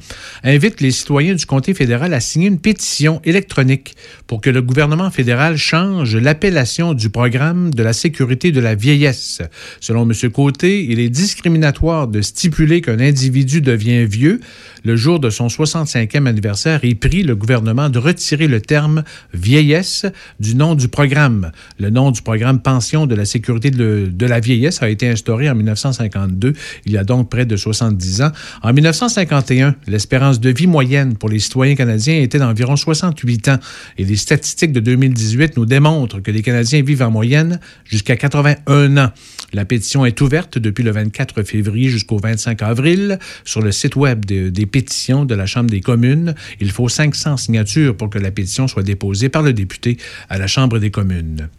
[0.43, 3.95] invite les citoyens du comté fédéral à signer une pétition électronique
[4.27, 9.41] pour que le gouvernement fédéral change l'appellation du programme de la sécurité de la vieillesse.
[9.79, 10.29] Selon M.
[10.29, 14.41] Côté, il est discriminatoire de stipuler qu'un individu devient vieux
[14.83, 20.05] le jour de son 65e anniversaire et prie le gouvernement de retirer le terme vieillesse
[20.41, 21.53] du nom du programme.
[21.79, 24.48] Le nom du programme Pension de la sécurité de, de la vieillesse
[24.81, 26.53] a été instauré en 1952,
[26.85, 28.31] il y a donc près de 70 ans.
[28.63, 33.59] En 1951, l'espérance de vie moyenne pour les citoyens canadiens était d'environ 68 ans
[33.97, 38.97] et les statistiques de 2018 nous démontrent que les Canadiens vivent en moyenne jusqu'à 81
[38.97, 39.11] ans.
[39.53, 44.25] La pétition est ouverte depuis le 24 février jusqu'au 25 avril sur le site web
[44.25, 46.35] de- des pétitions de la Chambre des communes.
[46.59, 49.97] Il faut 500 signatures pour que la pétition soit déposée par le député
[50.29, 51.49] à la Chambre des communes.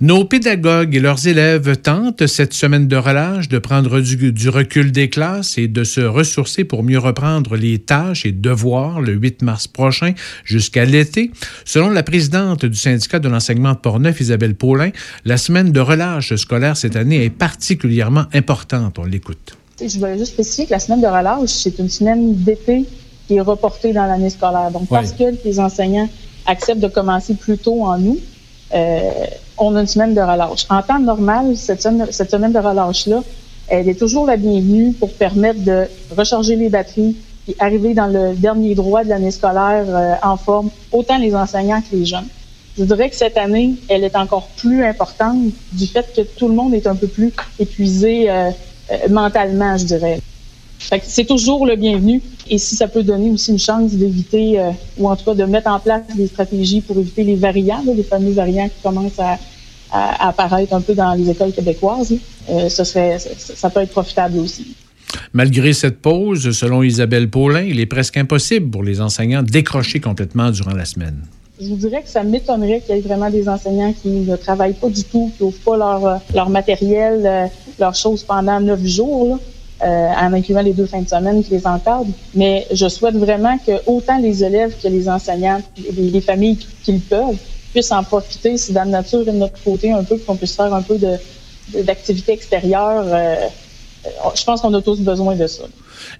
[0.00, 4.92] Nos pédagogues et leurs élèves tentent cette semaine de relâche de prendre du, du recul
[4.92, 9.42] des classes et de se ressourcer pour mieux reprendre les tâches et devoirs le 8
[9.42, 10.14] mars prochain
[10.44, 11.30] jusqu'à l'été.
[11.66, 14.90] Selon la présidente du syndicat de l'enseignement de Portneuf, Isabelle Paulin,
[15.26, 18.98] la semaine de relâche scolaire cette année est particulièrement importante.
[18.98, 19.56] On l'écoute.
[19.78, 22.86] Je voulais juste spécifier que la semaine de relâche, c'est une semaine d'été
[23.26, 24.70] qui est reportée dans l'année scolaire.
[24.70, 26.08] Donc, parce que les enseignants
[26.46, 28.20] acceptent de commencer plus tôt en août,
[28.74, 29.10] euh,
[29.58, 30.66] on a une semaine de relâche.
[30.68, 33.22] En temps normal, cette semaine, semaine de relâche-là,
[33.68, 37.16] elle est toujours la bienvenue pour permettre de recharger les batteries
[37.48, 41.80] et arriver dans le dernier droit de l'année scolaire euh, en forme, autant les enseignants
[41.80, 42.28] que les jeunes.
[42.78, 45.38] Je dirais que cette année, elle est encore plus importante
[45.72, 48.50] du fait que tout le monde est un peu plus épuisé euh,
[48.90, 50.20] euh, mentalement, je dirais.
[50.78, 52.22] C'est toujours le bienvenu.
[52.48, 55.44] Et si ça peut donner aussi une chance d'éviter, euh, ou en tout cas de
[55.44, 59.18] mettre en place des stratégies pour éviter les variants, là, les fameux variants qui commencent
[59.18, 59.38] à,
[59.90, 62.14] à- à apparaître un peu dans les écoles québécoises,
[62.50, 64.74] euh, ce serait, ça, ça peut être profitable aussi.
[65.32, 69.98] Malgré cette pause, selon Isabelle Paulin, il est presque impossible pour les enseignants de décrocher
[70.00, 71.16] complètement durant la semaine.
[71.60, 74.74] Je vous dirais que ça m'étonnerait qu'il y ait vraiment des enseignants qui ne travaillent
[74.74, 79.28] pas du tout, qui n'ouvrent pas leur, euh, leur matériel, leurs choses pendant neuf jours,
[79.30, 79.38] là,
[79.82, 82.06] euh, en incluant les deux fins de semaine qui les encadrent.
[82.34, 86.92] Mais je souhaite vraiment que autant les élèves que les enseignants, les, les familles qui,
[86.92, 87.36] le peuvent,
[87.72, 90.72] puissent en profiter si dans la nature de notre côté un peu, qu'on puisse faire
[90.72, 90.98] un peu
[91.74, 93.04] d'activité extérieure.
[93.06, 93.36] euh,
[94.06, 95.64] euh, je pense qu'on a tous besoin de ça.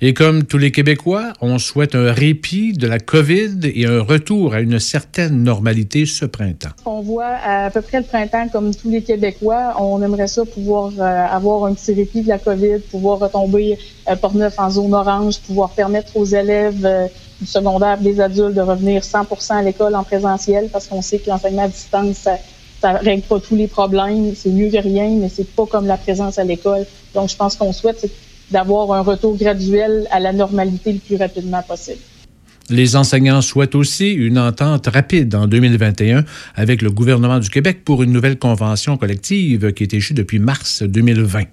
[0.00, 4.54] Et comme tous les Québécois, on souhaite un répit de la COVID et un retour
[4.54, 6.70] à une certaine normalité ce printemps.
[6.84, 9.74] On voit à peu près le printemps comme tous les Québécois.
[9.78, 13.78] On aimerait ça pouvoir euh, avoir un petit répit de la COVID, pouvoir retomber
[14.08, 17.06] euh, Portneuf en zone orange, pouvoir permettre aux élèves euh,
[17.40, 21.28] du secondaire, des adultes de revenir 100 à l'école en présentiel parce qu'on sait que
[21.28, 22.38] l'enseignement à distance, ça,
[22.80, 24.34] ça règle pas tous les problèmes.
[24.34, 26.86] C'est mieux que rien, mais c'est pas comme la présence à l'école.
[27.14, 28.06] Donc, je pense qu'on souhaite
[28.50, 32.00] d'avoir un retour graduel à la normalité le plus rapidement possible.
[32.68, 36.24] Les enseignants souhaitent aussi une entente rapide en 2021
[36.56, 40.82] avec le gouvernement du Québec pour une nouvelle convention collective qui est échue depuis mars
[40.82, 41.44] 2020.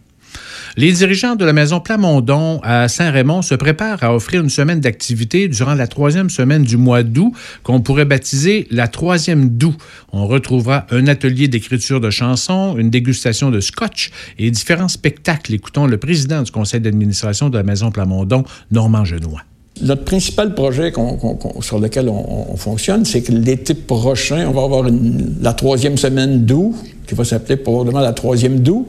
[0.75, 5.47] Les dirigeants de la maison Plamondon à Saint-Raymond se préparent à offrir une semaine d'activité
[5.47, 9.75] durant la troisième semaine du mois d'août qu'on pourrait baptiser la troisième d'août.
[10.11, 15.53] On retrouvera un atelier d'écriture de chansons, une dégustation de scotch et différents spectacles.
[15.53, 19.41] Écoutons le président du conseil d'administration de la maison Plamondon, Normand Genois.
[19.81, 20.93] Notre principal projet
[21.61, 24.85] sur lequel on, on fonctionne, c'est que l'été prochain, on va avoir
[25.41, 26.75] la troisième semaine d'août,
[27.07, 28.87] qui va s'appeler probablement la troisième d'août.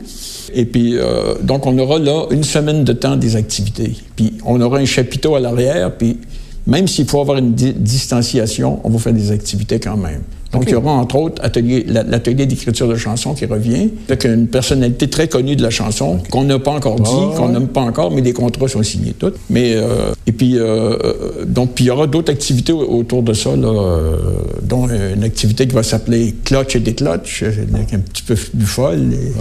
[0.52, 3.92] Et puis, euh, donc, on aura là une semaine de temps des activités.
[4.14, 6.18] Puis, on aura un chapiteau à l'arrière, puis
[6.66, 10.20] même s'il faut avoir une di- distanciation, on va faire des activités quand même.
[10.54, 14.24] Donc, il y aura entre autres atelier- la- l'atelier d'écriture de chansons qui revient, avec
[14.24, 17.82] une personnalité très connue de la chanson, qu'on n'a pas encore dit, qu'on n'aime pas
[17.82, 19.32] encore, mais les contrats sont signés tous.
[19.50, 20.64] Mais, euh, et puis, euh,
[21.04, 24.16] euh, donc, puis il y aura d'autres activités au- autour de ça, là, euh,
[24.62, 27.50] dont une activité qui va s'appeler Clutch et des Clutch, euh,
[27.92, 29.12] un petit peu plus folle.
[29.12, 29.32] et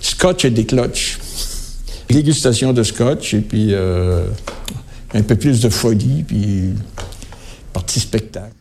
[0.00, 1.18] Scotch et des Clutch.
[2.08, 6.70] Dégustation de scotch, et puis un peu plus de folie, puis
[7.72, 8.52] partie spectacle.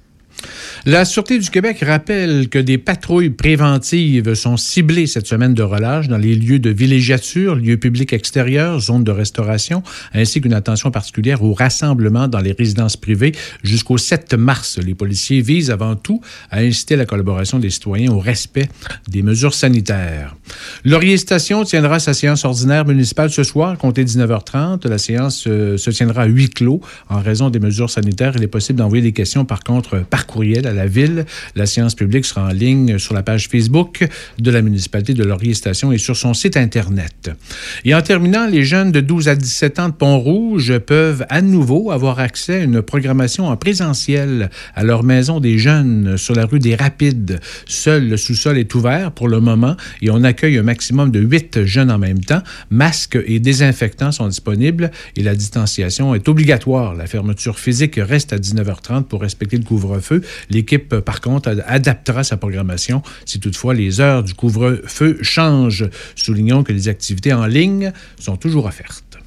[0.85, 6.07] La Sûreté du Québec rappelle que des patrouilles préventives sont ciblées cette semaine de relâche
[6.07, 9.83] dans les lieux de villégiature, lieux publics extérieurs, zones de restauration,
[10.13, 14.77] ainsi qu'une attention particulière aux rassemblements dans les résidences privées jusqu'au 7 mars.
[14.77, 18.69] Les policiers visent avant tout à inciter la collaboration des citoyens au respect
[19.09, 20.37] des mesures sanitaires.
[20.85, 24.87] Laurier Station tiendra sa séance ordinaire municipale ce soir, compté 19h30.
[24.87, 26.79] La séance euh, se tiendra à huis clos
[27.09, 28.31] en raison des mesures sanitaires.
[28.37, 31.25] Il est possible d'envoyer des questions, par contre, par courriel à la ville.
[31.55, 34.07] La séance publique sera en ligne sur la page Facebook
[34.39, 37.31] de la municipalité de Laurier-Station et sur son site Internet.
[37.85, 41.91] Et en terminant, les jeunes de 12 à 17 ans de Pont-Rouge peuvent à nouveau
[41.91, 46.59] avoir accès à une programmation en présentiel à leur maison des jeunes sur la rue
[46.59, 47.39] des Rapides.
[47.65, 51.65] Seul le sous-sol est ouvert pour le moment et on accueille un maximum de 8
[51.65, 52.41] jeunes en même temps.
[52.69, 56.95] Masques et désinfectants sont disponibles et la distanciation est obligatoire.
[56.95, 60.21] La fermeture physique reste à 19h30 pour respecter le couvre-feu.
[60.59, 65.89] L'équipe, par contre, adaptera sa programmation si toutefois les heures du couvre-feu changent.
[66.17, 69.17] Soulignons que les activités en ligne sont toujours offertes.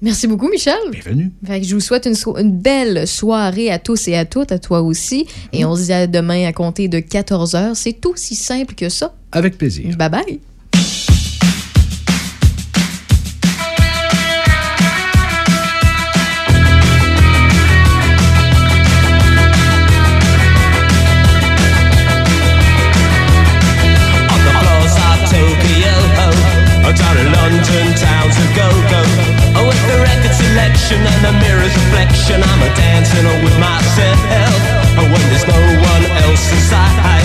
[0.00, 0.76] Merci beaucoup, Michel.
[0.92, 1.32] Bienvenue.
[1.42, 5.26] je vous souhaite une, belle soirée à tous et à toutes, à toi aussi.
[5.52, 7.74] Et on se dit à demain à compter de 14 h.
[7.74, 9.16] C'est aussi simple que ça.
[9.32, 9.96] Avec plaisir.
[9.96, 10.40] Bye bye.
[30.86, 32.42] Selection and the mirror's reflection.
[32.42, 34.18] I'm a dancing with myself.
[34.98, 37.24] Oh, when there's no one else inside.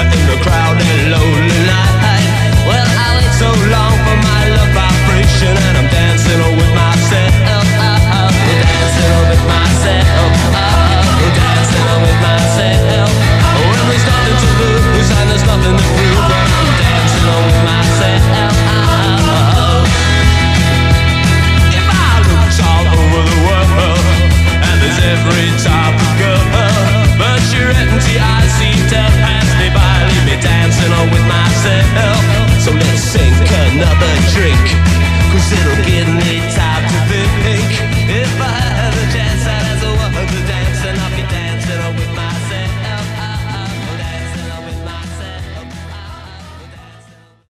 [0.00, 2.26] In the crowded lonely night.
[2.66, 7.62] Well, I wait so long for my love vibration And I'm dancing with myself.
[8.66, 10.30] Dancing with myself.
[11.36, 13.10] Dancing with myself.
[13.54, 16.09] When there's nothing to lose and there's nothing to prove
[31.62, 32.60] myself.
[32.60, 34.64] So let's sink another drink
[35.32, 36.06] Cause it'll get